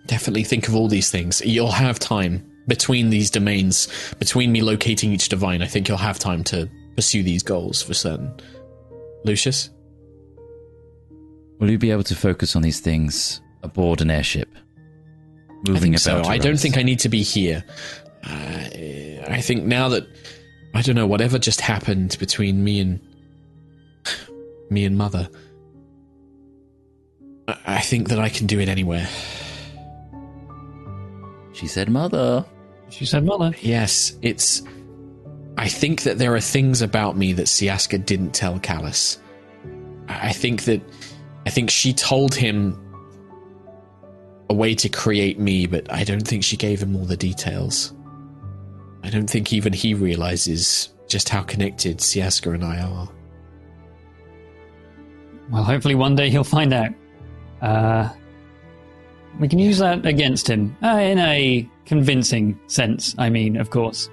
Definitely 0.10 0.44
think 0.44 0.68
of 0.68 0.76
all 0.76 0.88
these 0.88 1.12
things. 1.12 1.40
You'll 1.46 1.70
have 1.70 2.00
time 2.00 2.44
between 2.68 3.12
these 3.12 3.30
domains, 3.30 3.88
between 4.18 4.52
me 4.52 4.64
locating 4.64 5.14
each 5.14 5.30
divine. 5.30 5.62
I 5.62 5.68
think 5.68 5.88
you'll 5.88 6.00
have 6.00 6.18
time 6.18 6.44
to 6.46 6.68
pursue 6.96 7.22
these 7.22 7.44
goals 7.44 7.84
for 7.84 7.94
certain. 7.94 8.34
Lucius? 9.24 9.70
Will 11.60 11.70
you 11.70 11.78
be 11.78 11.92
able 11.92 12.02
to 12.06 12.16
focus 12.16 12.56
on 12.56 12.64
these 12.64 12.80
things 12.80 13.40
aboard 13.62 14.02
an 14.02 14.10
airship? 14.10 14.50
Moving 15.68 15.94
I 15.94 15.98
think 15.98 16.00
so. 16.00 16.24
I 16.24 16.40
don't 16.40 16.60
think 16.60 16.76
I 16.76 16.82
need 16.82 16.98
to 17.02 17.10
be 17.10 17.22
here. 17.22 17.64
Uh, 18.24 18.66
I 19.28 19.42
think 19.44 19.64
now 19.66 19.90
that 19.90 20.08
I 20.74 20.82
don't 20.82 20.96
know 20.96 21.06
whatever 21.06 21.38
just 21.38 21.62
happened 21.62 22.18
between 22.20 22.64
me 22.64 22.80
and 22.80 23.00
me 24.72 24.86
and 24.86 24.98
mother. 24.98 25.30
I 27.48 27.82
think 27.82 28.10
that 28.10 28.18
I 28.18 28.30
can 28.30 28.48
do 28.48 28.60
it 28.60 28.70
anywhere. 28.70 29.08
She 31.60 31.68
said, 31.68 31.90
"Mother." 31.90 32.46
She 32.90 33.06
said, 33.06 33.26
"Mother." 33.26 33.54
Yes, 33.60 34.18
it's. 34.22 34.64
I 35.58 35.68
think 35.68 36.04
that 36.04 36.18
there 36.18 36.34
are 36.34 36.40
things 36.40 36.82
about 36.82 37.18
me 37.18 37.34
that 37.34 37.48
Siaska 37.48 38.06
didn't 38.06 38.32
tell 38.32 38.60
Callus. 38.60 39.20
I 40.08 40.30
I 40.30 40.32
think 40.32 40.64
that. 40.64 40.82
I 41.46 41.50
think 41.50 41.70
she 41.70 41.92
told 41.94 42.34
him 42.34 42.80
a 44.50 44.54
way 44.54 44.74
to 44.76 44.88
create 44.88 45.38
me, 45.38 45.68
but 45.68 45.92
I 45.92 46.06
don't 46.06 46.26
think 46.26 46.46
she 46.46 46.56
gave 46.56 46.82
him 46.82 46.96
all 46.96 47.06
the 47.06 47.18
details. 47.18 47.94
I 49.04 49.10
don't 49.10 49.30
think 49.30 49.52
even 49.52 49.74
he 49.74 49.94
realizes 49.94 50.90
just 51.08 51.28
how 51.28 51.42
connected 51.42 51.98
Siaska 51.98 52.54
and 52.54 52.64
I 52.64 52.80
are. 52.80 53.10
Well, 55.52 55.64
hopefully 55.64 55.96
one 55.96 56.16
day 56.16 56.30
he'll 56.30 56.44
find 56.46 56.72
out. 56.72 56.92
Uh, 57.62 58.10
we 59.40 59.48
can 59.48 59.60
use 59.60 59.78
that 59.80 60.06
against 60.06 60.50
him 60.50 60.76
uh, 60.84 60.98
in 60.98 61.18
a 61.20 61.70
convincing 61.86 62.60
sense. 62.68 63.16
I 63.18 63.30
mean, 63.30 63.58
of 63.58 63.70
course. 63.70 64.10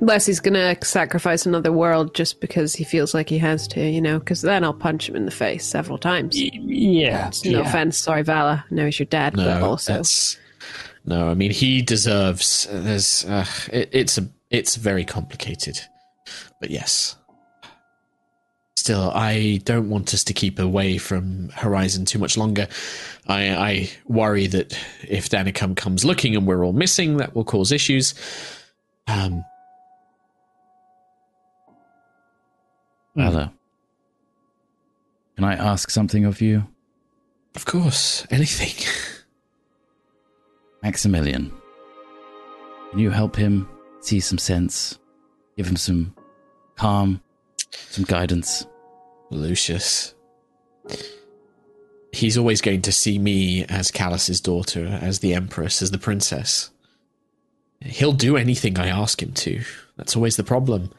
Unless 0.00 0.26
he's 0.26 0.40
gonna 0.40 0.76
sacrifice 0.82 1.46
another 1.46 1.72
world 1.72 2.14
just 2.14 2.40
because 2.40 2.74
he 2.74 2.84
feels 2.84 3.14
like 3.14 3.28
he 3.28 3.38
has 3.38 3.66
to, 3.68 3.80
you 3.88 4.02
know, 4.02 4.18
because 4.18 4.42
then 4.42 4.64
I'll 4.64 4.74
punch 4.74 5.08
him 5.08 5.16
in 5.16 5.24
the 5.24 5.30
face 5.30 5.64
several 5.64 5.98
times. 5.98 6.38
Yeah. 6.38 7.30
No 7.44 7.50
yeah. 7.50 7.60
offense, 7.60 7.96
sorry, 7.96 8.22
Valla. 8.22 8.64
I 8.70 8.74
know 8.74 8.84
he's 8.84 8.98
your 8.98 9.06
dad, 9.06 9.34
but 9.34 9.44
No, 9.44 9.64
also 9.64 9.94
that's 9.94 10.38
no. 11.04 11.28
I 11.28 11.34
mean, 11.34 11.50
he 11.50 11.82
deserves. 11.82 12.66
There's. 12.70 13.24
Uh, 13.24 13.46
it, 13.72 13.90
it's 13.92 14.18
a. 14.18 14.28
It's 14.50 14.76
very 14.76 15.04
complicated, 15.04 15.80
but 16.60 16.70
yes. 16.70 17.16
Still, 18.84 19.10
I 19.14 19.62
don't 19.64 19.88
want 19.88 20.12
us 20.12 20.24
to 20.24 20.34
keep 20.34 20.58
away 20.58 20.98
from 20.98 21.48
Horizon 21.54 22.04
too 22.04 22.18
much 22.18 22.36
longer. 22.36 22.68
I, 23.26 23.48
I 23.48 23.90
worry 24.04 24.46
that 24.48 24.78
if 25.08 25.30
Danica 25.30 25.74
comes 25.74 26.04
looking 26.04 26.36
and 26.36 26.46
we're 26.46 26.62
all 26.62 26.74
missing, 26.74 27.16
that 27.16 27.34
will 27.34 27.44
cause 27.44 27.72
issues. 27.72 28.12
Um, 29.06 29.42
Mother. 33.14 33.50
Can 35.36 35.44
I 35.44 35.54
ask 35.54 35.88
something 35.88 36.26
of 36.26 36.42
you? 36.42 36.66
of 37.54 37.64
course, 37.64 38.26
anything. 38.30 38.86
Maximilian. 40.82 41.50
Can 42.90 42.98
you 42.98 43.08
help 43.08 43.34
him 43.34 43.66
see 44.00 44.20
some 44.20 44.36
sense? 44.36 44.98
Give 45.56 45.66
him 45.66 45.76
some 45.76 46.14
calm, 46.76 47.22
some 47.70 48.04
guidance? 48.04 48.66
Lucius. 49.34 50.14
He's 52.12 52.38
always 52.38 52.60
going 52.60 52.82
to 52.82 52.92
see 52.92 53.18
me 53.18 53.64
as 53.64 53.90
Callus's 53.90 54.40
daughter, 54.40 54.98
as 55.02 55.18
the 55.18 55.34
Empress, 55.34 55.82
as 55.82 55.90
the 55.90 55.98
princess. 55.98 56.70
He'll 57.80 58.12
do 58.12 58.36
anything 58.36 58.78
I 58.78 58.88
ask 58.88 59.22
him 59.22 59.32
to. 59.32 59.62
That's 59.96 60.16
always 60.16 60.36
the 60.36 60.44
problem. 60.44 60.90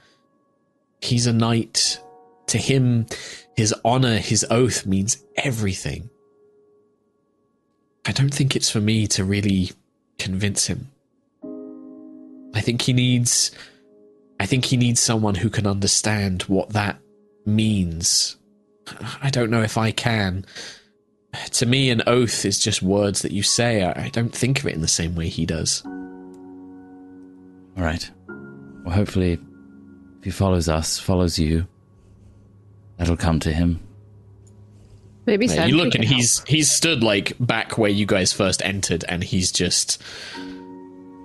He's 1.01 1.27
a 1.27 1.33
knight. 1.33 1.99
To 2.47 2.57
him, 2.57 3.07
his 3.55 3.73
honor, 3.83 4.17
his 4.17 4.45
oath 4.51 4.85
means 4.85 5.17
everything. 5.37 6.09
I 8.05 8.11
don't 8.11 8.33
think 8.33 8.55
it's 8.55 8.69
for 8.69 8.81
me 8.81 9.07
to 9.07 9.23
really 9.23 9.71
convince 10.19 10.67
him. 10.67 10.91
I 12.53 12.61
think 12.61 12.83
he 12.83 12.93
needs 12.93 13.51
I 14.39 14.45
think 14.45 14.65
he 14.65 14.77
needs 14.77 15.01
someone 15.01 15.35
who 15.35 15.49
can 15.49 15.65
understand 15.65 16.43
what 16.43 16.71
that 16.71 16.99
means. 17.45 18.37
I 19.21 19.29
don't 19.29 19.49
know 19.49 19.61
if 19.61 19.77
I 19.77 19.91
can. 19.91 20.45
To 21.51 21.65
me, 21.65 21.89
an 21.89 22.01
oath 22.07 22.45
is 22.45 22.59
just 22.59 22.81
words 22.81 23.21
that 23.23 23.31
you 23.31 23.43
say. 23.43 23.83
I 23.83 24.05
I 24.05 24.09
don't 24.09 24.33
think 24.33 24.59
of 24.59 24.67
it 24.67 24.73
in 24.73 24.81
the 24.81 24.87
same 24.87 25.15
way 25.15 25.27
he 25.27 25.45
does. 25.45 25.83
All 27.77 27.83
right. 27.83 28.09
Well, 28.85 28.93
hopefully, 28.95 29.33
if 30.19 30.23
he 30.23 30.29
follows 30.31 30.69
us, 30.69 30.97
follows 30.99 31.37
you, 31.37 31.67
that'll 32.97 33.17
come 33.17 33.39
to 33.41 33.51
him. 33.51 33.79
maybe 35.25 35.47
Yeah, 35.47 35.55
Sentry 35.55 35.71
you 35.71 35.77
look 35.77 35.91
can 35.91 36.01
and 36.01 36.09
help. 36.09 36.17
he's 36.17 36.43
he's 36.47 36.71
stood 36.71 37.03
like 37.03 37.33
back 37.39 37.77
where 37.77 37.91
you 37.91 38.05
guys 38.05 38.31
first 38.31 38.61
entered, 38.63 39.03
and 39.09 39.23
he's 39.23 39.51
just 39.51 40.01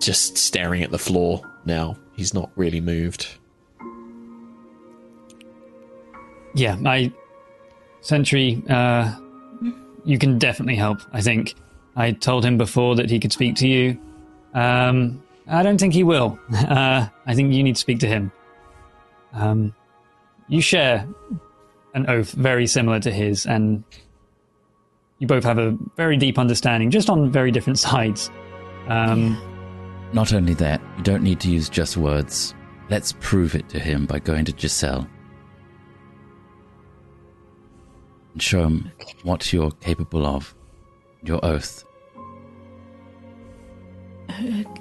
just 0.01 0.39
staring 0.39 0.83
at 0.83 0.91
the 0.91 0.99
floor 0.99 1.43
now. 1.67 1.97
He's 2.17 2.35
not 2.35 2.51
really 2.57 2.81
moved. 2.81 3.29
Yeah, 6.55 6.77
I. 6.85 7.13
Sentry, 8.03 8.63
uh, 8.71 9.15
you 10.05 10.19
can 10.19 10.39
definitely 10.39 10.77
help, 10.77 11.01
I 11.13 11.21
think. 11.21 11.55
I 11.97 12.13
told 12.13 12.45
him 12.47 12.57
before 12.57 12.97
that 12.97 13.11
he 13.11 13.21
could 13.21 13.33
speak 13.33 13.57
to 13.57 13.69
you. 13.69 13.99
Um, 14.55 15.23
I 15.47 15.63
don't 15.63 15.79
think 15.79 15.93
he 15.95 16.03
will. 16.03 16.39
Uh, 16.55 17.09
I 17.27 17.35
think 17.35 17.53
you 17.53 17.63
need 17.63 17.75
to 17.75 17.81
speak 17.81 17.99
to 18.01 18.07
him. 18.07 18.33
Um, 19.33 19.75
you 20.49 20.61
share 20.63 21.07
an 21.95 22.09
oath 22.09 22.33
very 22.33 22.67
similar 22.67 23.01
to 23.01 23.11
his, 23.11 23.45
and 23.45 23.85
you 25.19 25.27
both 25.27 25.45
have 25.45 25.59
a 25.59 25.77
very 25.97 26.17
deep 26.17 26.39
understanding, 26.39 26.91
just 26.91 27.11
on 27.11 27.31
very 27.31 27.51
different 27.51 27.79
sides. 27.89 28.31
Um, 28.89 29.37
Not 30.13 30.33
only 30.33 30.55
that, 30.55 30.81
you 30.97 31.03
don't 31.03 31.23
need 31.23 31.41
to 31.41 31.51
use 31.51 31.69
just 31.69 31.97
words. 31.97 32.55
Let's 32.89 33.15
prove 33.21 33.55
it 33.55 33.69
to 33.69 33.79
him 33.79 34.07
by 34.07 34.19
going 34.21 34.45
to 34.47 34.55
Giselle. 34.57 35.07
And 38.33 38.43
show 38.43 38.63
him 38.63 38.91
what 39.23 39.53
you're 39.53 39.71
capable 39.73 40.27
of. 40.27 40.55
Your 41.23 41.45
oath. 41.45 41.85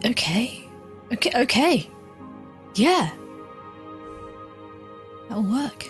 Okay. 0.06 0.70
Okay. 1.12 1.32
Okay. 1.36 1.90
Yeah. 2.76 3.12
That'll 5.28 5.44
work. 5.44 5.86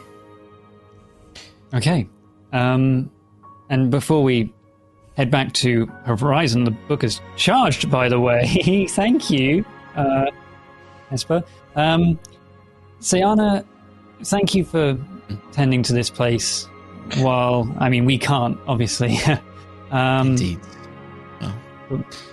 Okay. 1.73 2.07
Um, 2.51 3.11
and 3.69 3.91
before 3.91 4.23
we 4.23 4.51
head 5.15 5.29
back 5.29 5.53
to 5.53 5.85
Horizon, 6.05 6.63
the 6.63 6.71
book 6.71 7.03
is 7.03 7.21
charged, 7.35 7.91
by 7.91 8.09
the 8.09 8.19
way. 8.19 8.87
Thank 8.89 9.29
you, 9.29 9.65
uh, 9.95 10.25
Esper. 11.11 11.43
Um, 11.75 12.19
Sayana, 13.01 13.65
thank 14.23 14.55
you 14.55 14.65
for 14.65 14.97
tending 15.51 15.83
to 15.83 15.93
this 15.93 16.09
place. 16.09 16.67
While, 17.17 17.73
I 17.79 17.89
mean, 17.89 18.05
we 18.05 18.17
can't, 18.17 18.57
obviously. 18.67 19.17
um, 19.91 20.29
Indeed. 20.29 20.59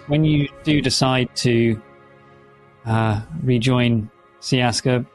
when 0.07 0.25
you 0.25 0.49
do 0.65 0.81
decide 0.81 1.35
to 1.37 1.81
uh, 2.85 3.21
rejoin 3.43 4.11
Siaska, 4.41 5.07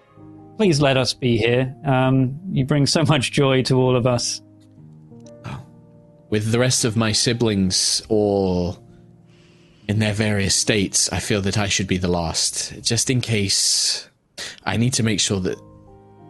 please 0.57 0.81
let 0.81 0.97
us 0.97 1.13
be 1.13 1.37
here. 1.37 1.75
Um, 1.85 2.39
you 2.51 2.65
bring 2.65 2.85
so 2.85 3.03
much 3.03 3.31
joy 3.31 3.63
to 3.63 3.75
all 3.75 3.95
of 3.95 4.05
us. 4.05 4.41
with 6.29 6.51
the 6.51 6.59
rest 6.59 6.85
of 6.85 6.95
my 6.95 7.11
siblings 7.11 8.01
or 8.09 8.77
in 9.87 9.99
their 9.99 10.13
various 10.13 10.55
states, 10.55 11.11
I 11.11 11.19
feel 11.19 11.41
that 11.41 11.57
I 11.57 11.67
should 11.67 11.87
be 11.87 11.97
the 11.97 12.07
last. 12.07 12.81
Just 12.81 13.09
in 13.09 13.21
case 13.21 14.09
I 14.63 14.77
need 14.77 14.93
to 14.93 15.03
make 15.03 15.19
sure 15.19 15.39
that 15.41 15.59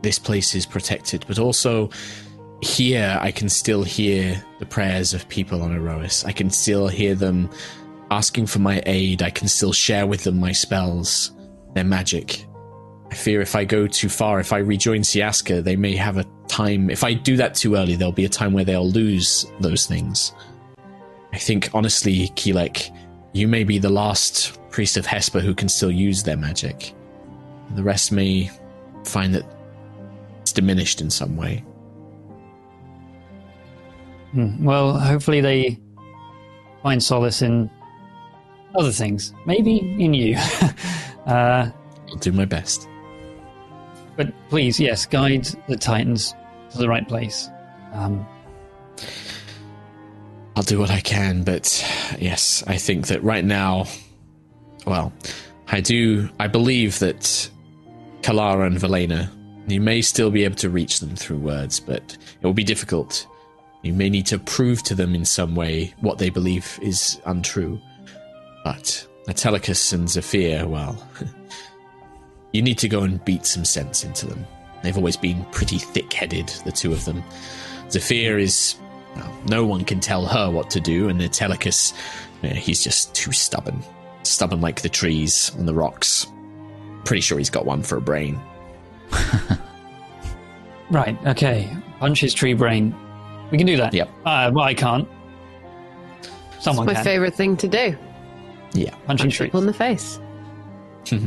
this 0.02 0.18
place 0.18 0.56
is 0.56 0.66
protected, 0.66 1.26
but 1.28 1.38
also 1.38 1.90
here 2.62 3.18
I 3.20 3.32
can 3.32 3.50
still 3.50 3.84
hear 3.84 4.44
the 4.60 4.66
prayers 4.66 5.14
of 5.14 5.28
people 5.30 5.62
on 5.62 5.72
Aerois. 5.72 6.26
I 6.26 6.32
can 6.32 6.50
still 6.50 6.88
hear 6.88 7.16
them 7.16 7.50
asking 8.12 8.46
for 8.46 8.60
my 8.60 8.84
aid, 8.86 9.24
I 9.24 9.30
can 9.30 9.48
still 9.48 9.74
share 9.74 10.06
with 10.06 10.24
them 10.26 10.40
my 10.40 10.52
spells, 10.52 11.32
their 11.74 11.86
magic. 11.86 12.46
I 13.10 13.16
fear 13.16 13.42
if 13.42 13.56
I 13.56 13.66
go 13.66 13.88
too 13.88 14.10
far, 14.10 14.40
if 14.40 14.54
I 14.54 14.60
rejoin 14.60 15.02
Siaska, 15.02 15.64
they 15.64 15.76
may 15.76 15.96
have 15.96 16.18
a 16.18 16.26
time. 16.48 16.90
If 16.90 17.04
I 17.04 17.14
do 17.14 17.36
that 17.38 17.56
too 17.56 17.76
early, 17.76 17.96
there'll 17.96 18.12
be 18.12 18.26
a 18.26 18.30
time 18.30 18.54
where 18.54 18.66
they'll 18.66 18.90
lose 18.90 19.46
those 19.60 19.86
things. 19.86 20.34
I 21.34 21.38
think, 21.38 21.70
honestly, 21.74 22.28
Keelek, 22.36 22.96
you 23.34 23.48
may 23.48 23.64
be 23.64 23.80
the 23.80 23.90
last 23.90 24.60
priest 24.70 24.98
of 24.98 25.06
Hesper 25.06 25.40
who 25.40 25.56
can 25.56 25.70
still 25.70 25.92
use 25.92 26.24
their 26.24 26.38
magic. 26.38 26.94
The 27.76 27.84
rest 27.84 28.12
may 28.12 28.52
find 29.06 29.34
that 29.34 29.46
it's 30.42 30.52
diminished 30.52 31.00
in 31.02 31.10
some 31.10 31.38
way. 31.38 31.64
Hmm. 34.34 34.64
Well, 34.64 34.98
hopefully 34.98 35.42
they 35.42 35.80
find 36.84 37.04
solace 37.04 37.42
in 37.42 37.70
other 38.76 38.92
things. 38.92 39.34
Maybe 39.46 39.78
in 39.78 40.14
you. 40.14 40.38
uh, 41.26 41.70
I'll 42.10 42.16
do 42.20 42.32
my 42.32 42.46
best. 42.46 42.88
but 44.16 44.34
please, 44.50 44.80
yes, 44.80 45.06
guide 45.06 45.48
the 45.68 45.78
Titans 45.78 46.34
to 46.72 46.78
the 46.78 46.88
right 46.88 47.08
place. 47.08 47.50
Um, 47.94 48.26
I'll 50.56 50.64
do 50.64 50.80
what 50.80 50.92
I 50.92 51.00
can, 51.00 51.44
but 51.44 51.86
yes, 52.20 52.64
I 52.68 52.78
think 52.78 53.08
that 53.08 53.24
right 53.24 53.44
now, 53.44 53.86
well, 54.86 55.14
I 55.68 55.82
do, 55.82 56.30
I 56.40 56.48
believe 56.48 57.00
that 57.00 57.50
Kalara 58.22 58.68
and 58.68 58.78
Velena, 58.78 59.32
you 59.68 59.80
may 59.80 60.02
still 60.02 60.30
be 60.30 60.44
able 60.44 60.56
to 60.56 60.70
reach 60.70 61.00
them 61.00 61.16
through 61.16 61.38
words, 61.38 61.80
but 61.80 62.18
it 62.42 62.46
will 62.46 62.54
be 62.54 62.64
difficult. 62.64 63.28
You 63.82 63.94
may 63.94 64.10
need 64.10 64.28
to 64.28 64.38
prove 64.38 64.84
to 64.84 64.96
them 64.96 65.16
in 65.16 65.26
some 65.26 65.56
way 65.56 65.94
what 66.02 66.20
they 66.20 66.30
believe 66.30 66.78
is 66.82 67.20
untrue. 67.26 67.80
But 68.64 69.08
Atelicus 69.28 69.92
and 69.94 70.08
Zephyr, 70.08 70.68
well, 70.68 71.04
you 72.54 72.62
need 72.62 72.78
to 72.80 72.90
go 72.90 73.02
and 73.02 73.24
beat 73.26 73.46
some 73.46 73.66
sense 73.66 74.04
into 74.04 74.28
them. 74.28 74.46
They've 74.84 74.98
always 74.98 75.18
been 75.18 75.46
pretty 75.46 75.78
thick 75.78 76.12
headed, 76.14 76.48
the 76.66 76.72
two 76.72 76.92
of 76.92 77.06
them. 77.06 77.24
Zephyr 77.90 78.38
is. 78.38 78.76
Well, 79.16 79.38
no 79.46 79.66
one 79.66 79.84
can 79.84 80.00
tell 80.00 80.26
her 80.26 80.50
what 80.50 80.70
to 80.70 80.80
do, 80.80 81.10
and 81.10 81.20
Atelicus, 81.20 81.94
eh, 82.44 82.54
he's 82.54 82.82
just 82.82 83.14
too 83.14 83.34
stubborn. 83.34 83.84
Stubborn 84.24 84.62
like 84.62 84.82
the 84.82 84.90
trees 84.90 85.52
and 85.58 85.68
the 85.68 85.74
rocks. 85.74 86.28
Pretty 87.04 87.20
sure 87.22 87.38
he's 87.38 87.50
got 87.50 87.66
one 87.66 87.84
for 87.84 87.98
a 87.98 88.02
brain. 88.02 88.40
right, 90.92 91.18
okay. 91.26 91.70
Punch 92.00 92.22
his 92.22 92.34
tree 92.34 92.54
brain. 92.54 92.96
We 93.52 93.58
can 93.58 93.68
do 93.68 93.78
that. 93.78 93.94
Yep. 93.94 94.10
Uh, 94.26 94.52
well, 94.54 94.64
I 94.66 94.74
can't. 94.74 95.08
Someone 96.60 96.86
my 96.86 96.94
can. 96.94 97.04
favorite 97.04 97.36
thing 97.36 97.58
to 97.58 97.68
do. 97.68 97.98
Yeah. 98.74 98.92
Punching 99.06 99.26
Punch 99.26 99.36
trees. 99.38 99.48
people 99.48 99.60
in 99.62 99.68
the 99.68 99.74
face. 99.74 100.20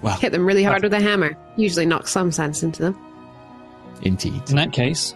Well, 0.00 0.16
Hit 0.18 0.30
them 0.30 0.46
really 0.46 0.62
hard 0.62 0.84
with 0.84 0.92
a 0.94 1.00
hammer. 1.00 1.36
Usually 1.56 1.84
knocks 1.84 2.12
some 2.12 2.30
sense 2.30 2.62
into 2.62 2.82
them. 2.82 2.96
indeed. 4.02 4.40
In 4.48 4.54
that 4.54 4.72
case, 4.72 5.12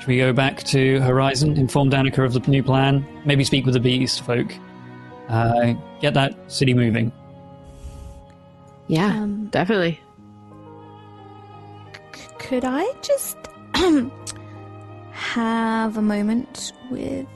should 0.00 0.08
we 0.08 0.16
go 0.18 0.32
back 0.32 0.64
to 0.64 1.00
Horizon, 1.02 1.56
inform 1.56 1.88
Danica 1.88 2.24
of 2.24 2.32
the 2.32 2.40
new 2.50 2.64
plan, 2.64 3.06
maybe 3.24 3.44
speak 3.44 3.64
with 3.64 3.74
the 3.74 3.80
Beast 3.80 4.22
folk, 4.22 4.52
uh, 5.28 5.74
get 6.00 6.14
that 6.14 6.34
city 6.50 6.74
moving? 6.74 7.12
Yeah, 8.88 9.22
Um, 9.22 9.46
definitely. 9.52 10.00
Could 12.40 12.64
I 12.64 12.92
just 13.02 13.36
have 15.16 15.96
a 15.96 16.02
moment 16.02 16.72
with 16.90 17.26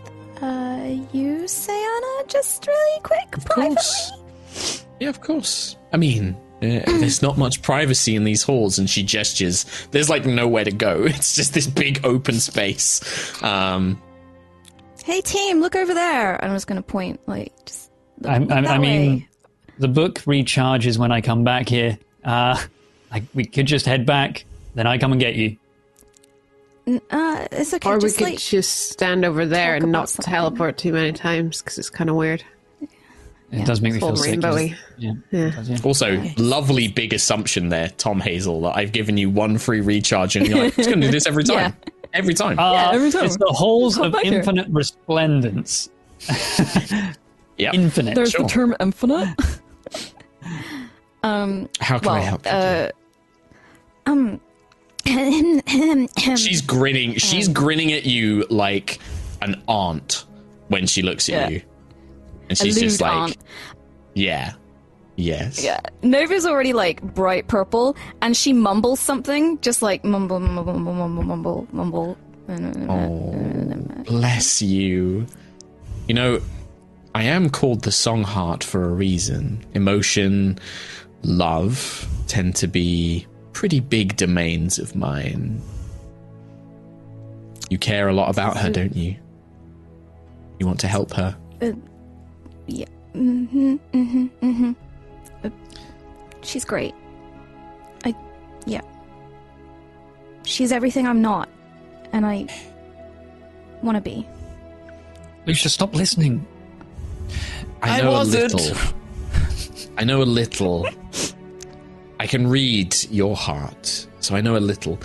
uh, 0.43 0.97
you, 1.13 1.43
Sayana, 1.47 2.29
just 2.29 2.67
really 2.67 3.01
quick, 3.03 3.37
Of 3.37 3.45
privately? 3.47 3.75
course. 3.77 4.85
Yeah, 5.01 5.09
of 5.09 5.21
course. 5.21 5.77
I 5.93 5.97
mean, 5.97 6.37
uh, 6.63 6.81
there's 6.87 7.23
not 7.23 7.39
much 7.39 7.63
privacy 7.63 8.15
in 8.17 8.25
these 8.25 8.43
halls, 8.43 8.79
and 8.79 8.89
she 8.89 9.03
gestures. 9.03 9.65
There's 9.91 10.11
like 10.11 10.27
nowhere 10.27 10.65
to 10.65 10.73
go. 10.73 11.05
It's 11.07 11.35
just 11.35 11.55
this 11.55 11.67
big 11.67 12.05
open 12.05 12.39
space. 12.41 13.01
Um, 13.43 14.01
Hey, 15.03 15.23
team, 15.23 15.61
look 15.63 15.75
over 15.77 15.95
there. 15.95 16.43
I'm 16.45 16.55
just 16.55 16.67
gonna 16.67 16.83
point, 16.83 17.21
like, 17.27 17.53
just. 17.65 17.91
Look, 18.21 18.31
I, 18.31 18.39
look 18.39 18.51
I, 18.53 18.61
that 18.61 18.71
I 18.71 18.79
mean, 18.79 19.15
way. 19.15 19.29
the 19.79 19.89
book 19.89 20.17
recharges 20.21 20.99
when 20.99 21.11
I 21.11 21.23
come 21.23 21.43
back 21.43 21.69
here. 21.69 21.99
Uh, 22.23 22.63
like 23.11 23.25
we 23.35 23.47
could 23.47 23.67
just 23.67 23.87
head 23.87 24.05
back, 24.05 24.45
then 24.75 24.87
I 24.87 24.99
come 24.99 25.13
and 25.13 25.21
get 25.21 25.35
you. 25.37 25.57
N- 26.87 27.01
uh, 27.11 27.47
it's 27.53 27.73
okay. 27.75 27.89
Or 27.89 27.95
we 27.97 28.01
just 28.03 28.19
could 28.19 28.25
like, 28.25 28.39
just 28.39 28.91
stand 28.91 29.25
over 29.25 29.47
there 29.47 29.75
and 29.77 29.91
not 29.93 30.09
something. 30.09 30.31
teleport 30.33 30.79
too 30.79 30.93
many 30.93 31.13
times 31.13 31.61
because 31.63 31.79
it's 31.79 31.91
kind 31.91 32.11
of 32.11 32.17
weird. 32.17 32.45
It 33.53 33.67
does 33.67 33.81
make 33.81 33.93
me 33.95 33.99
It's 33.99 34.07
feel 34.07 34.15
sick. 34.17 34.39
rainbowy. 34.39 34.77
Yeah. 34.97 35.13
Yeah. 35.33 35.47
it 35.49 35.55
does, 35.57 35.69
yeah. 35.71 35.79
also, 35.83 36.23
lovely 36.39 36.87
big 36.87 37.13
assumption 37.13 37.69
there, 37.69 37.89
Tom 37.89 38.21
Hazel, 38.21 38.61
that 38.63 38.77
I've 38.77 38.93
given 38.93 39.17
you 39.17 39.29
one 39.29 39.59
free 39.59 39.81
recharge, 39.81 40.37
and 40.37 40.47
you're 40.47 40.57
like, 40.59 40.79
it's 40.79 40.87
going 40.87 41.01
to 41.01 41.07
do 41.09 41.13
this 41.13 41.27
every 41.27 41.43
time. 41.45 41.75
Every 42.13 42.35
time. 42.35 42.59
Uh, 42.61 42.91
every 42.93 43.11
time. 43.11 43.25
It's 43.25 43.37
the 43.37 43.47
halls 43.47 43.99
of 43.99 44.13
back 44.13 44.23
here. 44.25 44.39
infinite 44.39 44.69
resplendence. 44.71 45.91
Yep. 47.59 47.75
Infinite. 47.75 48.15
There's 48.15 48.31
sure. 48.31 48.45
the 48.45 48.49
term 48.49 48.75
infinite. 48.81 49.29
um. 51.23 51.69
How 51.79 51.99
can 51.99 52.09
I 52.09 52.21
help 52.21 52.47
you? 52.47 52.51
uh, 52.53 52.89
um. 54.07 54.41
She's 56.37 56.61
grinning. 56.61 57.15
She's 57.17 57.49
um. 57.49 57.55
grinning 57.55 57.93
at 57.93 58.05
you 58.05 58.47
like 58.51 58.99
an 59.43 59.61
aunt 59.69 60.25
when 60.69 60.87
she 60.87 61.03
looks 61.03 61.29
at 61.29 61.35
Yeah. 61.35 61.49
you, 61.49 61.63
and 62.49 62.59
she's 62.59 62.79
just 62.79 63.01
like, 63.01 63.13
aunt. 63.13 63.37
"Yeah, 64.15 64.53
yes, 65.17 65.63
Yeah. 65.63 65.81
Nova's 66.03 66.47
already 66.47 66.73
like 66.73 67.03
bright 67.03 67.49
purple, 67.49 67.97
and 68.23 68.37
she 68.37 68.53
mumbles 68.53 69.01
something, 69.01 69.59
just 69.61 69.83
like 69.83 70.05
mumble, 70.05 70.39
mumble, 70.41 70.65
mumble, 70.79 71.09
mumble, 71.09 71.67
mumble, 71.73 72.17
mumble. 72.49 72.91
Oh, 72.91 74.05
bless 74.05 74.61
you. 74.61 75.27
You 76.09 76.15
know, 76.15 76.41
I 77.15 77.25
am 77.25 77.49
called 77.51 77.83
the 77.83 77.93
Song 77.93 78.23
Heart 78.25 78.65
for 78.65 78.85
a 78.85 78.89
reason. 78.93 79.65
Emotion, 79.75 80.59
love 81.23 82.07
tend 82.27 82.57
to 82.57 82.67
be 82.69 83.27
pretty 83.53 83.81
big 83.81 84.17
domains 84.17 84.79
of 84.79 84.95
mine. 84.97 85.61
You 87.69 87.79
care 87.79 88.09
a 88.09 88.13
lot 88.13 88.29
about 88.31 88.57
her, 88.57 88.71
don't 88.71 88.97
you? 88.97 89.17
You 90.59 90.67
want 90.67 90.81
to 90.81 90.89
help 90.89 91.13
her. 91.13 91.37
Yeah. 92.67 92.87
Mm-hmm. 93.15 93.77
Mm-hmm. 93.93 94.27
Mm-hmm. 94.43 94.73
Uh, 95.45 95.51
she's 96.43 96.65
great. 96.65 96.95
I. 98.05 98.15
Yeah. 98.67 98.81
She's 100.45 100.73
everything 100.73 101.07
I'm 101.07 101.23
not, 101.23 101.49
and 102.13 102.27
I 102.27 102.47
want 103.83 103.97
to 103.97 104.01
be. 104.01 104.27
Lucia, 105.47 105.69
stop 105.69 105.95
listening. 105.95 106.47
I 107.83 107.99
I 107.99 108.03
know 108.03 108.11
wasn't. 108.13 108.53
a 108.53 108.57
little. 108.57 108.77
I 109.97 110.05
know 110.05 110.23
a 110.23 110.25
little. 110.25 110.89
I 112.21 112.27
can 112.27 112.47
read 112.47 112.95
your 113.11 113.35
heart, 113.35 114.07
so 114.21 114.37
I 114.37 114.43
know 114.43 114.55
a 114.55 114.61
little. 114.61 115.01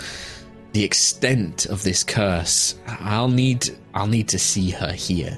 The 0.73 0.83
extent 0.83 1.65
of 1.65 1.81
this 1.81 2.03
curse, 2.03 2.75
I'll 2.87 3.29
need. 3.29 3.69
I'll 3.93 4.05
need 4.05 4.27
to 4.27 4.37
see 4.37 4.69
her 4.71 4.91
here 4.91 5.37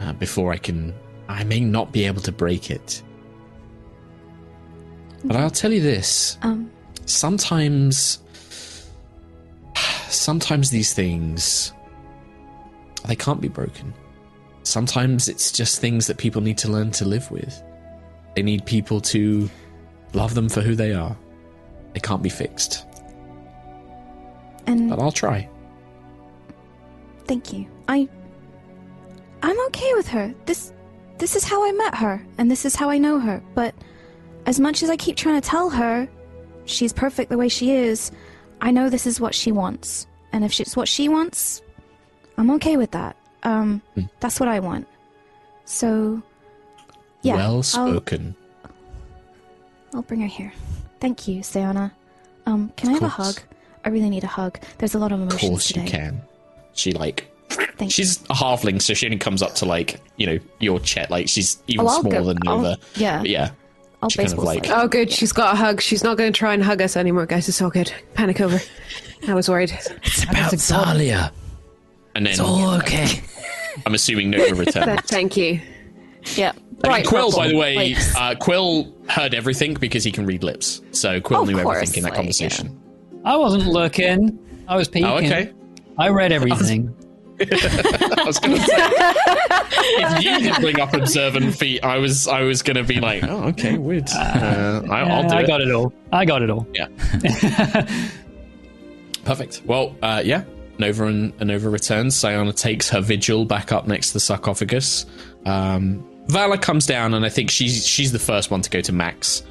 uh, 0.00 0.14
before 0.14 0.50
I 0.50 0.56
can. 0.56 0.94
I 1.28 1.44
may 1.44 1.60
not 1.60 1.92
be 1.92 2.06
able 2.06 2.22
to 2.22 2.32
break 2.32 2.70
it. 2.70 3.02
But 5.24 5.36
I'll 5.36 5.50
tell 5.50 5.74
you 5.74 5.82
this: 5.82 6.38
Um. 6.40 6.70
sometimes, 7.04 8.20
sometimes 10.08 10.70
these 10.70 10.94
things, 10.94 11.74
they 13.06 13.14
can't 13.14 13.42
be 13.42 13.48
broken. 13.48 13.92
Sometimes 14.62 15.28
it's 15.28 15.52
just 15.52 15.82
things 15.82 16.06
that 16.06 16.16
people 16.16 16.40
need 16.40 16.56
to 16.64 16.72
learn 16.72 16.92
to 16.92 17.04
live 17.04 17.30
with. 17.30 17.62
They 18.36 18.42
need 18.42 18.64
people 18.64 19.02
to 19.02 19.50
love 20.14 20.34
them 20.34 20.48
for 20.48 20.60
who 20.60 20.74
they 20.74 20.92
are. 20.92 21.16
They 21.92 22.00
can't 22.00 22.22
be 22.22 22.28
fixed. 22.28 22.86
And 24.66 24.90
But 24.90 24.98
I'll 24.98 25.12
try. 25.12 25.48
Thank 27.26 27.52
you. 27.52 27.66
I 27.88 28.08
I'm 29.42 29.66
okay 29.66 29.92
with 29.94 30.08
her. 30.08 30.34
This 30.46 30.72
this 31.18 31.36
is 31.36 31.44
how 31.44 31.64
I 31.64 31.72
met 31.72 31.94
her 31.94 32.24
and 32.38 32.50
this 32.50 32.64
is 32.64 32.74
how 32.74 32.90
I 32.90 32.98
know 32.98 33.18
her. 33.18 33.42
But 33.54 33.74
as 34.46 34.58
much 34.60 34.82
as 34.82 34.90
I 34.90 34.96
keep 34.96 35.16
trying 35.16 35.40
to 35.40 35.48
tell 35.48 35.70
her 35.70 36.08
she's 36.64 36.92
perfect 36.92 37.30
the 37.30 37.38
way 37.38 37.48
she 37.48 37.72
is, 37.72 38.10
I 38.60 38.70
know 38.70 38.88
this 38.88 39.06
is 39.06 39.20
what 39.20 39.34
she 39.34 39.52
wants. 39.52 40.06
And 40.32 40.44
if 40.44 40.58
it's 40.60 40.76
what 40.76 40.88
she 40.88 41.08
wants, 41.08 41.62
I'm 42.36 42.50
okay 42.52 42.76
with 42.76 42.90
that. 42.92 43.16
Um 43.42 43.82
Hmm. 43.94 44.02
that's 44.20 44.40
what 44.40 44.48
I 44.48 44.60
want. 44.60 44.86
So 45.64 46.22
yeah. 47.22 47.36
well 47.36 47.62
spoken. 47.62 48.34
I'll 48.38 48.43
bring 50.02 50.20
her 50.20 50.26
here. 50.26 50.52
Thank 51.00 51.26
you, 51.28 51.40
Sayana. 51.40 51.92
Um 52.46 52.72
can 52.76 52.90
I 52.90 52.92
have 52.94 53.02
a 53.02 53.08
hug? 53.08 53.40
I 53.84 53.88
really 53.90 54.10
need 54.10 54.24
a 54.24 54.28
hug. 54.28 54.58
There's 54.78 54.94
a 54.94 54.98
lot 54.98 55.12
of 55.12 55.20
emotions 55.20 55.42
Of 55.42 55.48
emotions 55.50 55.50
course 55.50 55.66
today. 55.68 55.84
you 55.84 55.90
can. 55.90 56.22
She 56.74 56.92
like 56.92 57.30
Thank 57.76 57.92
she's 57.92 58.22
a 58.24 58.34
halfling, 58.34 58.80
so 58.82 58.94
she 58.94 59.06
only 59.06 59.18
comes 59.18 59.42
up 59.42 59.54
to 59.56 59.64
like 59.66 60.00
you 60.16 60.26
know 60.26 60.38
your 60.60 60.80
chest. 60.80 61.10
Like 61.10 61.28
she's 61.28 61.62
even 61.68 61.86
Oh, 61.86 62.00
smaller 62.00 62.20
go- 62.20 62.24
than 62.34 62.38
I'll- 62.48 62.76
yeah. 62.96 63.18
But 63.20 63.28
yeah. 63.30 63.50
I'll 64.02 64.10
she 64.10 64.18
kind 64.18 64.32
of 64.32 64.38
like. 64.38 64.68
Oh, 64.68 64.86
good. 64.86 65.10
She's 65.10 65.32
got 65.32 65.54
a 65.54 65.56
hug. 65.56 65.80
She's 65.80 66.04
not 66.04 66.18
going 66.18 66.30
to 66.30 66.36
try 66.38 66.52
and 66.52 66.62
hug 66.62 66.82
us 66.82 66.94
anymore, 66.94 67.24
guys. 67.24 67.48
It's 67.48 67.62
all 67.62 67.70
good. 67.70 67.90
Panic 68.12 68.38
over. 68.40 68.60
I 69.26 69.32
was 69.32 69.48
worried. 69.48 69.70
It's 70.02 70.24
about 70.24 70.52
Zalia. 70.52 71.30
and 72.14 72.26
then 72.26 72.32
It's 72.32 72.40
all 72.40 72.74
okay. 72.80 73.22
I'm 73.86 73.94
assuming 73.94 74.28
Nova 74.30 74.54
returns. 74.62 75.00
Thank 75.06 75.38
you. 75.38 75.58
Yeah. 76.36 76.50
I 76.52 76.52
mean, 76.54 76.62
Right, 76.84 77.06
Quill, 77.06 77.26
Purple. 77.30 77.38
by 77.40 77.48
the 77.48 77.56
way, 77.56 77.94
Like- 77.94 78.16
uh, 78.20 78.34
Quill 78.36 78.94
heard 79.08 79.34
everything 79.34 79.74
because 79.74 80.04
he 80.04 80.10
can 80.12 80.26
read 80.26 80.42
lips. 80.42 80.80
So 80.92 81.20
Quill 81.20 81.42
Of 81.42 81.48
knew 81.48 81.62
course, 81.62 81.76
everything 81.76 81.98
in 81.98 82.02
that 82.04 82.10
like, 82.10 82.16
conversation. 82.16 82.80
I 83.24 83.36
wasn't 83.36 83.66
looking. 83.66 84.38
I 84.68 84.76
was 84.76 84.88
peeking. 84.88 85.08
Oh, 85.08 85.16
okay. 85.16 85.52
I 85.98 86.08
read 86.08 86.32
everything. 86.32 86.94
I 87.40 88.24
was 88.24 88.38
going 88.38 88.56
to 88.56 88.62
say, 88.66 88.76
if 88.76 90.22
you 90.24 90.38
didn't 90.40 90.60
bring 90.60 90.78
up 90.80 90.94
observant 90.94 91.54
feet, 91.56 91.82
I 91.84 91.98
was 91.98 92.28
I 92.28 92.42
was 92.42 92.62
going 92.62 92.76
to 92.76 92.84
be 92.84 93.00
like, 93.00 93.24
oh, 93.24 93.44
okay, 93.48 93.76
weird. 93.76 94.08
Uh, 94.10 94.82
I, 94.90 95.00
I'll 95.02 95.28
do 95.28 95.34
I 95.34 95.40
it. 95.42 95.46
got 95.46 95.60
it 95.60 95.70
all. 95.72 95.92
I 96.12 96.24
got 96.24 96.42
it 96.42 96.50
all. 96.50 96.66
Yeah. 96.74 96.86
Perfect. 99.24 99.62
Well, 99.64 99.96
uh, 100.02 100.22
yeah. 100.24 100.44
Nova 100.78 101.06
and, 101.06 101.32
and 101.38 101.48
Nova 101.48 101.68
returns. 101.70 102.14
Sayana 102.16 102.52
takes 102.56 102.88
her 102.90 103.00
vigil 103.00 103.44
back 103.44 103.72
up 103.72 103.86
next 103.86 104.08
to 104.08 104.12
the 104.14 104.20
sarcophagus. 104.20 105.06
Um, 105.46 106.04
Valla 106.28 106.58
comes 106.58 106.86
down, 106.86 107.14
and 107.14 107.24
I 107.24 107.28
think 107.28 107.50
she's 107.50 107.86
she's 107.86 108.12
the 108.12 108.18
first 108.18 108.50
one 108.50 108.62
to 108.62 108.70
go 108.70 108.80
to 108.80 108.92
Max. 108.92 109.42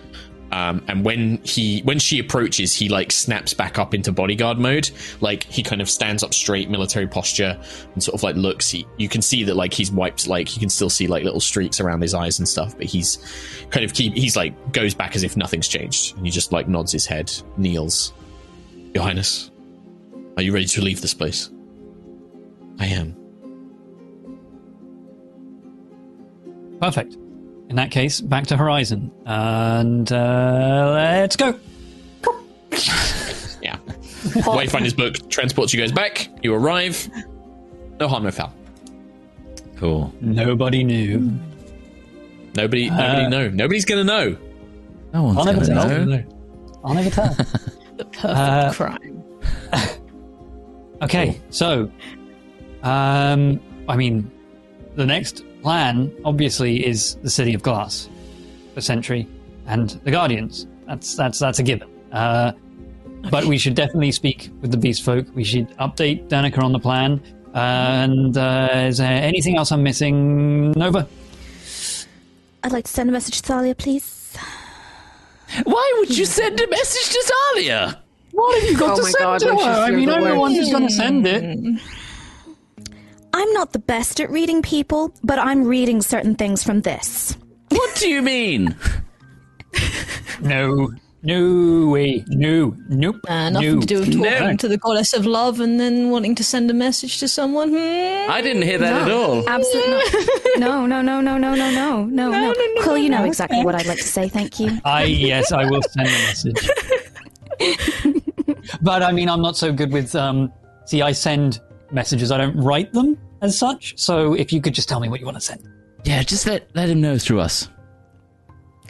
Um, 0.53 0.84
and 0.88 1.03
when 1.03 1.39
he 1.43 1.82
when 1.82 1.97
she 1.97 2.19
approaches, 2.19 2.76
he 2.76 2.88
like 2.88 3.11
snaps 3.11 3.55
back 3.55 3.80
up 3.80 3.95
into 3.95 4.11
bodyguard 4.11 4.59
mode. 4.59 4.91
Like 5.19 5.45
he 5.45 5.63
kind 5.63 5.82
of 5.82 5.89
stands 5.89 6.21
up 6.21 6.32
straight, 6.32 6.69
military 6.69 7.07
posture, 7.07 7.59
and 7.93 8.03
sort 8.03 8.13
of 8.13 8.21
like 8.21 8.36
looks. 8.36 8.69
He, 8.69 8.86
you 8.97 9.09
can 9.09 9.24
see 9.24 9.43
that 9.45 9.55
like 9.55 9.74
he's 9.74 9.91
wiped, 9.91 10.28
like 10.28 10.53
you 10.53 10.59
can 10.59 10.69
still 10.69 10.91
see 10.91 11.07
like 11.07 11.24
little 11.24 11.39
streaks 11.39 11.80
around 11.80 12.01
his 12.01 12.13
eyes 12.13 12.38
and 12.38 12.47
stuff. 12.47 12.78
But 12.78 12.86
he's 12.86 13.17
kind 13.71 13.84
of 13.84 13.95
keep. 13.95 14.13
He's 14.13 14.36
like 14.36 14.74
goes 14.74 14.93
back 14.93 15.15
as 15.15 15.24
if 15.24 15.36
nothing's 15.36 15.67
changed, 15.67 16.15
and 16.17 16.26
he 16.26 16.32
just 16.32 16.51
like 16.51 16.67
nods 16.67 16.91
his 16.91 17.07
head, 17.07 17.32
kneels. 17.57 18.13
Your 18.93 19.03
Highness, 19.03 19.49
are 20.38 20.43
you 20.43 20.53
ready 20.53 20.67
to 20.67 20.82
leave 20.82 21.01
this 21.01 21.15
place? 21.15 21.49
I 22.80 22.86
am. 22.86 23.22
Perfect. 26.84 27.13
In 27.69 27.77
that 27.77 27.91
case, 27.91 28.19
back 28.19 28.45
to 28.47 28.57
Horizon. 28.57 29.09
And 29.25 30.11
uh, 30.11 30.91
let's 30.93 31.38
go. 31.38 31.57
Yeah. 33.61 33.77
Wayfinder's 34.43 34.93
book 34.93 35.29
transports 35.29 35.73
you 35.73 35.79
guys 35.79 35.93
back. 35.93 36.27
You 36.43 36.53
arrive. 36.53 37.07
No 38.01 38.09
harm, 38.09 38.23
no 38.25 38.31
foul. 38.31 38.53
Cool. 39.77 40.13
Nobody 40.19 40.84
knew. 40.84 41.31
Nobody, 42.57 42.89
nobody 42.89 43.23
Uh, 43.23 43.29
know. 43.29 43.49
Nobody's 43.49 43.86
gonna 43.86 44.03
know. 44.03 44.36
No 45.13 45.23
one's 45.23 45.38
I'll 45.38 45.45
never 45.45 45.65
gonna 45.65 45.88
tell. 45.88 46.05
know. 46.05 46.23
I'll 46.84 46.93
never 46.95 47.09
tell. 47.09 47.34
The 47.97 48.05
perfect 48.05 48.25
Uh, 48.25 48.73
crime. 48.73 49.23
Okay, 51.03 51.39
so, 51.49 51.89
um, 52.81 53.61
I 53.88 53.95
mean, 53.95 54.29
the 54.95 55.05
next 55.05 55.45
plan 55.64 56.11
obviously 56.26 56.86
is 56.86 57.16
the 57.24 57.30
City 57.30 57.53
of 57.53 57.64
Glass, 57.64 58.09
the 58.76 58.82
Sentry, 58.82 59.28
and 59.66 59.89
the 60.03 60.11
Guardians. 60.11 60.68
That's 60.88 61.16
that's 61.16 61.39
that's 61.39 61.59
a 61.59 61.64
given. 61.64 61.89
Uh, 62.11 62.51
But 63.32 63.45
we 63.45 63.57
should 63.57 63.74
definitely 63.76 64.11
speak 64.11 64.49
with 64.61 64.72
the 64.72 64.78
Beast 64.78 65.01
Folk. 65.03 65.26
We 65.34 65.45
should 65.45 65.70
update 65.80 66.28
Danica 66.28 66.61
on 66.61 66.74
the 66.74 66.80
plan. 66.80 67.22
and 67.55 68.36
uh, 68.38 68.88
is 68.91 68.97
there 68.97 69.11
anything 69.32 69.55
else 69.57 69.72
I'm 69.72 69.82
missing, 69.84 70.72
Nova? 70.74 71.07
I'd 72.64 72.72
like 72.74 72.86
to 72.86 72.91
send 72.91 73.07
a 73.09 73.14
message 73.14 73.41
to 73.41 73.47
Thalia, 73.47 73.76
please. 73.76 74.36
Why 75.64 75.86
would 75.99 76.18
you 76.18 76.26
send 76.26 76.59
a 76.59 76.68
message 76.68 77.07
to 77.16 77.22
Thalia? 77.32 78.01
What 78.32 78.59
have 78.59 78.70
you 78.70 78.78
got 78.78 78.91
Oh 78.93 78.95
to 78.97 79.03
send 79.03 79.24
God, 79.24 79.39
to 79.39 79.49
her? 79.55 79.72
I 79.88 79.91
mean, 79.91 80.09
I'm 80.09 80.24
the 80.24 80.36
one 80.36 80.51
who's 80.51 80.72
going 80.72 80.88
to 80.88 80.93
send 80.93 81.26
it. 81.28 81.45
I'm 83.44 83.52
not 83.52 83.74
the 83.74 83.80
best 83.80 84.22
at 84.22 84.30
reading 84.32 84.62
people, 84.62 85.14
but 85.22 85.38
I'm 85.38 85.66
reading 85.66 86.02
certain 86.02 86.34
things 86.34 86.64
from 86.64 86.80
this. 86.80 87.36
What 87.68 87.94
do 87.96 88.10
you 88.10 88.22
mean? 88.22 88.76
No, 90.41 90.91
no 91.22 91.89
way, 91.89 92.24
no, 92.28 92.76
nope. 92.89 93.18
Uh, 93.28 93.50
nothing 93.52 93.76
no. 93.76 93.82
to 93.82 93.88
do 93.88 94.00
with 94.00 94.14
talking 94.14 94.48
No. 94.48 94.56
to 94.58 94.68
the 94.68 94.78
goddess 94.78 95.14
of 95.14 95.26
love 95.26 95.60
and 95.62 95.80
then 95.80 96.10
wanting 96.10 96.36
to 96.36 96.44
send 96.44 96.70
a 96.70 96.74
message 96.74 97.20
to 97.20 97.28
someone. 97.28 97.70
Hmm? 97.70 98.32
I 98.32 98.41
didn't 98.41 98.64
hear 98.64 98.78
that 98.80 99.04
at 99.04 99.12
all. 99.12 99.48
Absolutely 99.48 100.20
no. 100.58 100.86
No, 100.86 101.02
no, 101.02 101.02
no, 101.02 101.22
no, 101.22 101.38
no, 101.38 101.54
no, 101.54 101.72
no, 101.72 101.72
no, 101.72 102.06
no. 102.06 102.30
no, 102.30 102.52
no, 102.52 102.82
Quill, 102.82 102.98
you 102.98 103.10
know 103.10 103.24
exactly 103.24 103.64
what 103.64 103.76
I'd 103.76 103.86
like 103.86 104.00
to 104.00 104.04
say. 104.04 104.28
Thank 104.28 104.60
you. 104.60 104.80
I 104.84 105.04
yes, 105.04 105.52
I 105.52 105.70
will 105.70 105.84
send 105.84 106.08
a 106.08 106.12
message. 106.12 106.70
but 108.82 109.04
I 109.04 109.12
mean, 109.12 109.30
I'm 109.30 109.41
not 109.41 109.56
so 109.56 109.72
good 109.72 109.94
with. 109.94 110.16
Um, 110.16 110.52
see, 110.86 111.02
I 111.02 111.14
send 111.14 111.62
messages. 111.91 112.32
I 112.32 112.38
don't 112.38 112.58
write 112.58 112.91
them 112.91 113.18
as 113.44 113.58
such. 113.58 113.94
So 113.98 114.34
if 114.34 114.52
you 114.54 114.62
could 114.62 114.74
just 114.74 114.89
tell 114.89 115.00
me 115.00 115.10
what 115.10 115.20
you 115.20 115.26
want 115.26 115.38
to 115.38 115.41
send, 115.41 115.68
Yeah, 116.06 116.24
just 116.24 116.48
let 116.48 116.68
let 116.76 116.89
him 116.89 117.02
know 117.02 117.18
through 117.18 117.39
us. 117.41 117.70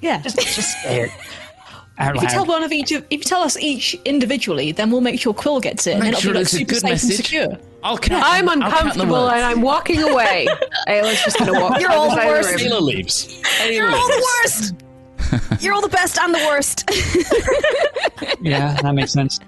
Yeah. 0.01 0.21
just 0.21 0.37
just 0.39 0.81
say 0.83 1.01
it 1.03 1.11
out 1.97 2.15
If 2.15 2.23
you 2.23 2.27
tell 2.29 2.45
one 2.45 2.63
of 2.63 2.71
each, 2.71 2.91
of, 2.91 3.03
if 3.11 3.19
you 3.19 3.23
tell 3.23 3.41
us 3.43 3.55
each 3.57 3.93
individually, 4.05 4.71
then 4.71 4.89
we'll 4.91 5.01
make 5.01 5.19
sure 5.19 5.33
Quill 5.33 5.59
gets 5.59 5.85
it, 5.87 5.91
and 5.91 5.99
Make 5.99 6.05
then 6.05 6.13
it'll 6.13 6.21
sure 6.21 6.31
be 6.33 6.37
like 6.39 6.43
it's 6.45 6.53
a 6.55 6.63
good 6.63 6.83
message. 6.83 7.15
secure. 7.17 7.57
I'll 7.83 7.97
count. 7.97 8.23
I'm 8.25 8.49
I'll 8.49 8.55
count 8.55 8.73
uncomfortable 8.73 9.23
words. 9.23 9.33
and 9.35 9.43
I'm 9.45 9.61
walking 9.61 10.01
away. 10.01 10.47
Ayla's 10.87 11.21
just 11.23 11.37
gonna 11.37 11.53
walk. 11.61 11.79
You're 11.79 11.91
all 11.91 12.09
the 12.09 12.15
the 12.15 12.21
side 12.21 12.27
worst. 12.27 12.49
room. 12.63 12.71
Ayla 12.71 12.81
leaves. 12.81 13.41
Ayla 13.59 13.73
You're 13.75 13.89
all 13.91 14.07
leaves. 14.07 14.71
the 14.71 14.75
worst. 14.77 15.63
You're 15.63 15.73
all 15.73 15.81
the 15.81 15.89
best 15.89 16.17
and 16.19 16.33
the 16.33 16.45
worst. 16.47 16.89
Yeah, 18.41 18.75
that 18.81 18.93
makes 18.93 19.13
sense. 19.13 19.39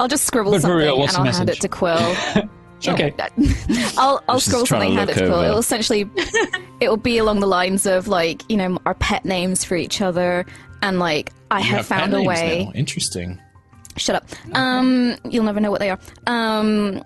I'll 0.00 0.08
just 0.08 0.24
scribble 0.24 0.52
But 0.52 0.62
something 0.62 0.76
real, 0.78 0.98
what's 0.98 1.16
and 1.16 1.26
I'll 1.28 1.32
hand 1.34 1.50
it 1.50 1.60
to 1.60 1.68
Quill. 1.68 2.14
Okay. 2.86 3.14
I'll 3.96 4.22
I'll 4.28 4.38
She's 4.38 4.50
scroll 4.52 4.66
trying 4.66 4.90
something, 4.90 4.94
hand 4.98 5.08
it 5.08 5.14
to 5.14 5.26
Quill. 5.26 5.40
It'll 5.40 5.58
essentially 5.58 6.10
it 6.80 6.88
will 6.90 6.98
be 6.98 7.16
along 7.16 7.40
the 7.40 7.46
lines 7.46 7.86
of 7.86 8.08
like 8.08 8.42
you 8.50 8.58
know 8.58 8.78
our 8.84 8.92
pet 8.94 9.24
names 9.24 9.64
for 9.64 9.74
each 9.74 10.02
other 10.02 10.44
and 10.82 10.98
like 10.98 11.32
I 11.50 11.60
You 11.60 11.64
have, 11.64 11.76
have 11.78 11.88
pet 11.88 11.98
found 12.00 12.12
a 12.12 12.16
names 12.18 12.28
way. 12.28 12.64
now. 12.66 12.72
Interesting. 12.72 13.40
Shut 13.96 14.16
up. 14.16 14.26
Um, 14.54 15.16
you'll 15.30 15.44
never 15.44 15.60
know 15.60 15.70
what 15.70 15.80
they 15.80 15.88
are. 15.88 15.98
Um, 16.26 17.02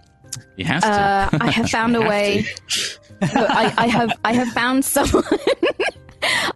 You 0.56 0.64
have 0.64 0.82
to. 0.82 0.88
uh, 0.88 1.28
I 1.42 1.50
have 1.52 1.70
found 1.70 1.94
a 1.94 2.00
way. 2.00 2.44
Look, 3.20 3.30
I, 3.34 3.72
I 3.78 3.86
have 3.86 4.10
I 4.24 4.32
have 4.32 4.48
found 4.48 4.84
someone. 4.84 5.22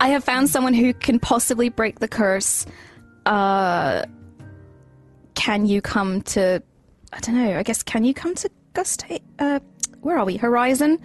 I 0.00 0.08
have 0.08 0.24
found 0.24 0.50
someone 0.50 0.74
who 0.74 0.92
can 0.94 1.20
possibly 1.20 1.68
break 1.68 2.00
the 2.00 2.08
curse. 2.08 2.66
Uh, 3.24 4.04
can 5.34 5.66
you 5.66 5.80
come 5.80 6.22
to? 6.22 6.62
I 7.12 7.20
don't 7.20 7.36
know. 7.36 7.58
I 7.58 7.62
guess 7.62 7.82
can 7.82 8.04
you 8.04 8.14
come 8.14 8.34
to 8.36 8.50
Gust? 8.72 9.04
Uh, 9.38 9.60
where 10.00 10.18
are 10.18 10.24
we? 10.24 10.36
Horizon. 10.36 10.98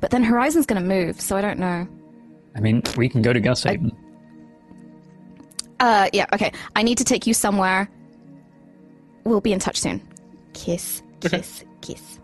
But 0.00 0.10
then 0.10 0.22
Horizon's 0.22 0.66
going 0.66 0.82
to 0.82 0.88
move, 0.88 1.20
so 1.20 1.36
I 1.36 1.40
don't 1.40 1.58
know. 1.58 1.86
I 2.54 2.60
mean, 2.60 2.82
we 2.96 3.08
can 3.08 3.22
go 3.22 3.32
to 3.32 3.40
Gusthaven. 3.40 3.92
Uh, 5.80 6.08
yeah. 6.12 6.26
Okay. 6.32 6.52
I 6.76 6.82
need 6.82 6.98
to 6.98 7.04
take 7.04 7.26
you 7.26 7.34
somewhere. 7.34 7.88
We'll 9.24 9.40
be 9.40 9.52
in 9.52 9.58
touch 9.58 9.80
soon. 9.80 10.00
Kiss, 10.52 11.02
kiss, 11.20 11.64
kiss. 11.80 12.18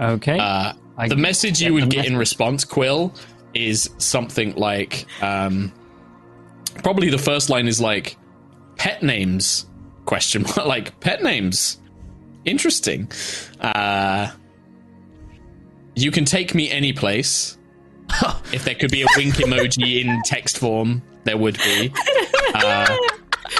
Okay. 0.00 0.38
Uh, 0.38 0.72
I 0.96 1.08
the 1.08 1.16
message 1.16 1.60
you 1.60 1.74
would 1.74 1.90
get 1.90 2.06
in 2.06 2.16
response, 2.16 2.64
Quill, 2.64 3.12
is 3.54 3.90
something 3.98 4.54
like 4.54 5.06
um, 5.22 5.72
probably 6.82 7.10
the 7.10 7.18
first 7.18 7.50
line 7.50 7.66
is 7.66 7.80
like 7.80 8.16
pet 8.76 9.02
names 9.02 9.66
question 10.04 10.42
mark 10.42 10.56
like 10.66 10.98
pet 11.00 11.22
names. 11.22 11.80
Interesting. 12.44 13.10
Uh 13.60 14.30
you 15.94 16.10
can 16.10 16.24
take 16.24 16.54
me 16.54 16.70
any 16.70 16.92
place. 16.92 17.58
If 18.52 18.64
there 18.64 18.74
could 18.74 18.90
be 18.90 19.00
a 19.00 19.06
wink 19.16 19.36
emoji 19.36 20.04
in 20.04 20.20
text 20.26 20.58
form 20.58 21.02
there 21.24 21.38
would 21.38 21.56
be. 21.58 21.90
Uh, 22.54 22.86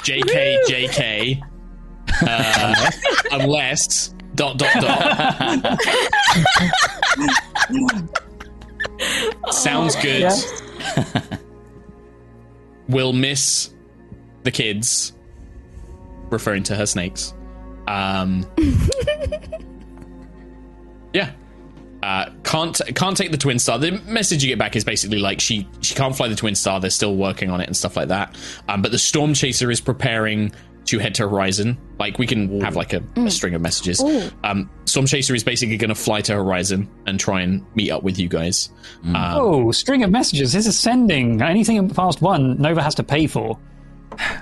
jk 0.03 0.55
jk 0.67 1.41
uh, 2.27 2.91
unless 3.31 4.13
dot 4.35 4.57
dot 4.57 4.73
dot. 4.81 5.79
Sounds 9.51 9.95
good. 9.97 10.31
We'll 12.87 13.13
miss 13.13 13.73
the 14.43 14.51
kids, 14.51 15.13
referring 16.29 16.63
to 16.63 16.75
her 16.75 16.85
snakes. 16.85 17.33
Um, 17.87 18.45
yeah. 21.13 21.31
Uh, 22.01 22.29
can't 22.43 22.81
can't 22.95 23.15
take 23.15 23.31
the 23.31 23.37
twin 23.37 23.59
star. 23.59 23.79
The 23.79 23.91
message 24.05 24.43
you 24.43 24.49
get 24.49 24.59
back 24.59 24.75
is 24.75 24.83
basically 24.83 25.19
like 25.19 25.39
she 25.39 25.69
she 25.79 25.95
can't 25.95 26.13
fly 26.15 26.27
the 26.27 26.35
twin 26.35 26.53
star. 26.55 26.81
They're 26.81 26.89
still 26.89 27.15
working 27.15 27.49
on 27.49 27.61
it 27.61 27.67
and 27.67 27.77
stuff 27.77 27.95
like 27.95 28.09
that. 28.09 28.35
Um, 28.67 28.81
but 28.81 28.91
the 28.91 28.97
storm 28.97 29.33
chaser 29.33 29.71
is 29.71 29.79
preparing 29.79 30.51
to 30.85 30.99
head 30.99 31.15
to 31.15 31.27
Horizon. 31.27 31.77
Like 31.99 32.19
we 32.19 32.27
can 32.27 32.59
have 32.61 32.75
like 32.75 32.93
a, 32.93 33.01
a 33.15 33.31
string 33.31 33.55
of 33.55 33.61
messages. 33.61 34.01
Ooh. 34.01 34.29
Um, 34.43 34.69
Storm 34.85 35.05
Chaser 35.05 35.33
is 35.33 35.43
basically 35.43 35.77
going 35.77 35.89
to 35.89 35.95
fly 35.95 36.21
to 36.21 36.33
Horizon 36.33 36.89
and 37.07 37.19
try 37.19 37.41
and 37.41 37.65
meet 37.75 37.89
up 37.91 38.03
with 38.03 38.19
you 38.19 38.27
guys. 38.27 38.69
Um, 39.05 39.15
oh, 39.15 39.71
string 39.71 40.03
of 40.03 40.11
messages. 40.11 40.53
This 40.53 40.67
is 40.67 40.77
sending. 40.77 41.41
Anything 41.41 41.89
past 41.89 42.21
one, 42.21 42.61
Nova 42.61 42.81
has 42.81 42.95
to 42.95 43.03
pay 43.03 43.27
for. 43.27 43.57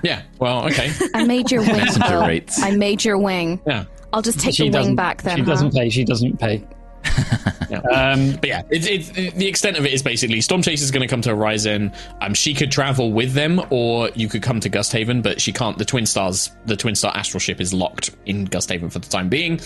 Yeah. 0.02 0.22
Well, 0.38 0.66
okay. 0.66 0.90
I 1.14 1.24
made 1.24 1.50
your 1.50 1.62
wing. 1.66 1.72
Messenger 1.76 2.08
Pearl. 2.08 2.26
rates. 2.26 2.62
I 2.62 2.70
made 2.72 3.04
your 3.04 3.18
wing. 3.18 3.60
Yeah. 3.66 3.84
I'll 4.12 4.22
just 4.22 4.40
take 4.40 4.54
she 4.54 4.64
the 4.64 4.70
wing 4.70 4.72
doesn't- 4.72 4.96
back 4.96 5.22
then. 5.22 5.36
She 5.36 5.42
huh? 5.42 5.50
doesn't 5.50 5.72
pay. 5.74 5.88
She 5.90 6.04
doesn't 6.04 6.38
pay. 6.38 6.64
Um, 7.90 8.32
But 8.32 8.44
yeah, 8.48 8.62
it's, 8.68 8.86
it's, 8.86 9.32
the 9.32 9.46
extent 9.48 9.78
of 9.78 9.86
it 9.86 9.94
is 9.94 10.02
basically 10.02 10.42
Storm 10.42 10.60
Chase 10.60 10.82
is 10.82 10.90
going 10.90 11.00
to 11.00 11.06
come 11.08 11.22
to 11.22 11.30
Horizon. 11.30 11.90
Um, 12.20 12.34
she 12.34 12.52
could 12.52 12.70
travel 12.70 13.12
with 13.12 13.32
them, 13.32 13.62
or 13.70 14.10
you 14.14 14.28
could 14.28 14.42
come 14.42 14.60
to 14.60 14.68
Gusthaven, 14.68 15.22
but 15.22 15.40
she 15.40 15.52
can't. 15.54 15.78
The 15.78 15.86
Twin 15.86 16.04
Stars, 16.04 16.50
the 16.66 16.76
Twin 16.76 16.94
Star 16.94 17.16
astral 17.16 17.40
ship 17.40 17.62
is 17.62 17.72
locked 17.72 18.10
in 18.26 18.46
Gusthaven 18.46 18.92
for 18.92 18.98
the 18.98 19.08
time 19.08 19.30
being. 19.30 19.58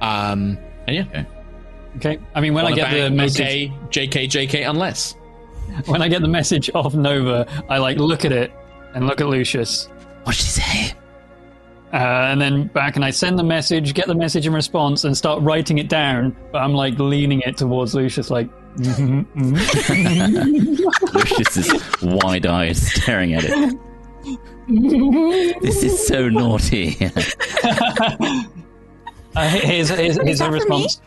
Um, 0.00 0.56
and 0.86 0.96
yeah, 0.96 1.02
Okay. 1.10 1.26
okay. 1.96 2.18
I 2.34 2.40
mean, 2.40 2.54
when 2.54 2.64
I 2.64 2.70
Wanna 2.70 2.76
get 2.76 2.90
the 2.92 2.96
bang? 3.08 3.16
message, 3.16 3.40
okay, 3.42 3.72
JK, 3.90 4.48
JK, 4.48 4.68
unless. 4.70 5.14
when 5.84 6.00
I 6.00 6.08
get 6.08 6.22
the 6.22 6.28
message 6.28 6.70
of 6.70 6.94
Nova, 6.94 7.46
I 7.68 7.76
like 7.76 7.98
look 7.98 8.24
at 8.24 8.32
it 8.32 8.52
and 8.94 9.06
look 9.06 9.20
at 9.20 9.28
Lucius, 9.28 9.86
What'd 10.24 10.40
she 10.40 10.48
say? 10.48 10.92
uh, 11.92 11.96
and 11.96 12.40
then 12.40 12.68
back 12.68 12.96
and 12.96 13.04
I 13.04 13.10
send 13.10 13.38
the 13.38 13.42
message, 13.44 13.94
get 13.94 14.06
the 14.06 14.14
message 14.14 14.46
in 14.46 14.52
response, 14.52 15.04
and 15.04 15.16
start 15.16 15.42
writing 15.42 15.78
it 15.78 15.88
down. 15.88 16.36
But 16.52 16.58
I'm 16.62 16.72
like 16.74 16.98
leaning 16.98 17.40
it 17.40 17.56
towards 17.56 17.94
Lucius, 17.94 18.30
like. 18.30 18.48
Lucius 21.14 21.56
is 21.56 21.72
wide 22.02 22.46
eyed, 22.46 22.76
staring 22.76 23.34
at 23.34 23.42
it. 23.46 23.76
this 25.62 25.82
is 25.82 26.06
so 26.06 26.28
naughty. 26.28 26.96
Uh, 29.36 29.48
here's 29.48 29.88
here's, 29.90 30.16
here's 30.20 30.40
that 30.40 30.46
a 30.48 30.50
for 30.50 30.52
response. 30.54 31.00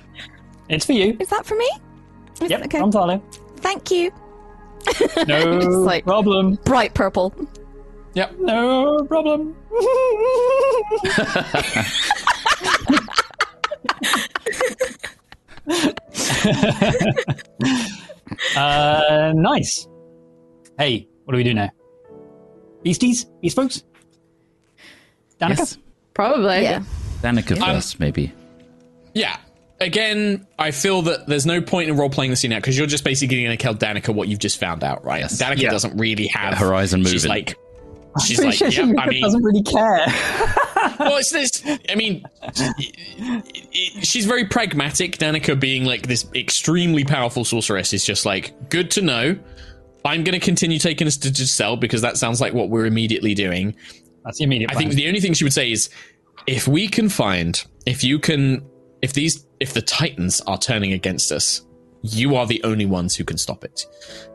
It's 0.69 0.85
for 0.85 0.93
you. 0.93 1.17
Is 1.19 1.27
that 1.27 1.45
for 1.45 1.55
me? 1.55 1.69
Is- 2.41 2.49
Yep, 2.51 2.61
Okay. 2.67 2.79
from 2.79 2.89
Talo. 2.89 3.21
Thank 3.57 3.91
you. 3.91 4.11
No 5.27 5.59
Just 5.59 5.69
like- 5.69 6.05
problem. 6.05 6.55
Bright 6.63 6.93
purple. 6.93 7.35
Yep. 8.13 8.35
No 8.39 9.03
problem. 9.07 9.55
uh, 18.55 19.33
nice. 19.35 19.87
Hey, 20.77 21.07
what 21.25 21.33
do 21.33 21.37
we 21.37 21.43
do 21.43 21.53
now? 21.53 21.69
Beasties? 22.83 23.25
Beast 23.41 23.55
folks? 23.55 23.83
Danica? 25.39 25.57
yes. 25.59 25.77
Probably. 26.13 26.63
Yeah. 26.63 26.83
Danica 27.21 27.59
Um, 27.61 27.75
first, 27.75 27.99
maybe. 27.99 28.33
Yeah. 29.13 29.37
Again, 29.79 30.45
I 30.59 30.71
feel 30.71 31.01
that 31.03 31.27
there's 31.27 31.45
no 31.45 31.61
point 31.61 31.89
in 31.89 31.97
role 31.97 32.09
playing 32.09 32.31
the 32.31 32.37
scene 32.37 32.51
now 32.51 32.57
because 32.57 32.77
you're 32.77 32.87
just 32.87 33.03
basically 33.03 33.43
going 33.43 33.57
to 33.57 33.61
tell 33.61 33.75
Danica 33.75 34.13
what 34.13 34.27
you've 34.27 34.39
just 34.39 34.59
found 34.59 34.83
out, 34.83 35.03
right? 35.03 35.21
Yes. 35.21 35.41
Danica 35.41 35.61
Yeah. 35.61 35.69
doesn't 35.71 35.97
really 35.97 36.27
have 36.27 36.57
Horizon 36.57 37.01
moving. 37.01 37.13
She's 37.13 37.27
like, 37.27 37.57
she's 38.21 38.43
like, 38.43 38.53
sure 38.55 38.67
yeah, 38.69 38.93
I 38.99 39.07
mean, 39.07 39.21
doesn't 39.21 39.43
really 39.43 39.63
care. 39.63 40.05
well, 40.99 41.17
it's 41.17 41.31
this. 41.31 41.63
I 41.89 41.95
mean, 41.95 42.23
she's 44.01 44.25
very 44.25 44.45
pragmatic. 44.45 45.17
Danica, 45.17 45.59
being 45.59 45.85
like 45.85 46.07
this 46.07 46.25
extremely 46.35 47.03
powerful 47.03 47.43
sorceress, 47.43 47.93
is 47.93 48.05
just 48.05 48.25
like 48.25 48.69
good 48.69 48.91
to 48.91 49.01
know. 49.01 49.37
I'm 50.05 50.23
going 50.23 50.37
to 50.37 50.45
continue 50.45 50.79
taking 50.79 51.07
us 51.07 51.17
to 51.17 51.33
Giselle 51.33 51.77
because 51.77 52.01
that 52.01 52.17
sounds 52.17 52.41
like 52.41 52.53
what 52.53 52.69
we're 52.69 52.85
immediately 52.85 53.33
doing. 53.33 53.75
That's 54.25 54.37
the 54.37 54.43
immediate 54.43 54.71
I 54.71 54.73
plan. 54.73 54.87
think 54.87 54.95
the 54.95 55.07
only 55.07 55.19
thing 55.19 55.33
she 55.33 55.43
would 55.43 55.53
say 55.53 55.71
is, 55.71 55.89
if 56.45 56.67
we 56.67 56.87
can 56.87 57.09
find, 57.09 57.63
if 57.85 58.03
you 58.03 58.19
can, 58.19 58.65
if 59.01 59.13
these, 59.13 59.45
if 59.59 59.73
the 59.73 59.81
Titans 59.81 60.41
are 60.41 60.57
turning 60.57 60.91
against 60.93 61.31
us, 61.31 61.61
you 62.03 62.35
are 62.35 62.45
the 62.45 62.61
only 62.63 62.85
ones 62.85 63.15
who 63.15 63.23
can 63.23 63.37
stop 63.37 63.63
it. 63.63 63.85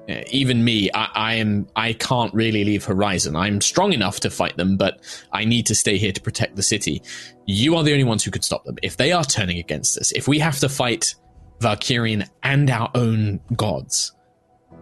Uh, 0.09 0.23
even 0.31 0.65
me, 0.65 0.91
I, 0.95 1.11
I 1.15 1.35
am, 1.35 1.69
I 1.77 1.93
can't 1.93 2.33
really 2.33 2.65
leave 2.65 2.85
Horizon. 2.85 3.37
I'm 3.37 3.61
strong 3.61 3.93
enough 3.93 4.21
to 4.21 4.31
fight 4.31 4.57
them, 4.57 4.79
but 4.79 5.01
I 5.33 5.45
need 5.45 5.67
to 5.67 5.75
stay 5.75 5.99
here 5.99 6.13
to 6.13 6.21
protect 6.21 6.57
the 6.57 6.63
city. 6.63 7.03
You 7.47 7.77
are 7.77 7.83
the 7.83 7.93
only 7.93 8.05
ones 8.05 8.25
who 8.25 8.31
can 8.31 8.41
stop 8.41 8.65
them. 8.65 8.79
If 8.83 8.97
they 8.97 9.13
are 9.13 9.23
turning 9.23 9.59
against 9.59 9.99
us, 9.99 10.13
if 10.13 10.27
we 10.27 10.39
have 10.39 10.59
to 10.61 10.69
fight 10.69 11.15
Valkyrian 11.61 12.27
and 12.43 12.71
our 12.71 12.91
own 12.95 13.39
gods, 13.55 14.13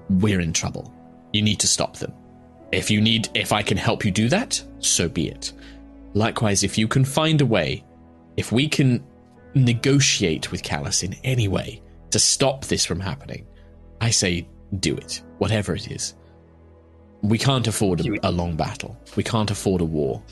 we're 0.09 0.41
in 0.41 0.53
trouble. 0.53 0.95
You 1.33 1.43
need 1.43 1.59
to 1.61 1.67
stop 1.67 1.97
them. 1.97 2.15
If 2.71 2.89
you 2.89 3.01
need, 3.01 3.29
if 3.35 3.53
I 3.53 3.63
can 3.63 3.77
help 3.77 4.05
you 4.05 4.13
do 4.13 4.29
that, 4.29 4.63
so 4.79 5.09
be 5.09 5.29
it. 5.29 5.53
Likewise, 6.15 6.63
if 6.63 6.79
you 6.79 6.87
can 6.87 7.05
find 7.05 7.41
a 7.41 7.47
way, 7.47 7.85
if 8.37 8.53
we 8.53 8.69
can 8.69 9.05
negotiate 9.55 10.53
with 10.53 10.63
Callus 10.63 11.03
in 11.03 11.15
any 11.25 11.49
way 11.49 11.83
to 12.11 12.19
stop 12.19 12.65
this 12.67 12.85
from 12.85 13.01
happening, 13.01 13.47
I 14.01 14.11
say 14.11 14.49
do 14.81 14.97
it, 14.97 15.23
whatever 15.39 15.75
it 15.75 15.91
is. 15.91 16.15
We 17.23 17.39
can't 17.39 17.67
afford 17.67 18.07
a, 18.07 18.29
a 18.29 18.31
long 18.31 18.57
battle. 18.57 18.97
We 19.17 19.23
can't 19.23 19.51
afford 19.51 19.81
a 19.81 19.85
war. 19.85 20.23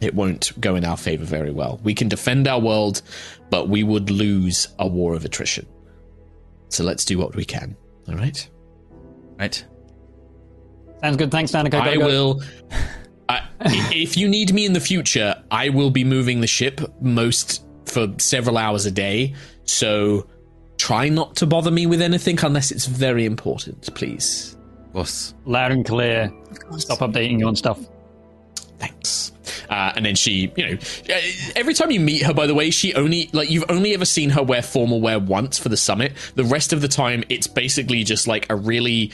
It 0.00 0.14
won't 0.14 0.58
go 0.60 0.76
in 0.76 0.84
our 0.84 0.96
favor 0.96 1.24
very 1.24 1.50
well. 1.50 1.80
We 1.82 1.94
can 1.94 2.08
defend 2.08 2.48
our 2.48 2.60
world, 2.60 3.02
but 3.50 3.68
we 3.68 3.82
would 3.82 4.10
lose 4.10 4.68
a 4.78 4.86
war 4.86 5.14
of 5.14 5.24
attrition. 5.24 5.66
So 6.68 6.84
let's 6.84 7.04
do 7.04 7.18
what 7.18 7.34
we 7.34 7.44
can. 7.44 7.76
All 8.08 8.14
right? 8.14 8.48
Right? 9.38 9.64
Sounds 11.00 11.16
good. 11.16 11.30
Thanks, 11.30 11.52
Danica. 11.52 11.72
Gotta 11.72 11.90
I 11.90 11.96
go. 11.96 12.06
will. 12.06 12.42
I, 13.28 13.46
if 13.60 14.16
you 14.16 14.28
need 14.28 14.52
me 14.52 14.66
in 14.66 14.72
the 14.72 14.80
future, 14.80 15.42
I 15.50 15.68
will 15.70 15.90
be 15.90 16.04
moving 16.04 16.40
the 16.40 16.46
ship 16.46 16.80
most 17.00 17.64
for 17.86 18.08
several 18.18 18.56
hours 18.56 18.86
a 18.86 18.90
day. 18.90 19.34
So 19.64 20.26
try 20.80 21.10
not 21.10 21.36
to 21.36 21.46
bother 21.46 21.70
me 21.70 21.86
with 21.86 22.00
anything 22.00 22.38
unless 22.42 22.70
it's 22.70 22.86
very 22.86 23.26
important, 23.26 23.94
please. 23.94 24.56
Boss. 24.94 25.34
Loud 25.44 25.72
and 25.72 25.84
clear. 25.84 26.32
Stop 26.78 27.00
updating 27.00 27.38
you 27.38 27.46
on 27.46 27.54
stuff. 27.54 27.78
Thanks. 28.78 29.30
Uh, 29.68 29.92
and 29.94 30.06
then 30.06 30.14
she, 30.14 30.50
you 30.56 30.66
know, 30.66 30.78
uh, 31.10 31.20
every 31.54 31.74
time 31.74 31.90
you 31.90 32.00
meet 32.00 32.22
her, 32.22 32.32
by 32.32 32.46
the 32.46 32.54
way, 32.54 32.70
she 32.70 32.94
only, 32.94 33.28
like, 33.34 33.50
you've 33.50 33.66
only 33.68 33.92
ever 33.92 34.06
seen 34.06 34.30
her 34.30 34.42
wear 34.42 34.62
formal 34.62 35.02
wear 35.02 35.18
once 35.18 35.58
for 35.58 35.68
the 35.68 35.76
summit. 35.76 36.14
The 36.34 36.44
rest 36.44 36.72
of 36.72 36.80
the 36.80 36.88
time, 36.88 37.24
it's 37.28 37.46
basically 37.46 38.02
just 38.02 38.26
like 38.26 38.50
a 38.50 38.56
really 38.56 39.12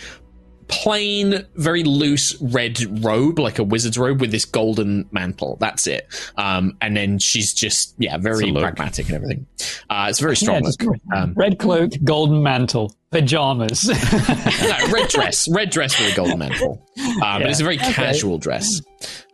plain, 0.68 1.46
very 1.54 1.84
loose 1.84 2.36
red 2.40 2.78
robe, 3.04 3.38
like 3.38 3.58
a 3.58 3.64
wizard's 3.64 3.96
robe 3.98 4.20
with 4.20 4.30
this 4.30 4.44
golden 4.44 5.08
mantle. 5.12 5.56
That's 5.60 5.86
it. 5.86 6.06
Um, 6.36 6.76
and 6.80 6.96
then 6.96 7.18
she's 7.18 7.52
just, 7.54 7.94
yeah, 7.98 8.16
very 8.18 8.44
It's 8.44 8.50
a 8.50 8.52
look. 8.54 8.62
pragmatic 8.62 9.06
and 9.06 9.14
everything. 9.16 9.46
Uh, 9.90 10.06
it's 10.10 10.20
a 10.20 10.22
very 10.22 10.36
strong 10.36 10.62
look. 10.62 10.98
Um, 11.14 11.34
red 11.36 11.58
cloak, 11.58 11.92
golden 12.04 12.42
mantle, 12.42 12.94
pajamas. 13.10 13.86
no, 13.88 14.92
red 14.92 15.08
dress, 15.08 15.48
red 15.48 15.70
dress 15.70 15.98
with 16.00 16.12
a 16.12 16.16
golden 16.16 16.38
mantle. 16.38 16.82
Um, 16.98 17.42
But 17.42 17.42
it's 17.50 17.60
a 17.60 17.64
very 17.64 17.76
Okay. 17.76 17.92
casual 17.92 18.38
dress. 18.38 18.80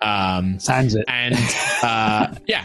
Um, 0.01 0.59
Sounds 0.61 0.95
it. 0.95 1.05
and 1.09 1.35
uh, 1.83 2.35
yeah, 2.47 2.65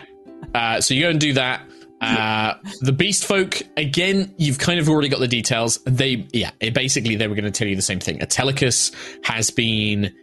uh, 0.55 0.81
so 0.81 0.93
you 0.93 1.01
go 1.03 1.09
and 1.09 1.19
do 1.19 1.33
that. 1.33 1.61
Uh, 1.99 2.53
the 2.81 2.91
beast 2.91 3.25
folk 3.25 3.61
again. 3.75 4.33
You've 4.37 4.59
kind 4.59 4.79
of 4.79 4.87
already 4.87 5.09
got 5.09 5.19
the 5.19 5.27
details. 5.27 5.79
They, 5.85 6.27
yeah, 6.31 6.51
it, 6.59 6.73
basically 6.73 7.15
they 7.15 7.27
were 7.27 7.35
going 7.35 7.45
to 7.45 7.51
tell 7.51 7.67
you 7.67 7.75
the 7.75 7.81
same 7.81 7.99
thing. 7.99 8.19
Atelicus 8.19 8.93
has 9.23 9.49
been 9.49 10.13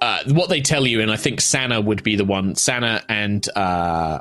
uh, 0.00 0.20
what 0.28 0.48
they 0.48 0.60
tell 0.60 0.86
you, 0.86 1.00
and 1.00 1.10
I 1.10 1.16
think 1.16 1.40
Sana 1.40 1.80
would 1.80 2.02
be 2.02 2.16
the 2.16 2.24
one. 2.24 2.54
Sana 2.54 3.02
and 3.08 3.46
uh, 3.56 4.20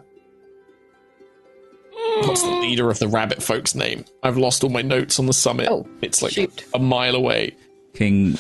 what's 2.24 2.42
the 2.42 2.52
leader 2.52 2.90
of 2.90 3.00
the 3.00 3.08
rabbit 3.08 3.42
folks' 3.42 3.76
name? 3.76 4.06
I've 4.24 4.38
lost 4.38 4.64
all 4.64 4.70
my 4.70 4.82
notes 4.82 5.20
on 5.20 5.26
the 5.26 5.34
summit. 5.34 5.68
Oh, 5.70 5.88
it's 6.02 6.22
like 6.22 6.34
shoot. 6.34 6.66
a 6.74 6.80
mile 6.80 7.16
away. 7.16 7.56
King 7.94 8.38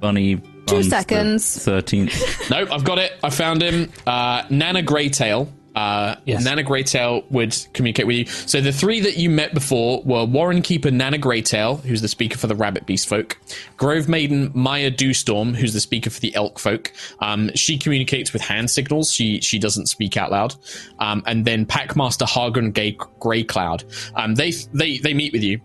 Bunny. 0.00 0.40
Two 0.66 0.82
seconds. 0.82 1.44
13th. 1.66 2.50
Nope, 2.50 2.70
I've 2.72 2.84
got 2.84 2.98
it. 2.98 3.12
I 3.22 3.30
found 3.30 3.62
him. 3.62 3.90
Uh, 4.06 4.44
Nana 4.50 4.82
Greytail. 4.82 5.48
Uh, 5.74 6.14
Yes. 6.24 6.44
Nana 6.44 6.62
Greytail 6.62 7.24
would 7.30 7.56
communicate 7.74 8.06
with 8.06 8.16
you. 8.16 8.26
So 8.26 8.60
the 8.60 8.72
three 8.72 9.00
that 9.00 9.16
you 9.16 9.28
met 9.28 9.52
before 9.54 10.02
were 10.04 10.24
Warren 10.24 10.62
Keeper 10.62 10.90
Nana 10.90 11.18
Greytail, 11.18 11.80
who's 11.82 12.00
the 12.00 12.08
speaker 12.08 12.38
for 12.38 12.46
the 12.46 12.54
Rabbit 12.54 12.86
Beast 12.86 13.08
folk, 13.08 13.38
Grove 13.76 14.08
Maiden 14.08 14.50
Maya 14.54 14.90
Dewstorm, 14.90 15.54
who's 15.54 15.72
the 15.74 15.80
speaker 15.80 16.10
for 16.10 16.20
the 16.20 16.34
Elk 16.34 16.58
folk. 16.58 16.92
Um, 17.20 17.50
she 17.54 17.76
communicates 17.78 18.32
with 18.32 18.42
hand 18.42 18.70
signals. 18.70 19.12
She 19.12 19.40
she 19.40 19.58
doesn't 19.58 19.86
speak 19.86 20.16
out 20.16 20.30
loud. 20.30 20.54
Um, 21.00 21.22
and 21.26 21.44
then 21.44 21.66
Packmaster 21.66 22.26
Hargan 22.26 22.72
Gay 22.72 22.92
Greycloud. 23.20 23.84
Um, 24.14 24.36
they 24.36 24.52
they 24.72 24.98
they 24.98 25.12
meet 25.12 25.32
with 25.32 25.42
you, 25.42 25.60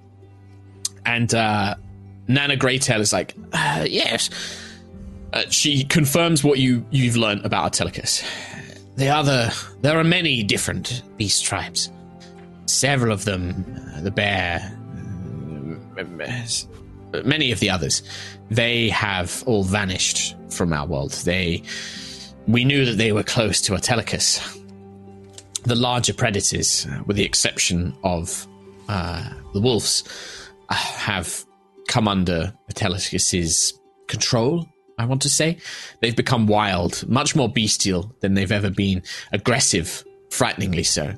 and 1.05 1.33
uh, 1.33 1.75
Nana 2.27 2.57
Greytail 2.57 2.99
is 2.99 3.13
like, 3.13 3.35
uh, 3.53 3.85
yes. 3.87 4.29
Uh, 5.31 5.43
she 5.49 5.83
confirms 5.83 6.43
what 6.43 6.57
you 6.57 6.83
you've 6.89 7.15
learned 7.15 7.45
about 7.45 7.73
Atelicus. 7.73 8.23
The 8.99 9.07
other, 9.07 9.49
there 9.79 9.97
are 9.97 10.03
many 10.03 10.43
different 10.43 11.03
beast 11.15 11.45
tribes. 11.45 11.89
Several 12.65 13.13
of 13.13 13.23
them, 13.23 13.63
uh, 13.95 14.01
the 14.01 14.11
bear, 14.11 14.77
uh, 15.97 17.21
many 17.23 17.53
of 17.53 17.61
the 17.61 17.69
others, 17.69 18.03
they 18.51 18.89
have 18.89 19.41
all 19.45 19.63
vanished 19.63 20.35
from 20.49 20.73
our 20.73 20.85
world. 20.85 21.11
They 21.23 21.63
we 22.45 22.65
knew 22.65 22.83
that 22.83 22.97
they 22.97 23.13
were 23.13 23.23
close 23.23 23.61
to 23.61 23.71
Atelicus. 23.71 24.41
The 25.63 25.75
larger 25.75 26.13
predators, 26.13 26.85
uh, 26.85 27.01
with 27.05 27.15
the 27.15 27.23
exception 27.23 27.95
of 28.03 28.45
uh, 28.89 29.29
the 29.53 29.61
wolves, 29.61 30.03
uh, 30.67 30.73
have 30.73 31.45
come 31.87 32.09
under 32.09 32.53
Atelicus's 32.69 33.79
control. 34.07 34.67
I 34.99 35.05
want 35.05 35.21
to 35.21 35.29
say 35.29 35.57
they've 36.01 36.15
become 36.15 36.45
wild, 36.45 37.07
much 37.07 37.33
more 37.33 37.47
bestial 37.47 38.13
than 38.19 38.33
they've 38.33 38.51
ever 38.51 38.69
been, 38.69 39.01
aggressive, 39.31 40.03
frighteningly 40.29 40.83
so. 40.83 41.13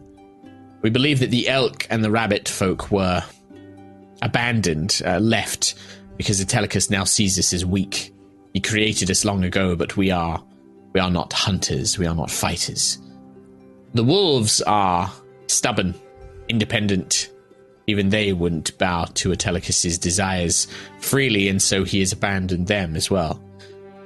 We 0.83 0.91
believe 0.91 1.19
that 1.19 1.31
the 1.31 1.49
elk 1.49 1.87
and 1.89 2.03
the 2.03 2.11
rabbit 2.11 2.47
folk 2.47 2.91
were 2.91 3.23
abandoned, 4.21 5.01
uh, 5.03 5.17
left, 5.19 5.73
because 6.15 6.43
Atelicus 6.43 6.91
now 6.91 7.03
sees 7.03 7.39
us 7.39 7.53
as 7.53 7.65
weak. 7.65 8.13
He 8.53 8.59
created 8.59 9.09
us 9.09 9.25
long 9.25 9.43
ago, 9.43 9.75
but 9.75 9.97
we 9.97 10.11
are 10.11 10.43
we 10.93 10.99
are 10.99 11.09
not 11.09 11.33
hunters, 11.33 11.97
we 11.97 12.05
are 12.05 12.15
not 12.15 12.29
fighters. 12.29 12.99
The 13.95 14.03
wolves 14.03 14.61
are 14.61 15.11
stubborn, 15.47 15.95
independent. 16.49 17.31
Even 17.87 18.09
they 18.09 18.31
wouldn't 18.31 18.77
bow 18.77 19.05
to 19.15 19.29
Atelicus's 19.29 19.97
desires 19.97 20.67
freely, 20.99 21.49
and 21.49 21.59
so 21.61 21.83
he 21.83 21.99
has 21.99 22.11
abandoned 22.11 22.67
them 22.67 22.95
as 22.95 23.09
well. 23.09 23.41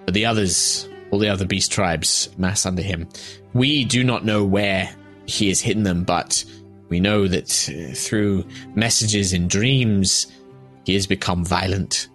But 0.05 0.13
the 0.13 0.25
others, 0.25 0.87
all 1.11 1.19
the 1.19 1.29
other 1.29 1.45
beast 1.45 1.71
tribes, 1.71 2.29
mass 2.37 2.65
under 2.65 2.81
him. 2.81 3.07
We 3.53 3.85
do 3.85 4.03
not 4.03 4.25
know 4.25 4.43
where 4.45 4.93
he 5.25 5.49
has 5.49 5.59
hidden 5.59 5.83
them, 5.83 6.03
but 6.03 6.43
we 6.89 6.99
know 6.99 7.27
that 7.27 7.69
uh, 7.69 7.95
through 7.95 8.45
messages 8.75 9.33
in 9.33 9.47
dreams, 9.47 10.27
he 10.85 10.93
has 10.93 11.07
become 11.07 11.43
violent. 11.43 12.07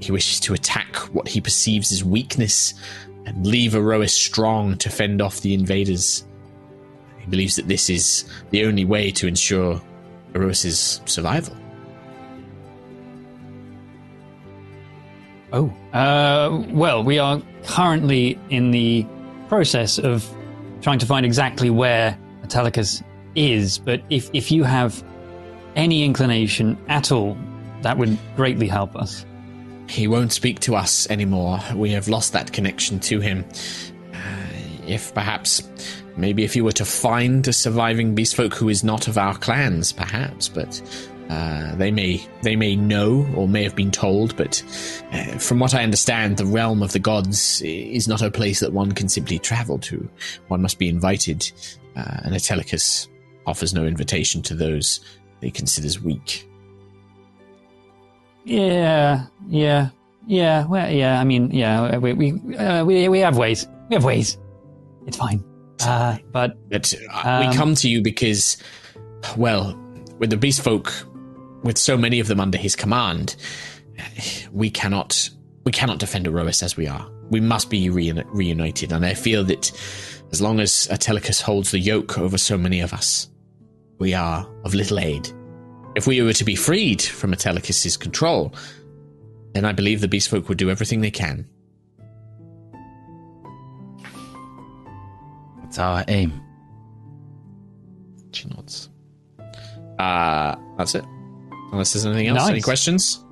He 0.00 0.12
wishes 0.12 0.40
to 0.40 0.54
attack 0.54 0.96
what 1.12 1.28
he 1.28 1.40
perceives 1.40 1.92
as 1.92 2.02
weakness 2.02 2.74
and 3.26 3.46
leave 3.46 3.74
Aerois 3.74 4.10
strong 4.10 4.76
to 4.78 4.90
fend 4.90 5.22
off 5.22 5.40
the 5.40 5.54
invaders. 5.54 6.26
He 7.18 7.26
believes 7.26 7.56
that 7.56 7.68
this 7.68 7.88
is 7.88 8.24
the 8.50 8.64
only 8.64 8.84
way 8.84 9.10
to 9.12 9.26
ensure 9.26 9.80
Aerois's 10.34 11.00
survival. 11.06 11.56
Oh, 15.54 15.72
uh, 15.92 16.64
well, 16.70 17.04
we 17.04 17.20
are 17.20 17.40
currently 17.68 18.36
in 18.50 18.72
the 18.72 19.06
process 19.48 20.00
of 20.00 20.28
trying 20.82 20.98
to 20.98 21.06
find 21.06 21.24
exactly 21.24 21.70
where 21.70 22.18
Atelicus 22.42 23.04
is, 23.36 23.78
but 23.78 24.02
if, 24.10 24.28
if 24.32 24.50
you 24.50 24.64
have 24.64 25.04
any 25.76 26.04
inclination 26.04 26.76
at 26.88 27.12
all, 27.12 27.38
that 27.82 27.98
would 27.98 28.18
greatly 28.34 28.66
help 28.66 28.96
us. 28.96 29.24
He 29.88 30.08
won't 30.08 30.32
speak 30.32 30.58
to 30.60 30.74
us 30.74 31.08
anymore. 31.08 31.60
We 31.76 31.90
have 31.90 32.08
lost 32.08 32.32
that 32.32 32.52
connection 32.52 32.98
to 33.00 33.20
him. 33.20 33.44
Uh, 34.12 34.46
if 34.88 35.14
perhaps, 35.14 35.62
maybe 36.16 36.42
if 36.42 36.56
you 36.56 36.64
were 36.64 36.72
to 36.72 36.84
find 36.84 37.46
a 37.46 37.52
surviving 37.52 38.16
beastfolk 38.16 38.54
who 38.54 38.68
is 38.68 38.82
not 38.82 39.06
of 39.06 39.16
our 39.18 39.38
clans, 39.38 39.92
perhaps, 39.92 40.48
but 40.48 40.82
uh, 41.30 41.74
they 41.76 41.90
may 41.90 42.26
they 42.42 42.56
may 42.56 42.76
know 42.76 43.26
or 43.34 43.48
may 43.48 43.62
have 43.62 43.74
been 43.74 43.90
told, 43.90 44.36
but 44.36 44.62
uh, 45.12 45.38
from 45.38 45.58
what 45.58 45.74
I 45.74 45.82
understand, 45.82 46.36
the 46.36 46.46
realm 46.46 46.82
of 46.82 46.92
the 46.92 46.98
gods 46.98 47.62
is 47.62 48.06
not 48.06 48.22
a 48.22 48.30
place 48.30 48.60
that 48.60 48.72
one 48.72 48.92
can 48.92 49.08
simply 49.08 49.38
travel 49.38 49.78
to. 49.78 50.08
One 50.48 50.62
must 50.62 50.78
be 50.78 50.88
invited, 50.88 51.50
uh, 51.96 52.20
and 52.24 52.34
Atelicus 52.34 53.08
offers 53.46 53.74
no 53.74 53.84
invitation 53.84 54.42
to 54.42 54.54
those 54.54 55.00
he 55.40 55.50
considers 55.50 56.00
weak. 56.00 56.48
Yeah, 58.44 59.26
yeah, 59.48 59.90
yeah. 60.26 60.66
Well, 60.66 60.90
yeah. 60.90 61.20
I 61.20 61.24
mean, 61.24 61.50
yeah. 61.50 61.96
We 61.96 62.12
we 62.12 62.56
uh, 62.56 62.84
we 62.84 63.08
we 63.08 63.20
have 63.20 63.38
ways. 63.38 63.66
We 63.88 63.94
have 63.94 64.04
ways. 64.04 64.38
It's 65.06 65.16
fine. 65.16 65.44
Uh, 65.82 66.18
but 66.32 66.56
but 66.68 66.94
uh, 67.12 67.28
um, 67.28 67.48
we 67.48 67.56
come 67.56 67.74
to 67.76 67.88
you 67.88 68.02
because, 68.02 68.56
well, 69.36 69.78
with 70.18 70.30
the 70.30 70.36
beast 70.36 70.62
folk, 70.62 70.92
with 71.64 71.78
so 71.78 71.96
many 71.96 72.20
of 72.20 72.28
them 72.28 72.38
under 72.38 72.58
his 72.58 72.76
command, 72.76 73.34
we 74.52 74.70
cannot 74.70 75.30
we 75.64 75.72
cannot 75.72 75.98
defend 75.98 76.26
Aerois 76.26 76.62
as 76.62 76.76
we 76.76 76.86
are. 76.86 77.10
We 77.30 77.40
must 77.40 77.70
be 77.70 77.88
reuni- 77.88 78.26
reunited, 78.28 78.92
and 78.92 79.04
I 79.04 79.14
feel 79.14 79.42
that 79.44 79.72
as 80.30 80.42
long 80.42 80.60
as 80.60 80.86
Atelicus 80.90 81.40
holds 81.40 81.70
the 81.70 81.78
yoke 81.78 82.18
over 82.18 82.36
so 82.36 82.58
many 82.58 82.80
of 82.80 82.92
us, 82.92 83.28
we 83.98 84.12
are 84.12 84.46
of 84.64 84.74
little 84.74 85.00
aid. 85.00 85.30
If 85.96 86.06
we 86.06 86.20
were 86.20 86.34
to 86.34 86.44
be 86.44 86.54
freed 86.54 87.00
from 87.00 87.32
Atelicus's 87.32 87.96
control, 87.96 88.52
then 89.54 89.64
I 89.64 89.72
believe 89.72 90.00
the 90.00 90.08
Beastfolk 90.08 90.48
would 90.48 90.58
do 90.58 90.68
everything 90.70 91.00
they 91.00 91.10
can. 91.10 91.48
That's 95.62 95.78
our 95.78 96.04
aim. 96.08 96.42
She 98.32 98.48
nods. 98.48 98.90
Uh, 99.98 100.56
that's 100.76 100.94
it. 100.94 101.04
Unless 101.74 101.92
there's 101.92 102.06
anything 102.06 102.28
else. 102.28 102.38
Nice. 102.38 102.50
Any 102.50 102.60
questions? 102.60 103.24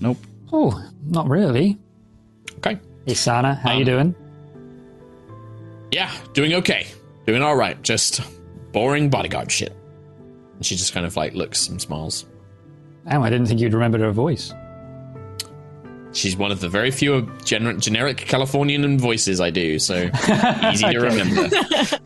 Nope. 0.00 0.18
oh, 0.52 0.84
not 1.06 1.28
really. 1.28 1.78
Okay. 2.56 2.78
Hey, 3.06 3.14
Sana, 3.14 3.54
how 3.54 3.72
you 3.74 3.78
Um, 3.80 3.84
doing? 3.84 4.14
Yeah, 5.92 6.12
doing 6.34 6.52
okay. 6.54 6.88
Doing 7.26 7.42
all 7.42 7.54
right. 7.54 7.80
Just 7.82 8.20
boring 8.72 9.08
bodyguard 9.08 9.52
shit. 9.52 9.72
And 10.56 10.66
she 10.66 10.74
just 10.74 10.92
kind 10.92 11.06
of 11.06 11.16
like 11.16 11.34
looks 11.34 11.68
and 11.68 11.80
smiles. 11.80 12.26
Oh, 13.10 13.22
I 13.22 13.30
didn't 13.30 13.46
think 13.46 13.60
you'd 13.60 13.72
remembered 13.72 14.00
her 14.00 14.10
voice. 14.10 14.52
She's 16.12 16.36
one 16.36 16.50
of 16.50 16.58
the 16.60 16.68
very 16.68 16.90
few 16.90 17.22
gener- 17.44 17.78
generic 17.78 18.16
Californian 18.16 18.98
voices 18.98 19.40
I 19.40 19.50
do, 19.50 19.78
so 19.78 19.94
easy 20.72 20.90
to 20.92 20.98
remember. 20.98 21.48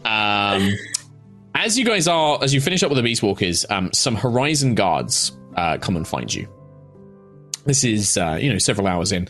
Um, 0.05 0.73
as 1.55 1.79
you 1.79 1.85
guys 1.85 2.09
are, 2.09 2.43
as 2.43 2.53
you 2.55 2.61
finish 2.61 2.83
up 2.83 2.91
with 2.91 2.97
the 2.97 3.03
Beast 3.03 3.23
Walkers, 3.23 3.67
um, 3.71 3.93
some 3.93 4.15
Horizon 4.15 4.75
guards 4.75 5.37
uh, 5.57 5.79
come 5.79 5.97
and 5.97 6.07
find 6.07 6.33
you. 6.33 6.49
This 7.65 7.85
is, 7.85 8.17
uh, 8.17 8.39
you 8.41 8.51
know, 8.51 8.59
several 8.59 8.89
hours 8.89 9.13
in. 9.13 9.29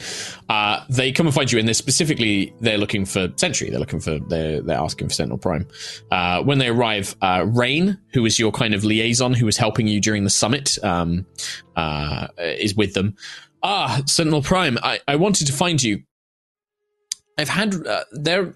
Uh, 0.49 0.83
they 0.89 1.13
come 1.13 1.27
and 1.27 1.35
find 1.35 1.53
you, 1.53 1.59
and 1.59 1.69
they're 1.69 1.75
specifically 1.75 2.55
they're 2.61 2.79
looking 2.79 3.05
for 3.05 3.29
Sentry. 3.37 3.69
They're 3.69 3.81
looking 3.81 4.01
for 4.01 4.19
they're 4.21 4.63
they're 4.63 4.79
asking 4.79 5.09
for 5.09 5.15
Sentinel 5.15 5.37
Prime. 5.39 5.67
Uh, 6.11 6.43
when 6.43 6.59
they 6.59 6.69
arrive, 6.69 7.15
uh, 7.21 7.45
Rain, 7.47 7.99
who 8.15 8.25
is 8.25 8.39
your 8.39 8.51
kind 8.51 8.73
of 8.73 8.85
liaison, 8.85 9.35
who 9.35 9.45
was 9.45 9.59
helping 9.59 9.87
you 9.87 10.01
during 10.01 10.25
the 10.25 10.31
summit, 10.31 10.79
um, 10.83 11.27
uh, 11.77 12.29
is 12.39 12.75
with 12.75 12.95
them. 12.95 13.17
Ah, 13.63 14.01
Sentinel 14.07 14.43
Prime, 14.43 14.79
I, 14.83 15.01
I 15.07 15.17
wanted 15.17 15.47
to 15.49 15.53
find 15.53 15.83
you. 15.83 16.03
I've 17.37 17.51
had 17.51 17.87
uh, 17.87 18.05
there. 18.13 18.55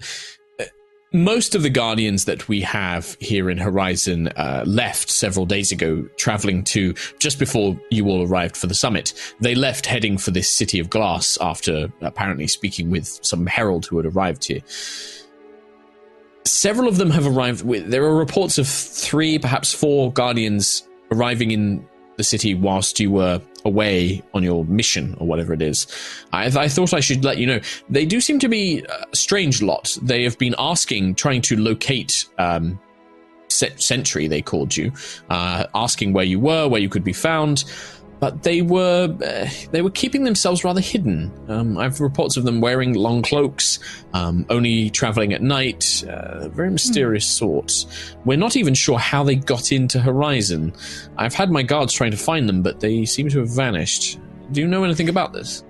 Most 1.17 1.55
of 1.55 1.63
the 1.63 1.71
Guardians 1.71 2.27
that 2.27 2.47
we 2.47 2.61
have 2.61 3.17
here 3.21 3.49
in 3.49 3.57
Horizon 3.57 4.29
uh, 4.37 4.65
left 4.67 5.09
several 5.09 5.47
days 5.47 5.73
ago, 5.73 6.07
traveling 6.19 6.63
to 6.65 6.93
just 7.19 7.39
before 7.39 7.81
you 7.91 8.07
all 8.11 8.29
arrived 8.29 8.55
for 8.55 8.67
the 8.67 8.75
summit. 8.75 9.15
They 9.41 9.55
left 9.55 9.87
heading 9.87 10.19
for 10.19 10.31
this 10.31 10.51
city 10.51 10.79
of 10.79 10.91
glass 10.91 11.39
after 11.41 11.91
apparently 12.03 12.47
speaking 12.47 12.91
with 12.91 13.19
some 13.23 13.47
herald 13.47 13.87
who 13.87 13.97
had 13.97 14.05
arrived 14.05 14.45
here. 14.45 14.61
Several 16.45 16.87
of 16.87 16.99
them 16.99 17.11
have 17.11 17.27
arrived 17.27 17.65
with. 17.65 17.89
There 17.89 18.05
are 18.05 18.15
reports 18.15 18.59
of 18.59 18.69
three, 18.69 19.39
perhaps 19.39 19.73
four 19.73 20.13
Guardians 20.13 20.87
arriving 21.11 21.51
in 21.51 21.89
the 22.17 22.25
city 22.25 22.55
whilst 22.55 22.99
you 23.01 23.11
were 23.11 23.41
away 23.65 24.23
on 24.33 24.43
your 24.43 24.65
mission 24.65 25.17
or 25.19 25.27
whatever 25.27 25.53
it 25.53 25.63
is. 25.63 25.87
I, 26.33 26.47
I 26.47 26.69
thought 26.69 26.95
I 26.95 27.01
should 27.01 27.25
let 27.25 27.39
you 27.39 27.47
know. 27.47 27.61
They 27.91 28.07
do 28.07 28.21
seem 28.21 28.39
to 28.41 28.49
be 28.49 28.85
a 28.89 29.17
strange 29.17 29.63
lot. 29.63 29.97
They 30.03 30.23
have 30.25 30.39
been 30.39 30.55
asking, 30.59 31.17
trying 31.17 31.43
to 31.43 31.57
locate 31.57 32.27
um, 32.39 32.79
Sentry, 33.49 34.27
they 34.27 34.43
called 34.43 34.77
you, 34.77 34.93
uh, 35.31 35.67
asking 35.75 36.13
where 36.13 36.25
you 36.25 36.39
were, 36.39 36.69
where 36.69 36.81
you 36.81 36.89
could 36.89 37.05
be 37.05 37.13
found. 37.13 37.65
But 38.19 38.45
they 38.45 38.63
were 38.63 39.15
uh, 39.25 39.49
they 39.73 39.83
were 39.83 39.91
keeping 39.91 40.25
themselves 40.25 40.65
rather 40.65 40.81
hidden. 40.81 41.31
Um, 41.49 41.77
I 41.77 41.85
have 41.85 42.01
reports 42.01 42.37
of 42.37 42.45
them 42.45 42.61
wearing 42.61 42.95
long 42.95 43.21
cloaks, 43.23 43.79
um, 44.15 44.47
only 44.49 44.89
traveling 44.91 45.35
at 45.35 45.43
night. 45.43 46.03
Uh, 46.09 46.49
very 46.49 46.71
mysterious 46.71 47.27
sorts. 47.27 48.15
We're 48.25 48.39
not 48.39 48.57
even 48.57 48.75
sure 48.75 48.99
how 48.99 49.23
they 49.23 49.35
got 49.35 49.71
into 49.71 50.01
Horizon. 50.01 50.73
I've 51.19 51.35
had 51.35 51.51
my 51.51 51.63
guards 51.63 51.93
trying 51.93 52.13
to 52.13 52.17
find 52.17 52.49
them, 52.49 52.63
but 52.63 52.81
they 52.81 53.05
seem 53.05 53.29
to 53.29 53.41
have 53.41 53.51
vanished. 53.51 54.19
Do 54.53 54.61
you 54.61 54.67
know 54.67 54.85
anything 54.85 55.09
about 55.09 55.33
this? 55.33 55.63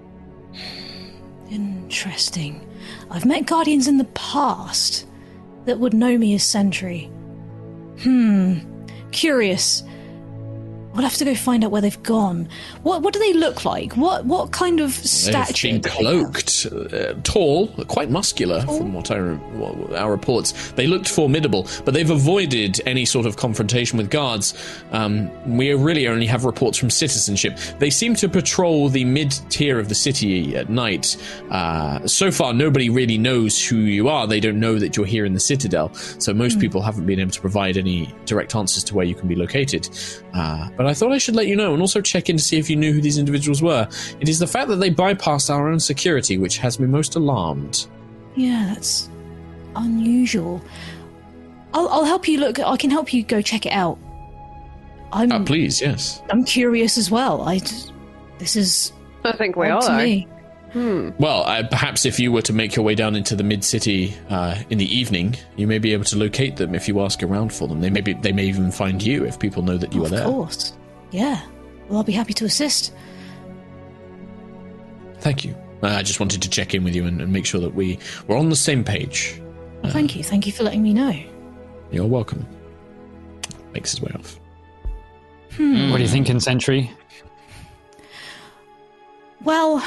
Interesting. 1.51 2.67
I've 3.11 3.25
met 3.25 3.47
guardians 3.47 3.89
in 3.89 3.99
the 3.99 4.05
past 4.07 5.07
that 5.65 5.79
would 5.79 5.95
know 5.95 6.17
me 6.17 6.35
as 6.35 6.43
Sentry. 6.43 7.11
Hmm. 8.01 8.59
Curious. 9.11 9.83
We'll 10.97 11.05
have 11.05 11.17
to 11.17 11.27
go 11.27 11.35
find 11.35 11.63
out 11.63 11.71
where 11.71 11.83
they've 11.83 12.03
gone. 12.03 12.49
What 12.83 13.03
what 13.03 13.13
do 13.13 13.21
they 13.21 13.35
look 13.35 13.67
like? 13.67 13.93
What 13.99 14.25
what 14.25 14.51
kind 14.51 14.81
of 14.81 14.93
stature? 14.93 15.69
They've 15.69 15.83
been 15.83 15.93
do 15.93 16.05
they 16.05 16.17
have? 16.17 16.33
cloaked, 16.33 16.67
uh, 16.95 17.15
tall, 17.23 17.69
quite 17.85 18.09
muscular, 18.09 18.63
from 18.63 18.95
what 18.95 19.11
I 19.11 19.17
re- 19.17 19.97
our 19.97 20.11
reports. 20.11 20.71
They 20.73 20.87
looked 20.87 21.07
formidable, 21.07 21.69
but 21.85 21.93
they've 21.93 22.09
avoided 22.09 22.81
any 22.87 23.05
sort 23.05 23.27
of 23.27 23.37
confrontation 23.37 23.99
with 23.99 24.09
guards. 24.09 24.55
Um, 24.93 25.31
we 25.57 25.75
really 25.75 26.09
only 26.09 26.25
have 26.27 26.47
reports 26.47 26.79
from 26.79 26.89
citizenship. 26.89 27.59
They 27.79 27.91
seem 27.91 28.15
to 28.17 28.29
patrol 28.29 28.89
the 28.89 29.05
mid 29.05 29.33
tier 29.51 29.79
of 29.79 29.91
the 29.91 29.95
city 29.95 30.57
at 30.57 30.71
night. 30.71 31.19
Uh, 31.51 32.07
so 32.07 32.31
far, 32.31 32.55
nobody 32.55 32.89
really 32.89 33.19
knows 33.19 33.63
who 33.63 33.77
you 33.77 34.09
are. 34.09 34.27
They 34.27 34.41
don't 34.41 34.59
know 34.59 34.79
that 34.79 34.97
you're 34.97 35.05
here 35.05 35.27
in 35.27 35.35
the 35.35 35.41
citadel, 35.41 35.93
so 35.95 36.33
most 36.33 36.59
people 36.59 36.81
haven't 36.81 37.05
been 37.05 37.21
able 37.21 37.33
to 37.33 37.41
provide 37.41 37.77
any 37.77 38.15
direct 38.25 38.55
answers 38.55 38.83
to 38.85 38.95
where 38.95 39.05
you 39.05 39.15
can 39.15 39.29
be 39.29 39.35
located. 39.35 39.91
Uh, 40.33 40.71
but 40.77 40.86
I 40.87 40.95
thought 40.95 41.13
I 41.13 41.19
should 41.19 41.35
let 41.37 41.47
you 41.47 41.57
know 41.57 41.73
and 41.73 41.81
also 41.81 42.01
check 42.01 42.29
in 42.29 42.37
to 42.37 42.43
see 42.43 42.59
if 42.59 42.69
you 42.71 42.77
knew 42.77 42.93
who 42.93 43.01
these 43.01 43.19
individuals 43.19 43.63
were. 43.63 43.89
It 44.21 44.29
is 44.29 44.39
the 44.39 44.47
fact 44.47 44.69
that 44.69 44.77
they 44.77 44.91
bypassed 44.91 45.49
our 45.55 45.69
own 45.69 45.81
security 45.81 46.39
which 46.39 46.59
has 46.59 46.79
me 46.81 46.87
most 46.87 47.17
alarmed. 47.17 47.87
Yeah, 48.35 48.73
that's 48.75 49.09
unusual. 49.75 50.63
I'll 51.75 51.89
I'll 51.89 52.05
help 52.05 52.27
you 52.29 52.39
look. 52.39 52.59
I 52.61 52.77
can 52.77 52.91
help 52.91 53.13
you 53.13 53.23
go 53.23 53.41
check 53.43 53.67
it 53.67 53.73
out. 53.73 53.99
I'm 55.13 55.31
Uh, 55.33 55.45
please, 55.45 55.81
yes. 55.81 56.23
I'm 56.31 56.45
curious 56.45 56.99
as 56.99 57.11
well. 57.11 57.43
I 57.43 57.59
d- 57.59 57.67
this 58.39 58.57
is 58.57 58.93
I 59.25 59.33
think 59.37 59.57
we 59.57 59.69
odd 59.69 59.73
all 59.77 59.83
to 59.83 59.93
are. 59.93 59.99
me. 59.99 60.29
Well, 60.77 61.45
uh, 61.45 61.67
perhaps 61.69 62.05
if 62.05 62.21
you 62.21 62.31
were 62.31 62.43
to 62.43 62.53
make 62.53 62.77
your 62.77 62.85
way 62.85 62.95
down 62.95 63.17
into 63.17 63.35
the 63.35 63.43
mid 63.43 63.65
city 63.65 64.15
uh, 64.29 64.57
in 64.69 64.77
the 64.77 64.85
evening, 64.85 65.35
you 65.57 65.67
may 65.67 65.79
be 65.79 65.95
able 65.95 66.05
to 66.05 66.17
locate 66.19 66.57
them 66.57 66.75
if 66.75 66.87
you 66.87 67.01
ask 67.01 67.23
around 67.23 67.53
for 67.53 67.67
them. 67.67 67.81
They 67.81 67.89
may 67.89 68.03
be, 68.03 68.13
they 68.13 68.33
may 68.33 68.45
even 68.45 68.71
find 68.71 69.03
you 69.03 69.25
if 69.25 69.39
people 69.39 69.63
know 69.63 69.79
that 69.79 69.95
you 69.95 70.05
of 70.05 70.13
are 70.13 70.17
there. 70.17 70.25
Of 70.27 70.31
course. 70.33 70.75
Yeah. 71.13 71.41
Well, 71.89 71.99
I'll 71.99 72.05
be 72.05 72.13
happy 72.13 72.35
to 72.35 72.45
assist. 72.45 72.93
Thank 75.21 75.45
you. 75.47 75.57
Uh, 75.83 75.89
I 75.89 76.03
just 76.03 76.21
wanted 76.21 76.43
to 76.43 76.51
check 76.51 76.75
in 76.75 76.85
with 76.85 76.95
you 76.95 77.07
and, 77.07 77.23
and 77.23 77.33
make 77.33 77.47
sure 77.47 77.61
that 77.63 77.75
we 77.75 77.99
were 78.27 78.37
on 78.37 78.51
the 78.51 78.57
same 78.57 78.85
page. 78.85 79.41
Well, 79.83 79.93
thank 79.93 80.15
you. 80.15 80.23
Thank 80.23 80.47
you 80.47 80.53
for 80.53 80.63
letting 80.63 80.83
me 80.83 80.93
know. 80.93 81.19
You're 81.91 82.07
welcome. 82.07 82.47
Makes 83.73 83.93
his 83.93 84.03
way 84.03 84.13
off. 84.15 84.39
What 85.57 86.01
are 86.01 86.03
you 86.03 86.09
thinking, 86.09 86.39
Sentry? 86.39 86.91
Well, 89.43 89.83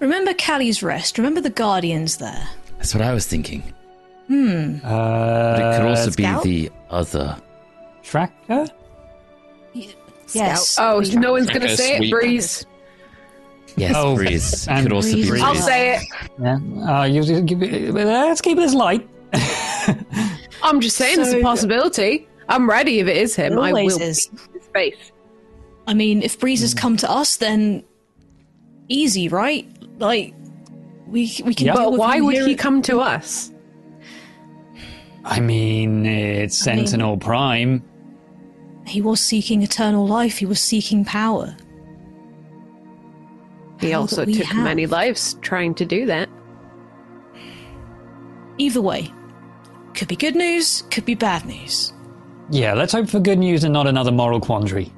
remember 0.00 0.34
Callus's 0.34 0.82
Rest. 0.82 1.18
Remember 1.18 1.40
the 1.40 1.50
Guardians 1.50 2.16
there. 2.18 2.48
That's 2.78 2.94
what 2.94 3.02
I 3.02 3.12
was 3.14 3.26
thinking. 3.26 3.62
Hmm. 4.28 4.76
Uh, 4.84 5.56
But 5.56 5.60
it 5.60 5.76
could 5.80 5.88
also 5.88 6.10
Scout? 6.10 6.44
be 6.44 6.68
the 6.68 6.72
other. 6.90 7.36
tracker. 8.02 8.66
Yes. 10.34 10.78
Oh, 10.78 11.00
no 11.14 11.32
one's 11.32 11.46
going 11.48 11.62
to 11.62 11.76
say 11.76 11.96
sweet. 11.96 12.08
it. 12.08 12.10
Breeze. 12.10 12.66
Yes, 13.76 13.94
Oh, 13.96 14.14
breeze. 14.16 14.66
It 14.70 14.82
could 14.82 14.92
also 14.92 15.14
be 15.14 15.26
breeze. 15.28 15.42
I'll 15.42 15.54
say 15.54 15.96
it. 15.96 16.02
Yeah. 16.40 16.58
Uh, 17.00 17.04
you, 17.04 17.22
you, 17.22 17.40
give 17.42 17.62
it- 17.62 17.94
let's 17.94 18.40
keep 18.42 18.58
this 18.58 18.74
light. 18.74 19.08
I'm 20.62 20.80
just 20.80 20.96
saying 20.96 21.20
it's 21.20 21.30
So- 21.30 21.38
a 21.38 21.42
possibility. 21.42 22.28
I'm 22.50 22.68
ready 22.68 22.98
if 23.00 23.06
it 23.08 23.16
is 23.16 23.34
him. 23.36 23.54
It 23.54 23.60
I 23.60 23.72
will 23.72 24.00
is. 24.00 24.28
beat 24.52 24.64
face. 24.74 25.12
I 25.86 25.94
mean, 25.94 26.22
if 26.22 26.38
Breeze 26.38 26.60
has 26.62 26.74
come 26.74 26.96
to 26.98 27.10
us, 27.10 27.36
then 27.36 27.84
easy, 28.88 29.28
right? 29.28 29.66
Like 29.98 30.34
we 31.06 31.32
we 31.44 31.54
can. 31.54 31.66
Yeah. 31.66 31.74
deal 31.74 31.90
But 31.90 31.98
why 31.98 32.20
would 32.20 32.36
he 32.46 32.54
come 32.54 32.82
to 32.82 33.00
us? 33.00 33.52
I 35.24 35.40
mean, 35.40 36.06
it's 36.06 36.66
I 36.66 36.74
mean- 36.74 36.86
Sentinel 36.86 37.18
Prime. 37.18 37.82
He 38.86 39.02
was 39.02 39.20
seeking 39.20 39.62
eternal 39.62 40.06
life. 40.06 40.38
He 40.38 40.46
was 40.46 40.60
seeking 40.60 41.04
power. 41.04 41.54
He 43.80 43.90
How 43.90 44.00
also 44.00 44.24
took 44.24 44.34
have. 44.44 44.64
many 44.64 44.86
lives 44.86 45.34
trying 45.42 45.74
to 45.74 45.84
do 45.84 46.06
that. 46.06 46.28
Either 48.56 48.80
way, 48.80 49.12
could 49.94 50.08
be 50.08 50.16
good 50.16 50.34
news, 50.34 50.82
could 50.90 51.04
be 51.04 51.14
bad 51.14 51.44
news. 51.44 51.92
Yeah, 52.50 52.72
let's 52.72 52.92
hope 52.92 53.08
for 53.08 53.20
good 53.20 53.38
news 53.38 53.62
and 53.62 53.72
not 53.74 53.86
another 53.86 54.10
moral 54.10 54.40
quandary. 54.40 54.90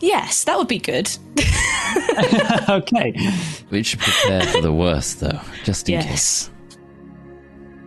Yes, 0.00 0.44
that 0.44 0.58
would 0.58 0.68
be 0.68 0.78
good. 0.78 1.08
okay. 2.68 3.14
We 3.70 3.82
should 3.82 4.00
prepare 4.00 4.42
for 4.46 4.60
the 4.60 4.72
worst, 4.72 5.20
though, 5.20 5.40
just 5.64 5.88
in 5.88 5.94
Yes. 5.94 6.06
case. 6.06 6.50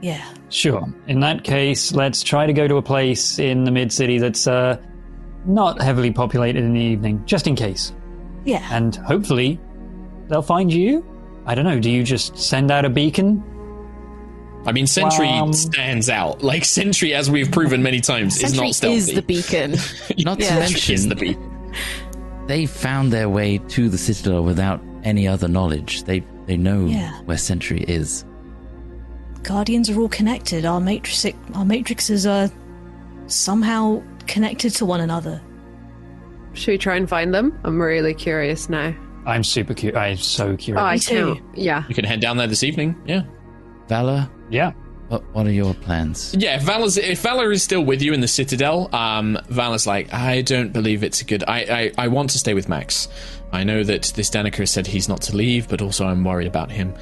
Yeah. 0.01 0.23
Sure. 0.49 0.83
In 1.07 1.19
that 1.21 1.43
case, 1.43 1.93
let's 1.93 2.21
try 2.23 2.45
to 2.45 2.53
go 2.53 2.67
to 2.67 2.75
a 2.77 2.81
place 2.81 3.39
in 3.39 3.63
the 3.63 3.71
mid 3.71 3.91
city 3.91 4.17
that's 4.19 4.45
uh, 4.47 4.77
not 5.45 5.81
heavily 5.81 6.11
populated 6.11 6.63
in 6.63 6.73
the 6.73 6.79
evening, 6.81 7.23
just 7.25 7.47
in 7.47 7.55
case. 7.55 7.93
Yeah. 8.45 8.67
And 8.71 8.95
hopefully, 8.95 9.59
they'll 10.27 10.41
find 10.41 10.71
you. 10.71 11.03
I 11.47 11.55
don't 11.55 11.65
know. 11.65 11.79
Do 11.79 11.89
you 11.89 12.03
just 12.03 12.37
send 12.37 12.71
out 12.71 12.85
a 12.85 12.89
beacon? 12.89 13.43
I 14.67 14.71
mean, 14.71 14.87
Sentry 14.87 15.29
Um, 15.29 15.53
stands 15.53 16.09
out. 16.09 16.43
Like 16.43 16.65
Sentry, 16.65 17.13
as 17.13 17.29
we've 17.29 17.51
proven 17.51 17.83
many 17.83 18.01
times, 18.01 18.41
is 18.41 18.55
not 18.55 18.73
stealthy. 18.73 18.97
is 18.97 19.13
the 19.13 19.21
beacon. 19.21 19.71
Not 20.19 20.39
to 20.39 20.53
mention, 20.55 20.93
is 20.95 21.07
the 21.07 21.15
beacon. 21.15 21.71
They 22.47 22.65
found 22.65 23.11
their 23.11 23.27
way 23.29 23.57
to 23.69 23.89
the 23.89 23.97
Citadel 23.97 24.43
without 24.43 24.81
any 25.03 25.27
other 25.27 25.47
knowledge. 25.47 26.03
They 26.03 26.23
they 26.45 26.57
know 26.57 26.85
Yeah. 26.85 27.11
where 27.25 27.37
Sentry 27.37 27.81
is. 27.87 28.23
Guardians 29.43 29.89
are 29.89 29.99
all 29.99 30.09
connected. 30.09 30.65
Our 30.65 30.79
matrix, 30.79 31.25
our 31.53 31.65
matrices 31.65 32.25
are 32.27 32.49
somehow 33.27 34.01
connected 34.27 34.71
to 34.75 34.85
one 34.85 35.01
another. 35.01 35.41
Should 36.53 36.71
we 36.71 36.77
try 36.77 36.95
and 36.95 37.09
find 37.09 37.33
them? 37.33 37.57
I'm 37.63 37.81
really 37.81 38.13
curious 38.13 38.69
now. 38.69 38.93
I'm 39.25 39.43
super 39.43 39.73
curious. 39.73 39.97
I'm 39.97 40.17
so 40.17 40.55
curious. 40.55 40.81
Oh, 40.81 40.85
I 40.85 40.97
too. 40.97 41.39
Yeah. 41.55 41.83
We 41.87 41.95
can 41.95 42.05
head 42.05 42.19
down 42.21 42.37
there 42.37 42.47
this 42.47 42.63
evening. 42.63 42.95
Yeah. 43.07 43.23
Valla, 43.87 44.29
yeah. 44.49 44.71
What 45.07 45.23
what 45.33 45.45
are 45.45 45.51
your 45.51 45.73
plans? 45.75 46.35
Yeah, 46.37 46.55
if 46.55 46.63
Valla's, 46.63 46.97
if 46.97 47.21
Valla 47.21 47.49
is 47.49 47.61
still 47.61 47.83
with 47.83 48.01
you 48.01 48.13
in 48.13 48.21
the 48.21 48.27
Citadel, 48.27 48.93
um, 48.93 49.37
Valla's 49.49 49.85
like, 49.85 50.11
I 50.13 50.41
don't 50.41 50.73
believe 50.73 51.03
it's 51.03 51.21
a 51.21 51.25
good. 51.25 51.43
I, 51.47 51.91
I, 51.97 52.05
I 52.05 52.07
want 52.07 52.31
to 52.31 52.39
stay 52.39 52.53
with 52.53 52.67
Max. 52.67 53.07
I 53.51 53.63
know 53.63 53.83
that 53.83 54.13
this 54.15 54.29
Danica 54.29 54.57
has 54.57 54.71
said 54.71 54.87
he's 54.87 55.07
not 55.07 55.21
to 55.23 55.35
leave, 55.35 55.67
but 55.69 55.81
also 55.81 56.05
I'm 56.07 56.23
worried 56.23 56.47
about 56.47 56.71
him. 56.71 56.93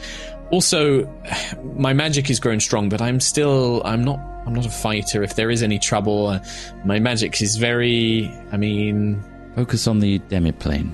Also, 0.51 1.05
my 1.75 1.93
magic 1.93 2.29
is 2.29 2.39
grown 2.39 2.59
strong, 2.59 2.89
but 2.89 3.01
I'm 3.01 3.19
still, 3.19 3.81
I'm 3.85 4.03
not, 4.03 4.19
I'm 4.45 4.53
not 4.53 4.65
a 4.65 4.69
fighter. 4.69 5.23
If 5.23 5.35
there 5.35 5.49
is 5.49 5.63
any 5.63 5.79
trouble, 5.79 6.27
uh, 6.27 6.39
my 6.83 6.99
magic 6.99 7.41
is 7.41 7.55
very. 7.55 8.29
I 8.51 8.57
mean, 8.57 9.23
Focus 9.55 9.87
on 9.87 9.99
the 9.99 10.19
demiplane. 10.19 10.91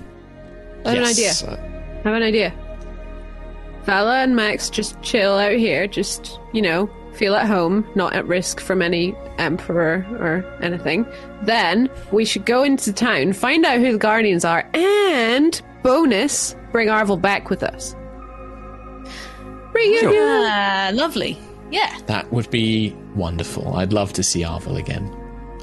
I 0.85 0.95
have 0.95 1.17
yes, 1.17 1.41
an 1.41 1.49
idea. 1.49 1.63
uh, 1.63 1.99
I 1.99 2.03
have 2.03 2.13
an 2.13 2.23
idea. 2.23 2.53
Valla 3.83 4.19
and 4.19 4.35
Max 4.35 4.69
just 4.69 5.01
chill 5.01 5.37
out 5.37 5.53
here, 5.53 5.87
just, 5.87 6.39
you 6.53 6.61
know, 6.61 6.89
feel 7.19 7.35
at 7.35 7.45
home, 7.45 7.85
not 7.95 8.13
at 8.13 8.25
risk 8.25 8.61
from 8.61 8.81
any 8.81 9.13
emperor 9.37 10.05
or 10.19 10.45
anything. 10.63 11.05
Then 11.43 11.89
we 12.13 12.23
should 12.23 12.45
go 12.45 12.63
into 12.63 12.93
town, 12.93 13.33
find 13.33 13.65
out 13.65 13.79
who 13.79 13.91
the 13.91 13.97
guardians 13.97 14.45
are, 14.45 14.67
and 14.73 15.61
bonus, 15.83 16.55
bring 16.71 16.87
Arvel 16.87 17.21
back 17.21 17.49
with 17.49 17.61
us. 17.61 17.93
Reunion! 19.73 20.13
Ah, 20.15 20.91
lovely. 20.93 21.37
Yeah. 21.71 21.95
that 22.07 22.31
would 22.31 22.49
be 22.49 22.95
wonderful. 23.15 23.75
I'd 23.75 23.93
love 23.93 24.13
to 24.13 24.23
see 24.23 24.41
Arvel 24.41 24.79
again. 24.79 25.13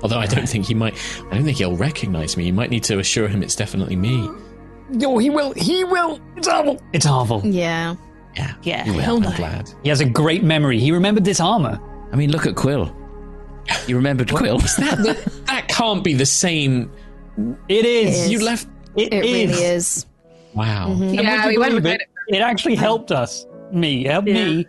Although 0.02 0.18
I 0.18 0.26
don't 0.26 0.48
think 0.48 0.66
he 0.66 0.74
might. 0.74 0.94
I 1.30 1.34
don't 1.34 1.44
think 1.44 1.56
he'll 1.56 1.74
recognize 1.74 2.36
me. 2.36 2.44
You 2.44 2.52
might 2.52 2.70
need 2.70 2.84
to 2.84 2.98
assure 2.98 3.28
him 3.28 3.42
it's 3.42 3.56
definitely 3.56 3.96
me. 3.96 4.28
Oh, 5.02 5.18
he 5.18 5.30
will. 5.30 5.52
He 5.54 5.84
will. 5.84 6.20
It's 6.36 6.46
Harvel. 6.46 6.80
It's 6.92 7.06
Harvel. 7.06 7.40
Yeah. 7.44 7.96
Yeah. 8.36 8.54
Yeah, 8.62 8.84
he 8.84 8.90
will. 8.90 9.00
he'll 9.00 9.16
I'm 9.28 9.36
glad. 9.36 9.70
He 9.82 9.88
has 9.88 10.00
a 10.00 10.04
great 10.04 10.44
memory. 10.44 10.78
He 10.78 10.92
remembered 10.92 11.24
this 11.24 11.40
armor. 11.40 11.80
I 12.12 12.16
mean, 12.16 12.30
look 12.30 12.46
at 12.46 12.54
Quill. 12.54 12.94
You 13.86 13.96
remembered 13.96 14.30
Quill? 14.30 14.58
That, 14.58 14.98
that, 15.04 15.32
that 15.46 15.68
can't 15.68 16.04
be 16.04 16.14
the 16.14 16.26
same. 16.26 16.90
It 17.68 17.84
is. 17.84 18.26
It 18.26 18.30
You 18.32 18.44
left. 18.44 18.68
It, 18.96 19.12
It 19.12 19.24
is. 19.24 19.50
really 19.50 19.64
is. 19.64 20.06
Wow. 20.54 20.92
And 20.92 21.14
Yeah, 21.14 21.46
we 21.48 21.58
went 21.58 21.70
believe 21.70 21.84
with 21.84 21.92
it? 21.94 22.02
It 22.28 22.40
actually 22.40 22.74
helped 22.76 23.10
us. 23.12 23.46
Me. 23.72 24.06
It 24.06 24.12
helped 24.12 24.28
Yeah. 24.28 24.34
me. 24.44 24.66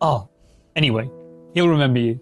Oh. 0.00 0.28
Anyway, 0.76 1.10
he'll 1.54 1.68
remember 1.68 2.00
you. 2.00 2.20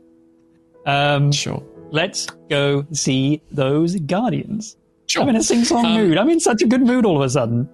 Um, 0.87 1.31
Sure. 1.33 1.63
let's 1.91 2.27
go 2.49 2.87
see 2.93 3.43
those 3.51 3.97
guardians. 3.97 4.77
Sure. 5.09 5.23
I'm 5.23 5.29
in 5.31 5.37
a 5.37 5.43
sing-song 5.43 5.85
Um, 5.87 5.95
mood. 5.95 6.19
I'm 6.19 6.29
in 6.31 6.41
such 6.41 6.63
a 6.63 6.67
good 6.67 6.83
mood 6.83 7.05
all 7.05 7.17
of 7.17 7.23
a 7.23 7.29
sudden. 7.31 7.69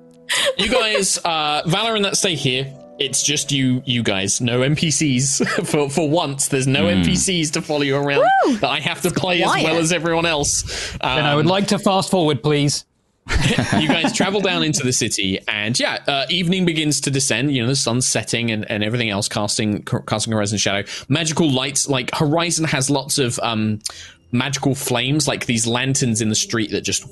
You 0.56 0.70
guys, 0.70 1.18
uh, 1.18 1.62
Valla 1.66 1.94
and 1.94 2.04
that 2.04 2.16
stay 2.16 2.34
here. 2.34 2.72
It's 2.98 3.22
just 3.22 3.52
you, 3.52 3.82
you 3.84 4.02
guys. 4.02 4.40
No 4.40 4.60
NPCs 4.60 5.66
for 5.66 5.90
for 5.90 6.08
once. 6.08 6.48
There's 6.48 6.66
no 6.66 6.84
NPCs 6.84 7.52
to 7.52 7.62
follow 7.62 7.82
you 7.82 7.96
around 7.96 8.24
that 8.60 8.70
I 8.70 8.80
have 8.80 9.02
to 9.02 9.10
play 9.10 9.42
as 9.42 9.48
well 9.62 9.76
as 9.76 9.92
everyone 9.92 10.24
else. 10.26 10.94
Um, 11.02 11.18
And 11.18 11.26
I 11.26 11.34
would 11.36 11.46
like 11.46 11.68
to 11.68 11.78
fast 11.78 12.10
forward, 12.10 12.42
please. 12.42 12.84
you 13.80 13.88
guys 13.88 14.12
travel 14.12 14.40
down 14.40 14.62
into 14.62 14.84
the 14.84 14.92
city, 14.92 15.40
and 15.48 15.78
yeah, 15.80 15.98
uh, 16.06 16.26
evening 16.30 16.64
begins 16.64 17.00
to 17.00 17.10
descend. 17.10 17.52
You 17.52 17.62
know, 17.62 17.68
the 17.68 17.74
sun's 17.74 18.06
setting 18.06 18.52
and, 18.52 18.70
and 18.70 18.84
everything 18.84 19.10
else, 19.10 19.28
casting 19.28 19.82
casting 19.82 20.32
Horizon 20.32 20.58
shadow. 20.58 20.88
Magical 21.08 21.50
lights, 21.50 21.88
like 21.88 22.14
Horizon 22.14 22.66
has 22.66 22.88
lots 22.88 23.18
of 23.18 23.40
um, 23.40 23.80
magical 24.32 24.74
flames, 24.74 25.28
like 25.28 25.46
these 25.46 25.66
lanterns 25.66 26.20
in 26.20 26.28
the 26.28 26.34
street 26.34 26.70
that 26.70 26.82
just 26.82 27.04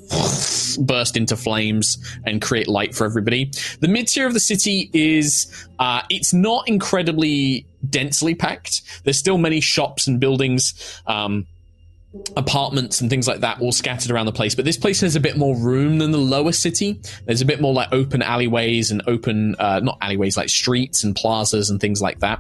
burst 0.86 1.16
into 1.16 1.36
flames 1.36 1.99
and 2.24 2.43
create 2.43 2.69
light 2.69 2.95
for 2.95 3.05
everybody. 3.05 3.51
The 3.81 3.89
mid 3.89 4.09
tier 4.09 4.27
of 4.27 4.35
the 4.35 4.41
city 4.41 4.91
is 4.93 5.66
uh, 5.78 6.03
it's 6.11 6.32
not 6.32 6.69
incredibly 6.69 7.66
densely 7.89 8.35
packed. 8.35 8.82
There's 9.05 9.19
still 9.19 9.39
many 9.39 9.61
shops 9.61 10.07
and 10.07 10.20
buildings. 10.20 11.01
Um, 11.07 11.47
apartments 12.36 13.01
and 13.01 13.11
things 13.11 13.27
like 13.27 13.41
that 13.41 13.61
all 13.61 13.73
scattered 13.73 14.09
around 14.09 14.27
the 14.27 14.32
place 14.32 14.55
but 14.55 14.65
this 14.65 14.77
place 14.77 15.01
has 15.01 15.16
a 15.16 15.20
bit 15.20 15.36
more 15.36 15.57
room 15.57 15.99
than 15.99 16.12
the 16.12 16.19
lower 16.19 16.53
city 16.53 17.01
there's 17.27 17.41
a 17.41 17.45
bit 17.45 17.61
more 17.61 17.73
like 17.73 17.89
open 17.91 18.23
alleyways 18.23 18.93
and 18.93 19.03
open 19.09 19.57
uh, 19.59 19.81
not 19.81 19.99
alleyways 20.01 20.36
like 20.36 20.49
streets 20.49 21.03
and 21.03 21.16
plazas 21.16 21.70
and 21.70 21.81
things 21.81 22.01
like 22.01 22.20
that 22.20 22.39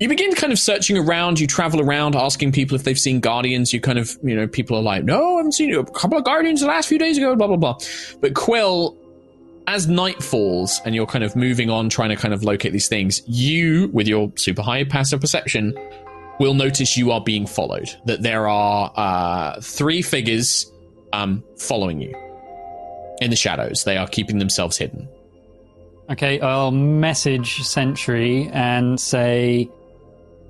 you 0.00 0.08
begin 0.08 0.34
kind 0.34 0.52
of 0.52 0.58
searching 0.58 0.98
around. 0.98 1.38
You 1.38 1.46
travel 1.46 1.80
around 1.80 2.16
asking 2.16 2.52
people 2.52 2.74
if 2.74 2.84
they've 2.84 2.98
seen 2.98 3.20
Guardians. 3.20 3.72
You 3.72 3.80
kind 3.80 3.98
of, 3.98 4.16
you 4.22 4.34
know, 4.34 4.48
people 4.48 4.76
are 4.76 4.82
like, 4.82 5.04
no, 5.04 5.34
I 5.34 5.36
haven't 5.38 5.52
seen 5.52 5.74
a 5.74 5.84
couple 5.84 6.18
of 6.18 6.24
Guardians 6.24 6.60
the 6.60 6.66
last 6.66 6.88
few 6.88 6.98
days 6.98 7.16
ago, 7.16 7.36
blah, 7.36 7.46
blah, 7.46 7.56
blah. 7.56 7.78
But 8.20 8.34
Quill, 8.34 8.96
as 9.66 9.86
night 9.86 10.22
falls 10.22 10.80
and 10.84 10.94
you're 10.94 11.06
kind 11.06 11.24
of 11.24 11.36
moving 11.36 11.70
on, 11.70 11.88
trying 11.88 12.10
to 12.10 12.16
kind 12.16 12.34
of 12.34 12.42
locate 12.42 12.72
these 12.72 12.88
things, 12.88 13.22
you, 13.26 13.88
with 13.92 14.08
your 14.08 14.32
super 14.36 14.62
high 14.62 14.84
passive 14.84 15.20
perception, 15.20 15.74
will 16.40 16.54
notice 16.54 16.96
you 16.96 17.12
are 17.12 17.20
being 17.20 17.46
followed. 17.46 17.88
That 18.06 18.22
there 18.22 18.48
are 18.48 18.92
uh, 18.96 19.60
three 19.60 20.02
figures 20.02 20.70
um, 21.12 21.44
following 21.56 22.00
you 22.00 22.14
in 23.20 23.30
the 23.30 23.36
shadows. 23.36 23.84
They 23.84 23.96
are 23.96 24.08
keeping 24.08 24.38
themselves 24.38 24.76
hidden. 24.76 25.08
Okay, 26.10 26.40
I'll 26.40 26.72
message 26.72 27.62
Sentry 27.62 28.50
and 28.52 29.00
say, 29.00 29.70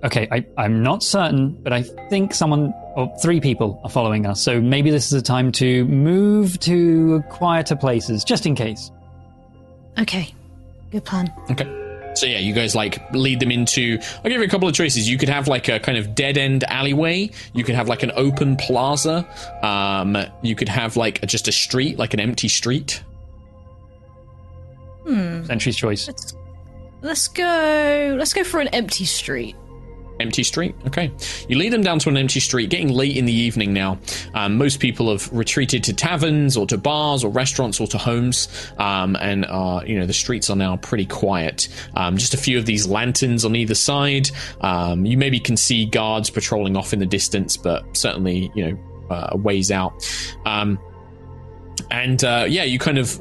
okay, 0.05 0.29
I, 0.31 0.45
I'm 0.57 0.83
not 0.83 1.03
certain, 1.03 1.53
but 1.63 1.73
I 1.73 1.83
think 1.83 2.35
someone 2.35 2.73
or 2.95 3.13
three 3.21 3.41
people 3.41 3.81
are 3.83 3.91
following 3.91 4.27
us. 4.27 4.41
So 4.41 4.61
maybe 4.61 4.91
this 4.91 5.07
is 5.07 5.13
a 5.15 5.23
time 5.23 5.51
to 5.53 5.85
move 5.87 6.61
to 6.61 7.23
quieter 7.31 7.75
places, 7.75 8.23
just 8.23 8.47
in 8.47 8.55
case. 8.55 8.91
Okay, 9.99 10.33
good 10.91 11.05
plan. 11.05 11.33
Okay. 11.51 11.81
So 12.15 12.27
yeah, 12.27 12.39
you 12.39 12.53
guys 12.55 12.77
like 12.77 13.03
lead 13.13 13.41
them 13.41 13.51
into. 13.51 13.99
I'll 14.19 14.31
give 14.31 14.39
you 14.39 14.45
a 14.45 14.49
couple 14.49 14.69
of 14.69 14.75
choices. 14.75 15.09
You 15.09 15.19
could 15.19 15.29
have 15.29 15.49
like 15.49 15.69
a 15.69 15.81
kind 15.81 15.99
of 15.99 16.15
dead 16.15 16.39
end 16.39 16.63
alleyway. 16.65 17.31
You 17.55 17.65
could 17.65 17.75
have 17.75 17.89
like 17.89 18.05
an 18.05 18.13
open 18.15 18.55
plaza. 18.57 19.27
Um, 19.65 20.17
you 20.41 20.55
could 20.55 20.69
have 20.69 20.97
like 20.97 21.23
a, 21.25 21.27
just 21.27 21.49
a 21.49 21.53
street, 21.53 21.99
like 21.99 22.15
an 22.15 22.21
empty 22.21 22.47
street. 22.47 23.03
Hmm. 25.05 25.45
Sentry's 25.45 25.77
choice. 25.77 26.07
Let's, 26.07 26.37
let's 27.03 27.29
go. 27.29 28.15
Let's 28.17 28.33
go 28.33 28.45
for 28.45 28.61
an 28.61 28.69
empty 28.69 29.07
street. 29.07 29.57
Empty 30.21 30.45
street. 30.45 30.75
Okay. 30.87 31.11
You 31.49 31.59
lead 31.59 31.73
them 31.73 31.83
down 31.83 31.99
to 32.01 32.09
an 32.09 32.17
empty 32.17 32.41
street, 32.41 32.71
getting 32.71 32.89
late 32.89 33.17
in 33.17 33.25
the 33.25 33.33
evening 33.33 33.73
now. 33.73 33.99
Um, 34.35 34.57
most 34.57 34.79
people 34.79 35.11
have 35.11 35.33
retreated 35.33 35.83
to 35.85 35.93
taverns 35.93 36.57
or 36.57 36.67
to 36.69 36.79
bars 36.79 37.25
or 37.25 37.31
restaurants 37.31 37.81
or 37.81 37.87
to 37.89 37.99
homes. 37.99 38.49
Um, 38.79 39.17
and, 39.17 39.45
uh, 39.45 39.81
you 39.85 39.99
know, 39.99 40.07
the 40.07 40.13
streets 40.13 40.51
are 40.51 40.57
now 40.57 40.77
pretty 40.77 41.07
quiet. 41.07 41.69
Um, 41.95 42.17
just 42.17 42.33
a 42.33 42.37
few 42.39 42.59
of 42.59 42.67
these 42.67 42.87
lanterns 42.87 43.45
on 43.45 43.57
either 43.57 43.75
side. 43.75 44.31
Um, 44.61 45.05
you 45.05 45.19
maybe 45.19 45.41
can 45.41 45.57
see 45.57 45.85
guards 45.85 46.31
patrolling 46.31 46.77
off 46.77 46.93
in 46.93 47.01
the 47.01 47.07
distance, 47.07 47.57
but 47.57 47.85
certainly, 47.97 48.51
you 48.55 48.71
know, 48.71 48.79
uh, 49.11 49.37
ways 49.37 49.71
out. 49.71 50.09
Um, 50.47 50.79
and 51.91 52.23
uh, 52.25 52.47
yeah, 52.49 52.65
you 52.65 52.79
kind 52.79 52.99
of 52.99 53.19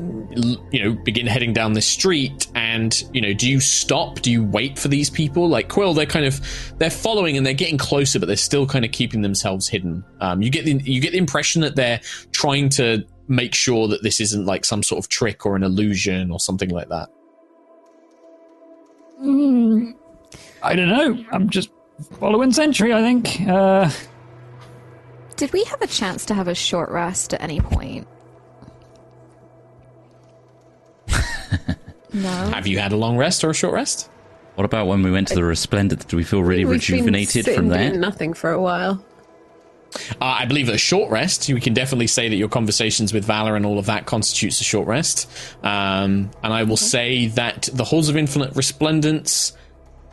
you 0.72 0.84
know 0.84 0.94
begin 1.04 1.28
heading 1.28 1.54
down 1.54 1.74
this 1.74 1.88
street, 1.88 2.48
and 2.56 3.04
you 3.14 3.22
know, 3.22 3.34
do 3.34 3.50
you 3.50 3.60
stop? 3.60 4.22
Do 4.22 4.32
you 4.32 4.44
wait 4.44 4.80
for 4.80 4.88
these 4.88 5.10
people? 5.10 5.48
Like 5.48 5.70
Quill, 5.70 5.94
they're 5.94 6.06
kind 6.06 6.26
of 6.26 6.42
they're 6.78 6.90
following 6.90 7.38
and 7.38 7.46
they're 7.46 7.54
getting 7.54 7.78
closer, 7.78 8.20
but 8.20 8.28
they're 8.28 8.36
still 8.36 8.66
kind 8.66 8.86
of 8.86 8.92
keeping 8.92 9.22
themselves 9.22 9.68
hidden. 9.68 10.04
Um, 10.20 10.42
you 10.42 10.50
get 10.50 10.66
the 10.66 10.74
you 10.84 11.02
get 11.02 11.12
the 11.12 11.18
impression 11.18 11.62
that 11.62 11.76
they're 11.76 12.02
trying 12.32 12.70
to 12.70 13.06
make 13.28 13.56
sure 13.56 13.88
that 13.88 14.04
this 14.04 14.20
isn't 14.20 14.46
like 14.46 14.66
some 14.66 14.84
sort 14.84 15.04
of 15.04 15.10
trick 15.10 15.46
or 15.46 15.56
an 15.56 15.64
illusion 15.64 16.32
or 16.32 16.40
something 16.40 16.70
like 16.70 16.90
that. 16.90 17.10
Mm, 19.22 19.96
I 20.62 20.76
don't 20.76 20.90
know. 20.90 21.26
I'm 21.32 21.50
just 21.50 21.70
following 22.20 22.52
Sentry. 22.52 22.94
I 22.94 23.02
think. 23.02 23.42
Uh, 23.48 23.90
Did 25.38 25.54
we 25.54 25.64
have 25.66 25.82
a 25.82 25.88
chance 25.88 26.26
to 26.26 26.34
have 26.34 26.48
a 26.48 26.56
short 26.56 26.90
rest 26.90 27.34
at 27.34 27.42
any 27.42 27.60
point? 27.60 28.08
No. 32.14 32.30
Have 32.30 32.68
you 32.68 32.80
had 32.80 32.92
a 32.92 32.98
long 32.98 33.18
rest 33.18 33.44
or 33.44 33.50
a 33.50 33.54
short 33.54 33.74
rest? 33.74 34.10
What 34.56 34.66
about 34.66 34.86
when 34.88 35.02
we 35.02 35.10
went 35.12 35.30
to 35.30 35.36
the 35.36 35.44
Resplendent? 35.44 36.08
Do 36.08 36.16
we 36.16 36.24
feel 36.24 36.44
really 36.44 36.64
We've 36.64 36.74
rejuvenated 36.74 37.46
sitting 37.46 37.56
from 37.56 37.70
doing 37.70 37.92
there? 37.92 38.00
nothing 38.00 38.34
for 38.34 38.52
a 38.52 38.62
while. 38.62 39.04
Uh, 40.22 40.26
I 40.26 40.46
believe 40.46 40.68
that 40.68 40.76
a 40.76 40.80
short 40.80 41.12
rest, 41.12 41.48
we 41.50 41.60
can 41.60 41.74
definitely 41.74 42.08
say 42.08 42.28
that 42.30 42.36
your 42.36 42.50
conversations 42.50 43.14
with 43.14 43.26
Valla 43.26 43.54
and 43.56 43.66
all 43.66 43.78
of 43.80 43.88
that 43.88 44.06
constitutes 44.06 44.60
a 44.62 44.64
short 44.64 44.88
rest. 44.88 45.30
Um, 45.64 46.32
and 46.44 46.54
I 46.54 46.64
will 46.64 46.78
say 46.78 47.28
that 47.30 47.70
the 47.74 47.84
Halls 47.84 48.10
of 48.10 48.18
Infinite 48.18 48.56
Resplendence 48.56 49.54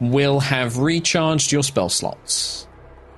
will 0.01 0.41
have 0.41 0.79
recharged 0.79 1.53
your 1.53 1.63
spell 1.63 1.89
slots. 1.89 2.67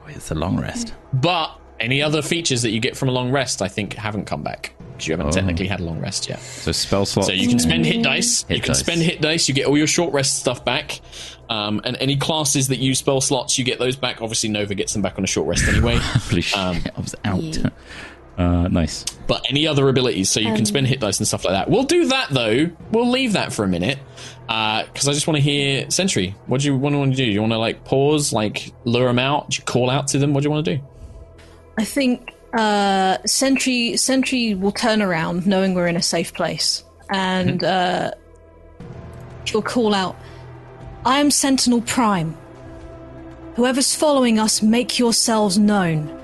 It's 0.08 0.30
a 0.30 0.34
long 0.34 0.60
rest. 0.60 0.92
But 1.12 1.56
any 1.80 2.02
other 2.02 2.22
features 2.22 2.62
that 2.62 2.70
you 2.70 2.80
get 2.80 2.96
from 2.96 3.08
a 3.08 3.12
long 3.12 3.30
rest, 3.30 3.62
I 3.62 3.68
think, 3.68 3.94
haven't 3.94 4.26
come 4.26 4.42
back. 4.42 4.74
Because 5.02 5.08
you 5.08 5.12
haven't 5.14 5.26
Oh. 5.28 5.30
technically 5.32 5.66
had 5.66 5.80
a 5.80 5.84
long 5.84 6.00
rest 6.00 6.28
yet. 6.28 6.40
So 6.40 6.70
spell 6.72 7.04
slots. 7.06 7.26
So 7.26 7.32
you 7.32 7.48
can 7.48 7.58
spend 7.58 7.84
hit 7.86 8.02
dice. 8.02 8.44
Hit 8.44 8.56
you 8.56 8.62
can 8.62 8.68
dice. 8.72 8.78
spend 8.80 9.02
hit 9.02 9.20
dice. 9.20 9.48
You 9.48 9.54
get 9.54 9.66
all 9.66 9.76
your 9.76 9.86
short 9.88 10.12
rest 10.12 10.38
stuff 10.38 10.64
back. 10.64 11.00
Um, 11.50 11.80
and 11.84 11.96
any 12.00 12.16
classes 12.16 12.68
that 12.68 12.78
use 12.78 12.98
spell 13.00 13.20
slots, 13.20 13.58
you 13.58 13.64
get 13.64 13.78
those 13.78 13.96
back. 13.96 14.22
Obviously, 14.22 14.48
Nova 14.48 14.74
gets 14.74 14.92
them 14.92 15.02
back 15.02 15.18
on 15.18 15.24
a 15.24 15.26
short 15.26 15.48
rest 15.48 15.66
anyway. 15.68 15.96
Holy 16.00 16.40
shit, 16.40 16.56
Um, 16.58 16.82
I 16.96 17.00
was 17.00 17.14
out. 17.24 17.42
Yeah. 17.42 17.68
Uh, 18.38 18.66
nice. 18.68 19.04
but 19.26 19.44
any 19.50 19.66
other 19.66 19.90
abilities, 19.90 20.30
so 20.30 20.40
you 20.40 20.46
can 20.46 20.60
Um, 20.60 20.64
spend 20.64 20.86
hit 20.86 21.00
dice 21.00 21.18
and 21.18 21.28
stuff 21.28 21.44
like 21.44 21.52
that. 21.52 21.68
We'll 21.68 21.82
do 21.82 22.06
that 22.06 22.28
though. 22.30 22.70
We'll 22.90 23.10
leave 23.10 23.34
that 23.34 23.52
for 23.52 23.62
a 23.62 23.68
minute 23.68 23.98
because 24.46 25.06
I 25.06 25.12
just 25.12 25.26
want 25.26 25.36
to 25.36 25.42
hear 25.42 25.90
Sentry. 25.90 26.34
What 26.46 26.62
do 26.62 26.66
you 26.68 26.76
want 26.76 26.94
to 26.94 27.10
do? 27.10 27.26
do? 27.26 27.30
You 27.30 27.40
want 27.42 27.52
to 27.52 27.58
like 27.58 27.84
pause, 27.84 28.32
like 28.32 28.72
lure 28.84 29.06
them 29.06 29.18
out? 29.18 29.50
Do 29.50 29.56
you 29.58 29.64
call 29.64 29.90
out 29.90 30.08
to 30.08 30.18
them? 30.18 30.32
What 30.32 30.42
do 30.42 30.46
you 30.46 30.50
want 30.50 30.64
to 30.64 30.76
do? 30.76 30.82
I 31.76 31.84
think 31.84 32.32
uh, 32.54 33.18
Sentry 33.24 33.96
Sentry 33.96 34.54
will 34.54 34.72
turn 34.72 35.00
around, 35.00 35.46
knowing 35.46 35.74
we're 35.74 35.86
in 35.86 35.96
a 35.96 36.02
safe 36.02 36.34
place, 36.34 36.84
and 37.10 37.64
uh, 37.64 38.10
he'll 39.46 39.62
call 39.62 39.94
out, 39.94 40.16
"I 41.04 41.20
am 41.20 41.30
Sentinel 41.30 41.80
Prime. 41.82 42.36
Whoever's 43.54 43.94
following 43.94 44.38
us, 44.38 44.62
make 44.62 44.98
yourselves 44.98 45.58
known." 45.58 46.18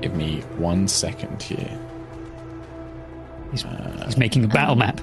Give 0.00 0.14
me 0.14 0.40
one 0.56 0.88
second 0.88 1.42
here. 1.42 1.78
he's, 3.50 3.66
he's 4.04 4.16
making 4.16 4.44
a 4.44 4.48
battle 4.48 4.76
map. 4.76 5.00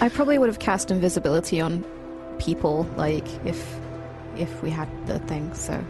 I 0.00 0.08
probably 0.08 0.38
would 0.38 0.48
have 0.48 0.60
cast 0.60 0.90
invisibility 0.90 1.60
on 1.60 1.84
people, 2.38 2.88
like 2.96 3.26
if 3.44 3.76
if 4.36 4.62
we 4.62 4.70
had 4.70 4.88
the 5.06 5.18
thing. 5.20 5.52
So 5.54 5.84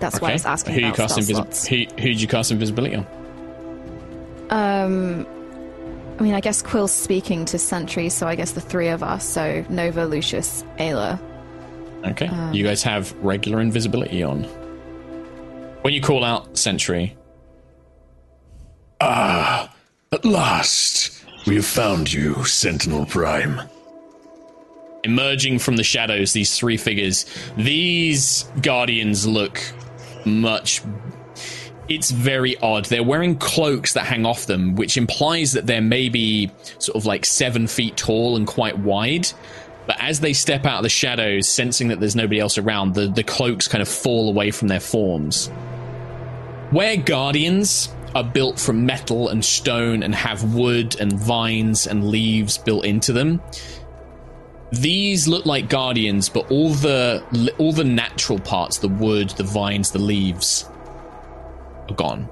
that's 0.00 0.20
why 0.20 0.30
I 0.30 0.32
was 0.34 0.46
asking 0.46 0.74
who 0.74 0.80
you 0.80 0.92
cast 0.92 1.14
spell 1.14 1.24
invisi- 1.24 1.34
slots. 1.34 1.66
who 1.66 1.76
who 1.76 2.08
did 2.08 2.20
you 2.20 2.28
cast 2.28 2.50
invisibility 2.50 2.94
on? 2.96 3.06
Um, 4.50 5.26
I 6.18 6.22
mean, 6.22 6.34
I 6.34 6.40
guess 6.40 6.62
Quill's 6.62 6.92
speaking 6.92 7.44
to 7.46 7.58
Sentry, 7.58 8.08
so 8.08 8.26
I 8.26 8.34
guess 8.34 8.52
the 8.52 8.60
three 8.60 8.88
of 8.88 9.02
us. 9.02 9.28
So 9.28 9.64
Nova, 9.68 10.06
Lucius, 10.06 10.64
Ayla. 10.78 11.20
Okay. 12.06 12.26
Um, 12.28 12.52
you 12.52 12.64
guys 12.64 12.82
have 12.82 13.12
regular 13.16 13.60
invisibility 13.60 14.22
on. 14.22 14.44
When 15.82 15.92
you 15.92 16.00
call 16.00 16.24
out 16.24 16.56
Sentry, 16.56 17.16
Ah, 19.00 19.72
at 20.12 20.24
last, 20.24 21.24
we 21.46 21.54
have 21.56 21.66
found 21.66 22.12
you, 22.12 22.42
Sentinel 22.44 23.06
Prime. 23.06 23.60
emerging 25.04 25.58
from 25.60 25.76
the 25.76 25.84
shadows, 25.84 26.32
these 26.32 26.58
three 26.58 26.76
figures, 26.76 27.24
these 27.56 28.44
guardians 28.62 29.26
look 29.26 29.58
much. 30.26 30.82
It's 31.88 32.10
very 32.10 32.56
odd. 32.58 32.84
They're 32.86 33.02
wearing 33.02 33.36
cloaks 33.36 33.94
that 33.94 34.04
hang 34.04 34.26
off 34.26 34.46
them, 34.46 34.74
which 34.74 34.96
implies 34.96 35.52
that 35.52 35.66
they're 35.66 35.80
maybe 35.80 36.50
sort 36.78 36.96
of 36.96 37.06
like 37.06 37.24
seven 37.24 37.66
feet 37.66 37.96
tall 37.96 38.36
and 38.36 38.46
quite 38.46 38.78
wide. 38.78 39.28
But 39.86 39.96
as 39.98 40.20
they 40.20 40.34
step 40.34 40.66
out 40.66 40.78
of 40.78 40.82
the 40.82 40.90
shadows, 40.90 41.48
sensing 41.48 41.88
that 41.88 41.98
there's 41.98 42.14
nobody 42.14 42.40
else 42.40 42.58
around, 42.58 42.94
the, 42.94 43.08
the 43.08 43.22
cloaks 43.22 43.68
kind 43.68 43.80
of 43.80 43.88
fall 43.88 44.28
away 44.28 44.50
from 44.50 44.68
their 44.68 44.80
forms. 44.80 45.48
Where 46.70 46.98
guardians 46.98 47.88
are 48.14 48.24
built 48.24 48.58
from 48.60 48.84
metal 48.84 49.30
and 49.30 49.42
stone 49.42 50.02
and 50.02 50.14
have 50.14 50.54
wood 50.54 51.00
and 51.00 51.18
vines 51.18 51.86
and 51.86 52.08
leaves 52.08 52.58
built 52.58 52.84
into 52.84 53.14
them, 53.14 53.40
these 54.70 55.26
look 55.26 55.46
like 55.46 55.68
guardians, 55.68 56.28
but 56.28 56.50
all 56.50 56.70
the 56.70 57.22
all 57.58 57.72
the 57.72 57.84
natural 57.84 58.38
parts, 58.38 58.78
the 58.78 58.88
wood, 58.88 59.30
the 59.30 59.44
vines, 59.44 59.90
the 59.92 59.98
leaves, 59.98 60.68
are 61.88 61.94
gone. 61.94 62.28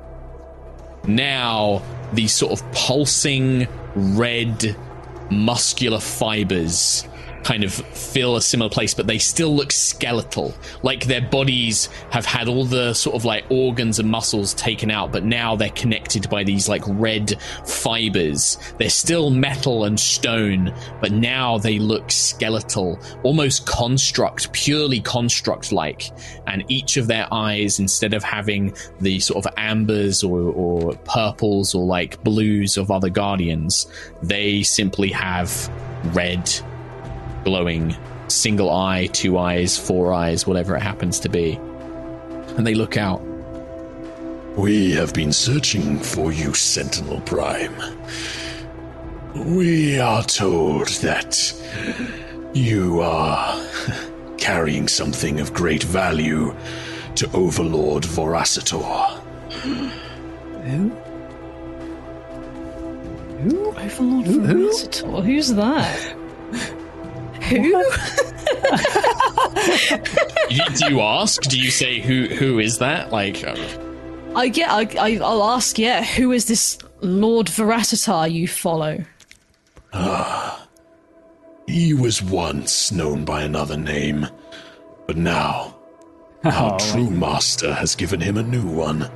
Now 1.06 1.82
these 2.12 2.32
sort 2.32 2.52
of 2.52 2.72
pulsing 2.72 3.66
red 3.94 4.76
muscular 5.30 5.98
fibers 5.98 7.06
kind 7.46 7.62
of 7.62 7.72
fill 7.72 8.34
a 8.34 8.42
similar 8.42 8.68
place, 8.68 8.92
but 8.92 9.06
they 9.06 9.18
still 9.18 9.54
look 9.54 9.70
skeletal. 9.70 10.52
Like 10.82 11.04
their 11.04 11.20
bodies 11.20 11.88
have 12.10 12.26
had 12.26 12.48
all 12.48 12.64
the 12.64 12.92
sort 12.92 13.14
of 13.14 13.24
like 13.24 13.44
organs 13.50 14.00
and 14.00 14.10
muscles 14.10 14.52
taken 14.54 14.90
out, 14.90 15.12
but 15.12 15.24
now 15.24 15.54
they're 15.54 15.70
connected 15.70 16.28
by 16.28 16.42
these 16.42 16.68
like 16.68 16.82
red 16.86 17.40
fibers. 17.64 18.58
They're 18.78 18.90
still 18.90 19.30
metal 19.30 19.84
and 19.84 19.98
stone, 19.98 20.74
but 21.00 21.12
now 21.12 21.56
they 21.56 21.78
look 21.78 22.10
skeletal, 22.10 22.98
almost 23.22 23.64
construct, 23.64 24.52
purely 24.52 25.00
construct 25.00 25.70
like. 25.70 26.10
And 26.48 26.64
each 26.66 26.96
of 26.96 27.06
their 27.06 27.32
eyes, 27.32 27.78
instead 27.78 28.12
of 28.12 28.24
having 28.24 28.74
the 29.00 29.20
sort 29.20 29.46
of 29.46 29.52
ambers 29.56 30.24
or, 30.24 30.40
or 30.50 30.96
purples 31.04 31.76
or 31.76 31.86
like 31.86 32.24
blues 32.24 32.76
of 32.76 32.90
other 32.90 33.08
guardians, 33.08 33.86
they 34.20 34.64
simply 34.64 35.12
have 35.12 35.70
red 36.12 36.50
glowing 37.46 37.96
single 38.26 38.70
eye, 38.70 39.06
two 39.12 39.38
eyes, 39.38 39.78
four 39.78 40.12
eyes, 40.12 40.48
whatever 40.48 40.74
it 40.74 40.82
happens 40.82 41.20
to 41.20 41.28
be. 41.28 41.52
And 42.56 42.66
they 42.66 42.74
look 42.74 42.96
out. 42.96 43.22
We 44.56 44.90
have 44.94 45.14
been 45.14 45.32
searching 45.32 46.00
for 46.00 46.32
you, 46.32 46.54
Sentinel 46.54 47.20
Prime. 47.20 47.72
We 49.36 50.00
are 50.00 50.24
told 50.24 50.88
that 51.06 51.54
you 52.52 53.00
are 53.00 53.64
carrying 54.38 54.88
something 54.88 55.38
of 55.38 55.54
great 55.54 55.84
value 55.84 56.52
to 57.14 57.30
Overlord 57.32 58.02
Voracitor. 58.02 59.20
Who? 59.52 60.88
Who? 63.38 63.68
Overlord 63.68 64.26
Veracitaur. 64.26 65.24
Who's 65.24 65.54
that? 65.54 66.16
Who? 67.48 67.82
Do 70.76 70.86
you 70.88 71.00
ask? 71.00 71.42
Do 71.42 71.58
you 71.58 71.70
say 71.70 72.00
who 72.00 72.26
who 72.26 72.58
is 72.58 72.78
that? 72.78 73.10
Like, 73.12 73.44
uh, 73.44 73.56
I 74.34 74.48
get. 74.48 74.68
I, 74.70 74.82
I. 74.98 75.18
I'll 75.22 75.42
ask. 75.44 75.78
Yeah. 75.78 76.02
Who 76.04 76.32
is 76.32 76.46
this 76.46 76.78
Lord 77.00 77.46
Veracitaur 77.46 78.30
you 78.30 78.48
follow? 78.48 79.04
Ah, 79.92 80.66
He 81.66 81.94
was 81.94 82.22
once 82.22 82.92
known 82.92 83.24
by 83.24 83.42
another 83.42 83.76
name, 83.76 84.26
but 85.06 85.16
now 85.16 85.76
our 86.44 86.78
true 86.78 87.10
master 87.10 87.72
has 87.74 87.94
given 87.94 88.20
him 88.20 88.36
a 88.36 88.42
new 88.42 88.66
one. 88.66 89.10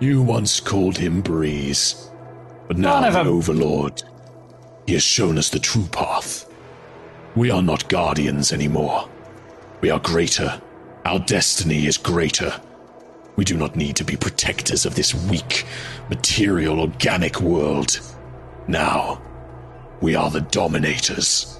You 0.00 0.22
once 0.22 0.60
called 0.60 0.96
him 0.98 1.20
Breeze, 1.20 2.10
but 2.68 2.78
now 2.78 3.00
None 3.00 3.04
of 3.08 3.12
the 3.14 3.20
'em. 3.20 3.28
Overlord. 3.28 4.02
He 4.86 4.94
has 4.94 5.02
shown 5.04 5.38
us 5.38 5.48
the 5.50 5.60
true 5.60 5.86
path. 5.92 6.46
We 7.34 7.50
are 7.50 7.62
not 7.62 7.88
guardians 7.88 8.52
anymore. 8.52 9.08
We 9.80 9.90
are 9.90 9.98
greater. 10.00 10.60
Our 11.04 11.18
destiny 11.20 11.86
is 11.86 11.96
greater. 11.96 12.60
We 13.36 13.44
do 13.44 13.56
not 13.56 13.74
need 13.76 13.96
to 13.96 14.04
be 14.04 14.16
protectors 14.16 14.84
of 14.84 14.94
this 14.94 15.14
weak, 15.14 15.64
material, 16.10 16.80
organic 16.80 17.40
world. 17.40 17.98
Now, 18.68 19.20
we 20.00 20.14
are 20.14 20.30
the 20.30 20.42
dominators. 20.42 21.58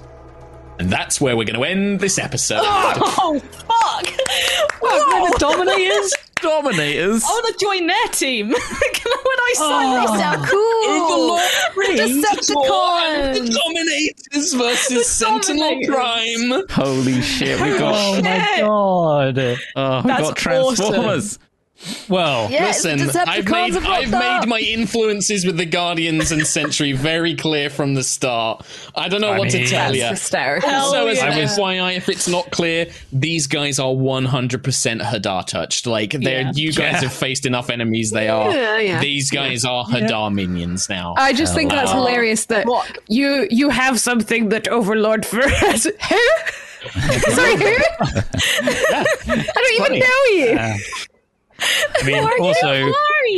and 0.79 0.89
that's 0.89 1.19
where 1.21 1.35
we're 1.35 1.45
going 1.45 1.59
to 1.59 1.63
end 1.65 1.99
this 1.99 2.17
episode. 2.17 2.61
Oh 2.65 3.39
fuck! 3.39 4.07
Whoa. 4.81 5.31
the 5.31 5.37
Dominators. 5.39 6.13
Dominators. 6.43 7.23
I 7.23 7.27
want 7.27 7.45
oh, 7.47 7.51
to 7.51 7.57
join 7.57 7.87
their 7.87 8.07
team. 8.09 8.53
When 9.03 9.39
I 9.39 9.53
sign 9.55 9.99
They 9.99 10.19
sound 10.19 10.45
oh, 10.49 11.39
cool. 11.73 11.83
The 11.85 12.01
Decepticons. 12.03 13.51
Dominators 13.53 14.53
versus 14.53 15.09
Sentinel 15.09 15.79
Prime. 15.85 16.67
Holy 16.69 17.21
shit, 17.21 17.59
we 17.61 17.77
got 17.77 17.93
Oh 17.95 18.21
my 18.21 18.59
god. 18.59 19.39
oh, 19.75 20.01
we 20.03 20.07
That's 20.07 20.21
got 20.21 20.37
Transformers. 20.37 21.39
Well, 22.07 22.49
Yes, 22.49 22.85
Listen, 22.85 23.09
I've 23.27 23.49
made 23.49 23.75
I've 23.75 24.11
made 24.11 24.47
my 24.47 24.59
influences 24.59 25.45
with 25.45 25.57
the 25.57 25.65
Guardians 25.65 26.31
and 26.31 26.45
Sentry 26.47 26.93
very 26.93 27.35
clear 27.35 27.69
from 27.69 27.93
the 27.93 28.03
start. 28.03 28.65
I 28.95 29.09
don't 29.09 29.19
know 29.21 29.33
I 29.33 29.39
what 29.39 29.49
to 29.49 29.57
mean- 29.57 29.67
tell 29.67 29.87
That's 29.91 29.97
you. 29.97 30.05
hysterical. 30.07 30.69
Also, 30.69 31.07
as 31.07 31.17
yeah. 31.17 31.33
an 31.35 31.47
FYI, 31.49 31.97
if 31.97 32.07
it's 32.09 32.27
not 32.27 32.51
clear, 32.51 32.87
these 33.11 33.47
guys 33.47 33.79
are 33.79 33.91
100% 33.93 35.01
Hadar 35.01 35.45
touched. 35.45 35.85
Like, 35.85 36.11
they're 36.11 36.41
Yeah. 36.41 36.51
you 36.53 36.71
guys 36.71 36.77
Yeah. 36.93 37.01
have 37.01 37.13
faced 37.13 37.45
enough 37.45 37.69
enemies. 37.69 38.11
They 38.11 38.29
are. 38.29 38.51
Yeah, 38.51 38.77
yeah. 38.77 38.99
These 39.01 39.29
guys 39.31 39.65
are 39.65 39.83
Hadar 39.83 40.31
minions 40.33 40.87
now. 40.89 41.15
I 41.17 41.33
just 41.33 41.53
think 41.53 41.71
that's 41.71 41.91
hilarious 41.91 42.45
that 42.45 42.65
you 43.09 43.47
you 43.49 43.69
have 43.69 43.99
something 43.99 44.49
that 44.49 44.67
Overlord 44.69 45.25
for 45.25 45.41
who? 45.49 45.77
Sorry, 45.77 47.55
who? 47.57 47.75
I 48.01 49.05
don't 49.25 49.73
even 49.81 49.99
know 49.99 50.23
you. 50.31 50.79
I 51.59 52.03
mean, 52.05 52.23
also, 52.39 52.93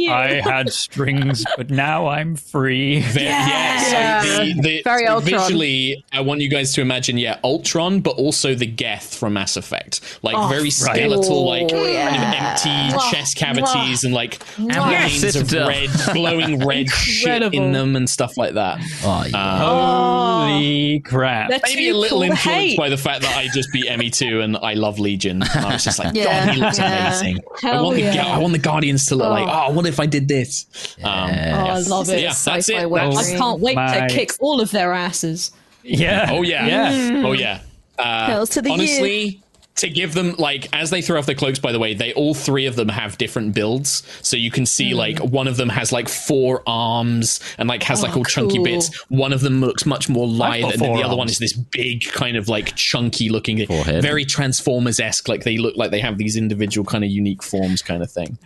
I 0.09 0.41
had 0.43 0.71
strings, 0.71 1.43
but 1.57 1.69
now 1.69 2.07
I'm 2.07 2.35
free. 2.35 3.01
Ve- 3.11 3.23
yeah, 3.23 4.21
so 4.23 4.45
the, 4.45 4.61
the, 4.61 4.81
Very 4.83 5.05
so 5.05 5.13
Ultron. 5.15 5.39
visually, 5.39 6.03
I 6.11 6.21
want 6.21 6.41
you 6.41 6.49
guys 6.49 6.73
to 6.73 6.81
imagine, 6.81 7.17
yeah, 7.17 7.39
Ultron, 7.43 8.01
but 8.01 8.15
also 8.17 8.55
the 8.55 8.65
Geth 8.65 9.15
from 9.15 9.33
Mass 9.33 9.57
Effect, 9.57 10.19
like 10.21 10.35
oh, 10.35 10.47
very 10.47 10.69
skeletal, 10.69 11.45
like 11.45 11.69
kind 11.69 11.83
of 11.83 12.33
empty 12.33 12.97
chest 13.11 13.37
cavities 13.37 14.03
and 14.03 14.13
like 14.13 14.43
veins 14.57 15.23
of 15.23 15.31
Citadel. 15.31 15.67
red, 15.69 15.89
glowing 16.13 16.65
red 16.65 16.89
shit 16.89 17.41
in 17.53 17.71
them 17.71 17.95
and 17.95 18.09
stuff 18.09 18.37
like 18.37 18.53
that. 18.53 18.79
Oh, 19.03 19.11
um, 19.11 19.25
yeah. 19.31 19.59
Oh. 19.63 20.25
Holy 20.45 20.99
crap. 21.01 21.49
They're 21.49 21.59
Maybe 21.65 21.89
a 21.89 21.93
little 21.95 22.19
cool 22.19 22.23
influenced 22.23 22.43
hate. 22.43 22.77
by 22.77 22.89
the 22.89 22.97
fact 22.97 23.21
that 23.23 23.35
I 23.35 23.47
just 23.47 23.71
beat 23.71 23.87
ME2 23.87 24.43
and 24.43 24.57
I 24.57 24.73
love 24.73 24.99
Legion. 24.99 25.41
And 25.41 25.65
I 25.65 25.73
was 25.73 25.83
just 25.83 25.99
like, 25.99 26.13
Yeah, 26.15 26.45
God, 26.45 26.53
he 26.53 26.61
looks 26.61 26.79
yeah. 26.79 27.07
amazing. 27.07 27.39
I 27.63 27.67
Hell 27.67 27.83
want 27.83 27.95
the 27.95 28.01
yeah. 28.03 28.27
I 28.27 28.37
want 28.37 28.53
the 28.53 28.59
Guardians 28.59 29.05
to 29.07 29.15
look 29.15 29.29
like, 29.29 29.47
oh, 29.47 29.67
oh 29.69 29.73
what 29.75 29.85
if 29.85 29.99
I 29.99 30.05
did 30.05 30.27
this? 30.27 30.65
Um, 31.03 31.29
Oh, 31.29 31.67
I 31.67 31.79
love 31.79 32.09
it. 32.09 32.21
yeah, 32.21 32.29
that's 32.29 32.69
it. 32.69 32.89
That's- 32.89 33.33
I 33.33 33.37
can't 33.37 33.59
wait 33.59 33.75
My- 33.75 34.07
to 34.07 34.13
kick 34.13 34.31
all 34.39 34.61
of 34.61 34.71
their 34.71 34.93
asses. 34.93 35.51
Yeah. 35.83 36.29
Oh 36.31 36.41
yeah. 36.41 36.65
Yeah. 36.67 37.23
Oh 37.25 37.33
yeah. 37.33 37.59
Uh, 37.99 38.25
Hells 38.27 38.49
to 38.51 38.61
the 38.61 38.71
honestly, 38.71 39.41
to 39.77 39.89
give 39.89 40.13
them 40.13 40.35
like 40.37 40.67
as 40.73 40.89
they 40.89 41.01
throw 41.01 41.19
off 41.19 41.25
their 41.25 41.35
cloaks. 41.35 41.59
By 41.59 41.71
the 41.71 41.79
way, 41.79 41.93
they 41.93 42.13
all 42.13 42.33
three 42.33 42.65
of 42.65 42.75
them 42.75 42.87
have 42.89 43.17
different 43.17 43.53
builds, 43.53 44.03
so 44.21 44.37
you 44.37 44.49
can 44.51 44.65
see 44.65 44.93
like 44.93 45.19
one 45.19 45.47
of 45.47 45.57
them 45.57 45.69
has 45.69 45.91
like 45.91 46.07
four 46.07 46.63
arms 46.65 47.39
and 47.57 47.67
like 47.67 47.83
has 47.83 48.01
like 48.01 48.13
Oh, 48.15 48.19
all 48.19 48.23
chunky 48.23 48.59
bits. 48.63 48.95
One 49.09 49.33
of 49.33 49.41
them 49.41 49.59
looks 49.61 49.85
much 49.85 50.07
more 50.07 50.27
lithe, 50.27 50.61
got 50.61 50.73
and 50.73 50.81
then 50.81 50.91
the 50.93 50.97
four 50.99 51.05
other 51.05 51.15
one 51.17 51.27
is 51.29 51.39
this 51.39 51.53
big 51.53 52.03
kind 52.11 52.37
of 52.37 52.47
like 52.47 52.75
chunky 52.75 53.29
looking, 53.29 53.65
Forehead. 53.67 54.01
very 54.01 54.23
Transformers 54.25 54.99
esque. 54.99 55.27
Like 55.27 55.43
they 55.43 55.57
look 55.57 55.75
like 55.75 55.91
they 55.91 55.99
have 55.99 56.17
these 56.17 56.37
individual 56.37 56.85
kind 56.85 57.03
of 57.03 57.09
unique 57.09 57.43
forms, 57.43 57.81
kind 57.81 58.01
of 58.01 58.09
thing. 58.11 58.37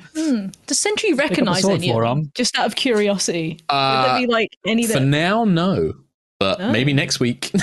Does 0.68 0.80
Sentry 0.80 1.14
recognize 1.14 1.62
sword 1.62 1.78
any 1.78 1.90
of 1.90 1.94
forearm. 1.94 2.22
them? 2.24 2.32
Just 2.36 2.58
out 2.58 2.66
of 2.66 2.76
curiosity. 2.76 3.60
Uh, 3.70 4.04
Would 4.04 4.10
there 4.12 4.28
be 4.28 4.32
like 4.34 4.58
any 4.66 4.88
For 4.88 4.94
that? 4.94 5.04
now, 5.04 5.44
no. 5.46 5.94
But 6.40 6.60
Oh. 6.62 6.72
maybe 6.72 6.94
next 6.94 7.20
week. 7.20 7.52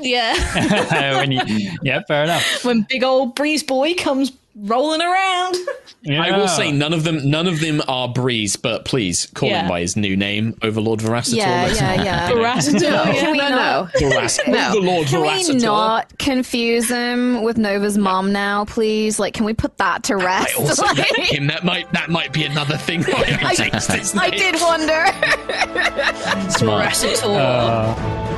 Yeah. 0.00 1.16
when 1.20 1.32
you, 1.32 1.40
yeah, 1.82 2.00
fair 2.06 2.24
enough. 2.24 2.64
when 2.64 2.86
big 2.88 3.02
old 3.04 3.34
breeze 3.34 3.62
boy 3.62 3.94
comes 3.94 4.32
rolling 4.56 5.00
around. 5.00 5.56
Yeah. 6.02 6.22
I 6.22 6.36
will 6.36 6.48
say 6.48 6.72
none 6.72 6.92
of 6.92 7.04
them 7.04 7.28
none 7.30 7.46
of 7.46 7.60
them 7.60 7.80
are 7.86 8.08
Breeze, 8.08 8.56
but 8.56 8.84
please 8.84 9.26
call 9.34 9.48
Yeah. 9.48 9.62
him 9.62 9.68
by 9.68 9.80
his 9.80 9.96
new 9.96 10.16
name, 10.16 10.56
Overlord 10.62 11.00
Veracitor. 11.00 11.36
Yeah, 11.36 11.64
Let's 11.66 11.80
yeah, 11.80 11.96
not- 11.96 12.04
yeah. 12.04 12.30
Veracitaur. 12.30 13.14
Can 13.14 13.32
we 13.32 13.38
no, 13.38 13.48
not? 13.50 13.94
no. 14.00 14.08
Verac- 14.08 14.48
No. 14.48 14.68
Overlord 14.70 15.06
Can 15.08 15.22
we 15.22 15.54
not 15.60 16.18
confuse 16.18 16.88
him 16.88 17.42
with 17.42 17.58
Nova's 17.58 17.98
mom 17.98 18.32
now, 18.32 18.64
please? 18.64 19.18
Like, 19.18 19.34
can 19.34 19.44
we 19.44 19.54
put 19.54 19.76
that 19.78 20.02
to 20.04 20.14
I 20.14 20.24
rest? 20.24 20.56
also 20.56 20.84
Like, 20.86 20.98
him 21.16 21.46
that 21.48 21.64
might 21.64 21.92
that 21.92 22.10
might 22.10 22.32
be 22.32 22.44
another 22.44 22.76
thing. 22.76 23.02
why 23.04 23.24
he 23.24 23.34
I 24.18 24.30
did 24.30 24.60
wonder. 24.60 25.04
Veracitaur. 26.58 27.36
Uh, 27.38 28.37